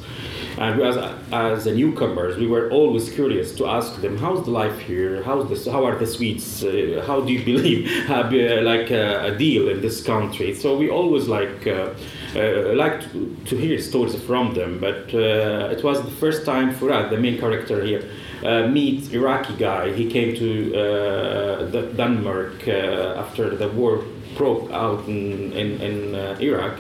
and 0.60 0.80
as 0.82 0.98
as 1.32 1.64
the 1.64 1.72
newcomers, 1.72 2.38
we 2.38 2.46
were 2.46 2.70
always 2.70 3.10
curious 3.10 3.56
to 3.56 3.66
ask 3.78 3.90
them, 4.02 4.18
"How's 4.18 4.44
the 4.46 4.52
life 4.52 4.78
here? 4.80 5.24
How's 5.24 5.46
this? 5.50 5.66
How 5.66 5.86
are 5.88 5.98
the 5.98 6.06
Swedes? 6.06 6.64
Uh, 6.64 7.04
how 7.08 7.22
do 7.22 7.32
you 7.34 7.44
believe 7.52 7.80
have 8.14 8.32
uh, 8.34 8.62
like 8.72 8.92
a, 8.92 9.06
a 9.30 9.32
deal 9.38 9.70
in 9.70 9.82
this 9.82 10.04
country?" 10.04 10.54
So 10.54 10.78
we 10.78 10.88
always 10.90 11.28
like. 11.28 11.66
Uh, 11.66 11.94
uh, 12.36 12.74
like 12.76 13.02
to, 13.12 13.36
to 13.46 13.56
hear 13.56 13.80
stories 13.80 14.16
from 14.30 14.54
them, 14.54 14.80
but 14.80 15.12
uh, 15.14 15.74
it 15.76 15.82
was 15.84 16.02
the 16.04 16.12
first 16.24 16.46
time 16.46 16.70
for 16.74 16.92
us, 16.92 17.10
the 17.10 17.18
main 17.18 17.40
character 17.40 17.84
here, 17.84 18.04
uh, 18.44 18.68
meet 18.68 19.12
Iraqi 19.14 19.54
guy. 19.56 19.92
He 19.94 20.10
came 20.10 20.36
to 20.36 20.76
uh, 20.76 21.66
Denmark 21.96 22.68
uh, 22.68 23.24
after 23.24 23.56
the 23.56 23.70
war 23.70 24.04
broke 24.38 24.70
out 24.72 25.08
in 25.08 25.52
in, 25.54 25.82
in 25.82 26.14
uh, 26.14 26.38
Iraq, 26.40 26.80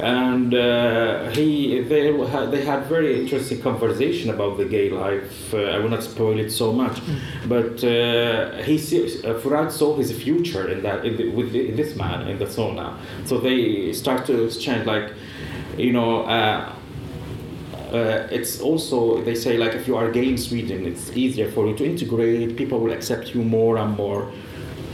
and 0.00 0.52
he 1.36 1.80
they 1.80 2.10
they 2.50 2.64
had 2.64 2.86
very 2.86 3.20
interesting 3.20 3.60
conversation 3.60 4.30
about 4.30 4.56
the 4.56 4.64
gay 4.64 4.88
life. 4.88 5.54
I 5.54 5.78
will 5.78 5.90
not 5.90 6.02
spoil 6.02 6.38
it 6.38 6.50
so 6.50 6.72
much, 6.72 7.02
but 7.46 7.80
he 8.64 8.78
sees, 8.78 9.22
Furat 9.22 9.70
saw 9.70 9.96
his 9.96 10.12
future 10.12 10.66
in 10.68 10.82
that 10.82 11.04
in 11.04 11.16
the, 11.18 11.28
with 11.28 11.52
the, 11.52 11.70
this 11.72 11.94
man 11.96 12.26
in 12.26 12.38
the 12.38 12.46
sauna. 12.46 12.96
So 13.26 13.38
they 13.38 13.92
start 13.92 14.24
to 14.26 14.44
exchange 14.44 14.86
like, 14.86 15.12
you 15.76 15.92
know. 15.92 16.24
Uh, 17.92 18.28
it's 18.30 18.60
also 18.60 19.22
they 19.22 19.34
say 19.34 19.56
like 19.56 19.74
if 19.74 19.88
you 19.88 19.96
are 19.96 20.10
gay 20.10 20.28
in 20.28 20.38
Sweden, 20.38 20.86
it's 20.86 21.16
easier 21.16 21.50
for 21.50 21.66
you 21.66 21.74
to 21.76 21.84
integrate. 21.84 22.56
People 22.56 22.80
will 22.80 22.92
accept 22.92 23.34
you 23.34 23.42
more 23.42 23.78
and 23.78 23.96
more. 23.96 24.30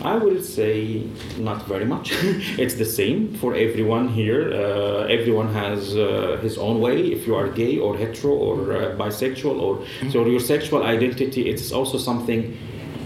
I 0.02 0.16
will 0.16 0.40
say 0.42 1.02
not 1.38 1.66
very 1.66 1.86
much. 1.86 2.12
it's 2.58 2.74
the 2.74 2.84
same 2.84 3.34
for 3.34 3.54
everyone 3.54 4.08
here. 4.08 4.52
Uh, 4.52 5.06
everyone 5.06 5.48
has 5.54 5.96
uh, 5.96 6.38
his 6.42 6.58
own 6.58 6.80
way. 6.80 7.00
If 7.10 7.26
you 7.26 7.34
are 7.34 7.48
gay 7.48 7.78
or 7.78 7.96
hetero 7.96 8.32
or 8.32 8.72
uh, 8.72 8.96
bisexual 8.96 9.58
or 9.58 9.84
so 10.10 10.26
your 10.26 10.40
sexual 10.40 10.82
identity, 10.82 11.48
it's 11.48 11.72
also 11.72 11.96
something 11.96 12.56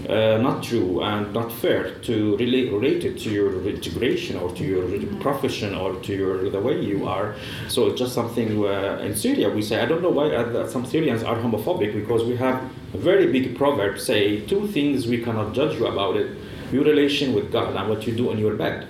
uh, 0.09 0.37
not 0.41 0.63
true 0.63 1.01
and 1.03 1.31
not 1.33 1.51
fair 1.51 1.91
to 2.01 2.35
relate, 2.37 2.71
relate 2.71 3.05
it 3.05 3.19
to 3.19 3.29
your 3.29 3.61
integration 3.67 4.37
or 4.37 4.49
to 4.55 4.63
your 4.63 4.83
profession 5.21 5.75
or 5.75 5.95
to 6.01 6.15
your 6.15 6.49
the 6.49 6.59
way 6.59 6.81
you 6.81 7.07
are. 7.07 7.35
So 7.67 7.87
it's 7.87 7.99
just 7.99 8.13
something 8.13 8.65
uh, 8.65 9.05
in 9.05 9.15
Syria 9.15 9.49
we 9.49 9.61
say. 9.61 9.79
I 9.79 9.85
don't 9.85 10.01
know 10.01 10.09
why 10.09 10.29
uh, 10.29 10.67
some 10.67 10.85
Syrians 10.85 11.21
are 11.23 11.35
homophobic 11.35 11.93
because 11.93 12.23
we 12.23 12.35
have 12.37 12.63
a 12.93 12.97
very 12.97 13.31
big 13.31 13.55
proverb 13.57 13.99
say 13.99 14.41
two 14.47 14.67
things 14.67 15.07
we 15.07 15.19
cannot 15.23 15.53
judge 15.53 15.77
you 15.77 15.85
about 15.87 16.15
it: 16.15 16.35
your 16.71 16.83
relation 16.83 17.33
with 17.33 17.51
God 17.51 17.75
and 17.75 17.87
what 17.89 18.07
you 18.07 18.15
do 18.15 18.31
on 18.31 18.37
your 18.39 18.55
bed. 18.55 18.87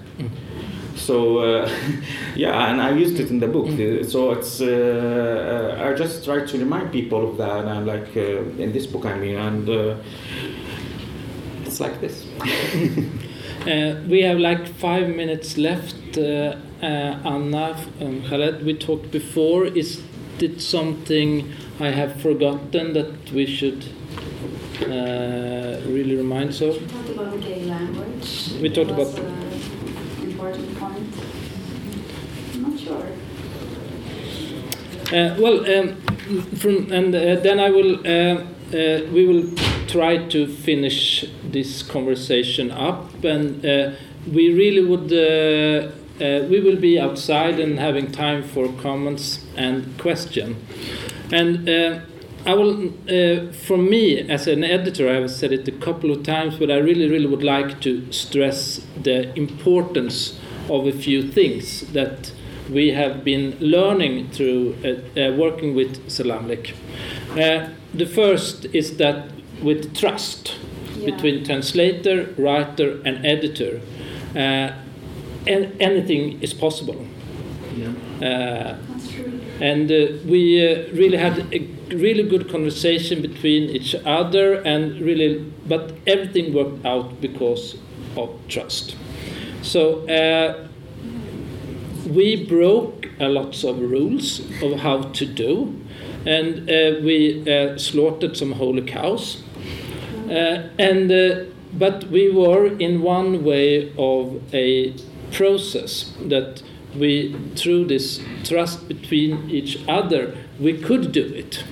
So 0.95 1.39
uh, 1.39 1.69
yeah, 2.35 2.69
and 2.71 2.81
I 2.81 2.91
used 2.91 3.19
it 3.19 3.29
in 3.29 3.39
the 3.39 3.47
book. 3.47 3.67
Uh, 3.67 4.03
So 4.03 4.31
it's 4.31 4.61
uh, 4.61 5.77
uh, 5.79 5.89
I 5.89 5.93
just 5.93 6.23
try 6.25 6.45
to 6.45 6.57
remind 6.57 6.91
people 6.91 7.29
of 7.29 7.37
that, 7.37 7.65
and 7.65 7.85
like 7.85 8.15
uh, 8.15 8.63
in 8.63 8.71
this 8.71 8.85
book, 8.87 9.05
I 9.05 9.15
mean, 9.17 9.35
and 9.35 9.69
uh, 9.69 9.95
it's 11.69 11.79
like 11.79 12.01
this. 12.01 12.25
Uh, 13.59 14.01
we 14.07 14.21
have 14.21 14.39
like 14.39 14.65
five 14.65 15.09
minutes 15.09 15.57
left. 15.57 16.17
Uh, 16.17 16.55
uh, 16.81 16.85
Anna 17.25 17.75
and 17.99 18.25
Khaled, 18.25 18.63
we 18.65 18.73
talked 18.73 19.11
before. 19.11 19.65
Is 19.65 20.01
it 20.39 20.61
something 20.61 21.51
I 21.77 21.87
have 21.91 22.21
forgotten 22.21 22.93
that 22.93 23.31
we 23.33 23.45
should 23.45 23.83
uh, 24.81 25.81
really 25.85 26.15
remind 26.15 26.55
so? 26.55 26.71
We 26.71 26.79
talked 26.87 27.09
about 27.09 27.41
gay 27.41 27.65
language. 27.65 28.53
We 28.61 28.69
talked 28.69 28.91
about- 28.91 29.19
an 29.19 30.23
important 30.23 30.79
point. 30.79 31.13
I'm 32.53 32.61
not 32.63 32.79
sure. 32.79 33.07
Uh, 35.11 35.35
well, 35.37 35.57
um, 35.75 35.87
from 36.55 36.91
and 36.93 37.13
then 37.13 37.59
I 37.59 37.69
will. 37.69 37.95
Uh, 38.07 38.43
we 39.11 39.25
will 39.25 39.43
try 39.89 40.17
to 40.27 40.47
finish 40.47 41.25
this 41.43 41.83
conversation 41.83 42.71
up, 42.71 43.23
and 43.23 43.65
uh, 43.65 43.91
we 44.31 44.53
really 44.53 44.83
would. 44.83 45.11
Uh, 45.11 45.91
uh, 46.21 46.45
we 46.49 46.59
will 46.59 46.75
be 46.75 46.99
outside 46.99 47.61
and 47.61 47.79
having 47.79 48.11
time 48.11 48.43
for 48.43 48.67
comments 48.73 49.45
and 49.55 49.97
question. 49.97 50.57
And 51.31 51.69
uh, 51.69 51.99
I 52.45 52.53
will, 52.55 52.87
uh, 53.09 53.53
for 53.53 53.77
me 53.77 54.19
as 54.29 54.47
an 54.47 54.63
editor, 54.63 55.09
I 55.09 55.13
have 55.13 55.31
said 55.31 55.51
it 55.53 55.67
a 55.67 55.71
couple 55.71 56.11
of 56.11 56.23
times, 56.23 56.57
but 56.57 56.71
I 56.71 56.75
really, 56.77 57.09
really 57.09 57.25
would 57.25 57.43
like 57.43 57.79
to 57.81 58.11
stress 58.11 58.85
the 59.01 59.33
importance 59.37 60.39
of 60.69 60.87
a 60.87 60.91
few 60.91 61.23
things 61.23 61.81
that 61.93 62.31
we 62.69 62.89
have 62.89 63.23
been 63.23 63.57
learning 63.59 64.29
through 64.29 64.75
uh, 64.83 65.19
uh, 65.19 65.35
working 65.35 65.75
with 65.75 66.05
Selamlik. 66.07 66.75
Uh, 67.31 67.69
the 67.93 68.05
first 68.05 68.65
is 68.73 68.97
that 68.97 69.31
with 69.63 69.95
trust 69.95 70.55
Yeah. 70.99 71.05
between 71.11 71.43
translator, 71.45 72.29
writer, 72.37 72.99
and 73.05 73.25
editor, 73.25 73.79
uh, 74.35 74.71
an- 75.47 75.71
anything 75.79 76.37
is 76.41 76.53
possible. 76.53 76.95
Uh, 78.21 78.75
That's 78.89 79.07
true. 79.13 79.39
and 79.61 79.89
uh, 79.91 80.07
we 80.27 80.41
uh, 80.67 80.83
really 80.93 81.17
had 81.17 81.37
a 81.53 81.59
really 81.95 82.23
good 82.23 82.49
conversation 82.49 83.21
between 83.21 83.69
each 83.69 83.95
other 84.05 84.55
and 84.65 84.99
really 84.99 85.39
but 85.67 85.93
everything 86.05 86.53
worked 86.53 86.85
out 86.85 87.21
because 87.21 87.77
of 88.17 88.29
trust 88.49 88.95
so 89.61 89.81
uh, 90.09 90.67
we 92.09 92.45
broke 92.45 93.07
a 93.19 93.27
lots 93.29 93.63
of 93.63 93.79
rules 93.79 94.41
of 94.61 94.79
how 94.79 95.01
to 95.19 95.25
do 95.25 95.73
and 96.25 96.69
uh, 96.69 96.99
we 97.03 97.43
uh, 97.49 97.77
slaughtered 97.77 98.35
some 98.35 98.51
holy 98.53 98.81
cows 98.81 99.37
uh, 99.37 99.48
and 100.29 101.11
uh, 101.11 101.45
but 101.73 102.05
we 102.05 102.31
were 102.31 102.67
in 102.79 103.01
one 103.01 103.43
way 103.43 103.93
of 103.97 104.41
a 104.53 104.93
process 105.31 106.13
that 106.21 106.63
we 106.95 107.35
through 107.55 107.85
this 107.85 108.19
trust 108.43 108.87
between 108.87 109.49
each 109.49 109.77
other 109.87 110.35
we 110.59 110.73
could 110.77 111.11
do 111.11 111.23
it 111.23 111.63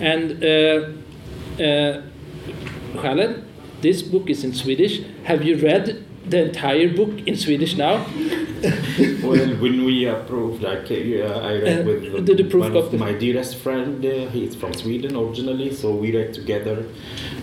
and 0.00 0.42
uh, 0.44 1.62
uh, 1.62 2.02
Khaled, 3.00 3.44
this 3.80 4.02
book 4.02 4.30
is 4.30 4.44
in 4.44 4.54
Swedish. 4.54 5.02
Have 5.24 5.44
you 5.44 5.56
read 5.56 6.04
the 6.26 6.46
entire 6.46 6.88
book 6.88 7.10
in 7.26 7.36
Swedish 7.36 7.76
now? 7.76 8.06
well, 9.22 9.48
when 9.62 9.84
we 9.84 10.06
approved, 10.06 10.62
like 10.62 10.90
uh, 10.90 11.50
I 11.50 11.52
read 11.64 11.80
Uh, 11.80 11.90
with 11.90 12.02
you 12.38 12.44
proof 12.50 12.64
one 12.64 12.76
of 12.76 12.92
my 12.94 13.12
dearest 13.12 13.56
friend. 13.56 14.04
Uh, 14.04 14.28
he's 14.30 14.54
from 14.54 14.72
Sweden 14.72 15.16
originally, 15.16 15.72
so 15.72 15.94
we 15.94 16.16
read 16.16 16.32
together. 16.32 16.84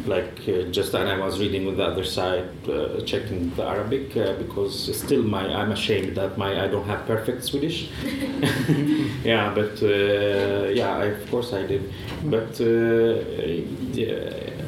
Like 0.05 0.41
uh, 0.47 0.63
just 0.77 0.93
and 0.95 1.07
I 1.09 1.17
was 1.17 1.39
reading 1.39 1.65
with 1.67 1.77
the 1.77 1.85
other 1.85 2.03
side, 2.03 2.49
uh, 2.67 3.01
checking 3.01 3.51
the 3.55 3.63
Arabic 3.63 4.17
uh, 4.17 4.33
because 4.33 4.73
still 4.97 5.23
my 5.23 5.43
I'm 5.59 5.71
ashamed 5.71 6.15
that 6.17 6.37
my 6.37 6.51
I 6.63 6.67
don't 6.67 6.87
have 6.87 7.05
perfect 7.05 7.43
Swedish. 7.43 7.89
yeah, 9.23 9.53
but 9.53 9.81
uh, 9.83 10.69
yeah, 10.79 10.95
I, 11.03 11.05
of 11.05 11.29
course 11.29 11.53
I 11.53 11.63
did. 11.65 11.83
But 12.23 12.59
uh, 12.61 13.13
yeah, 13.93 14.60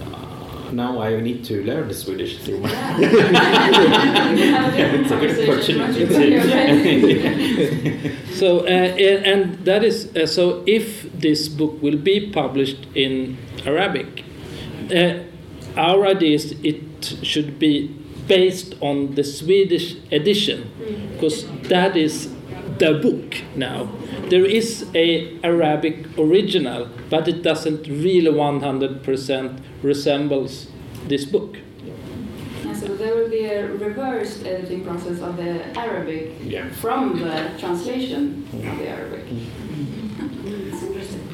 now 0.75 1.01
I 1.01 1.19
need 1.19 1.43
to 1.45 1.63
learn 1.63 1.87
the 1.87 1.93
Swedish 1.93 2.39
through 2.43 2.59
my. 2.59 2.69
it's 4.99 5.11
a 5.11 5.17
good 5.17 5.49
opportunity. 5.49 6.03
So, 8.33 8.59
uh, 8.61 8.69
and 8.69 9.25
and 9.25 9.65
that 9.65 9.83
is 9.83 10.15
uh, 10.15 10.25
so. 10.25 10.63
If 10.65 11.11
this 11.13 11.47
book 11.47 11.81
will 11.81 11.97
be 11.97 12.31
published 12.31 12.87
in 12.95 13.37
Arabic, 13.65 14.23
uh, 14.93 15.23
our 15.77 16.05
idea 16.07 16.35
is 16.35 16.55
it 16.63 17.17
should 17.23 17.59
be 17.59 17.87
based 18.27 18.75
on 18.81 19.15
the 19.15 19.23
Swedish 19.23 19.95
edition 20.11 20.71
because 21.13 21.45
that 21.69 21.95
is 21.95 22.29
the 22.79 22.93
book 23.01 23.35
now. 23.55 23.89
There 24.29 24.45
is 24.45 24.85
a 24.95 25.37
Arabic 25.43 26.17
original, 26.17 26.87
but 27.09 27.27
it 27.27 27.43
doesn't 27.43 27.87
really 27.87 28.31
100% 28.31 29.59
resembles 29.83 30.67
this 31.07 31.25
book. 31.25 31.57
And 32.65 32.75
so 32.77 32.95
there 32.95 33.15
will 33.15 33.29
be 33.29 33.45
a 33.45 33.67
reversed 33.67 34.45
editing 34.45 34.83
process 34.83 35.21
of 35.21 35.37
the 35.37 35.77
Arabic 35.77 36.31
Yeah. 36.43 36.69
from 36.81 37.19
the 37.19 37.51
translation 37.59 38.47
of 38.53 38.77
the 38.77 38.87
Arabic. 38.87 39.25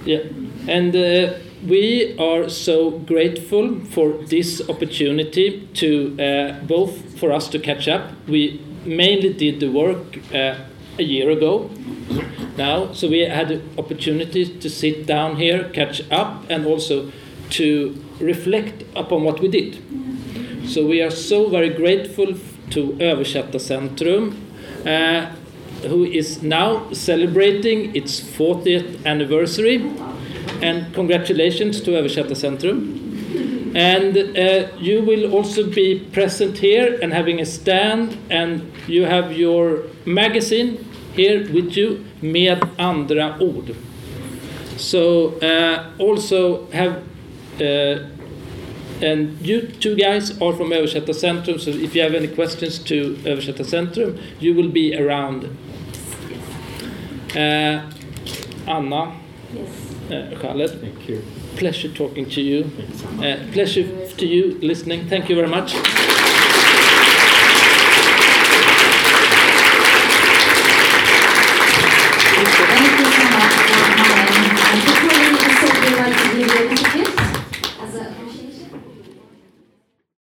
Yeah, 0.06 0.24
and 0.68 0.96
uh, 0.96 1.34
we 1.68 2.18
are 2.18 2.50
so 2.50 2.92
grateful 2.92 3.80
for 3.92 4.14
this 4.28 4.62
opportunity 4.70 5.68
to 5.76 6.16
uh, 6.20 6.60
both 6.66 7.20
for 7.20 7.32
us 7.32 7.48
to 7.50 7.60
catch 7.60 7.88
up. 7.88 8.12
We 8.28 8.62
mainly 8.86 9.34
did 9.34 9.60
the 9.60 9.70
work 9.70 10.18
uh, 10.34 10.56
a 10.98 11.04
year 11.04 11.30
ago 11.30 11.70
now, 12.60 12.92
so 12.92 13.08
we 13.08 13.20
had 13.20 13.48
the 13.48 13.62
opportunity 13.78 14.46
to 14.60 14.70
sit 14.70 15.06
down 15.06 15.38
here, 15.38 15.70
catch 15.70 16.02
up, 16.12 16.44
and 16.50 16.66
also 16.66 17.10
to 17.52 17.96
reflect 18.20 18.84
upon 18.98 19.24
what 19.24 19.40
we 19.40 19.48
did. 19.48 19.82
So 20.68 20.86
we 20.86 21.02
are 21.02 21.10
so 21.10 21.50
very 21.50 21.70
grateful 21.70 22.36
to 22.72 22.88
Översättarcentrum, 23.00 24.36
uh, 24.86 25.28
who 25.88 26.04
is 26.04 26.44
now 26.44 26.92
celebrating 26.92 27.96
its 27.96 28.20
40th 28.20 29.06
anniversary. 29.06 29.78
And 30.62 30.94
congratulations 30.94 31.80
to 31.82 31.92
Översättarcentrum. 31.92 32.99
And 33.76 34.18
uh, 34.18 34.68
you 34.78 35.02
will 35.04 35.34
also 35.34 35.70
be 35.70 36.00
present 36.12 36.58
here 36.58 36.98
and 37.02 37.14
having 37.14 37.40
a 37.40 37.46
stand, 37.46 38.18
and 38.30 38.72
you 38.88 39.06
have 39.06 39.34
your 39.38 39.84
magazine 40.06 40.86
here 41.14 41.52
with 41.54 41.78
you, 41.78 42.06
Med 42.22 42.62
andra 42.78 43.38
ord. 43.40 43.76
So 44.78 45.40
uh, 45.40 45.92
also 45.98 46.68
have 46.72 47.04
uh, 47.62 48.08
and 49.02 49.40
you 49.42 49.62
two 49.62 49.96
guys 49.96 50.32
are 50.42 50.54
from 50.54 50.72
Översättarcentrum, 50.72 51.60
so 51.60 51.72
if 51.72 51.96
you 51.96 52.02
have 52.02 52.14
any 52.14 52.28
questions 52.28 52.80
to 52.80 53.16
Översättarcentrum, 53.24 54.20
you 54.40 54.54
will 54.54 54.70
be 54.70 54.96
around. 54.96 55.46
Uh, 57.36 57.90
Anna 58.68 59.16
Yes. 59.54 59.96
uh, 60.12 60.68
Thank 60.82 61.10
you. 61.10 61.39
Pleasure 61.60 61.90
talking 61.90 62.30
to 62.30 62.42
you. 62.42 62.72
Uh, 63.22 63.38
pleasure 63.52 63.86
to 64.16 64.26
you 64.26 64.58
listening. 64.62 65.08
Thank 65.10 65.30
you 65.30 65.36
very 65.36 65.50
much. 65.50 65.76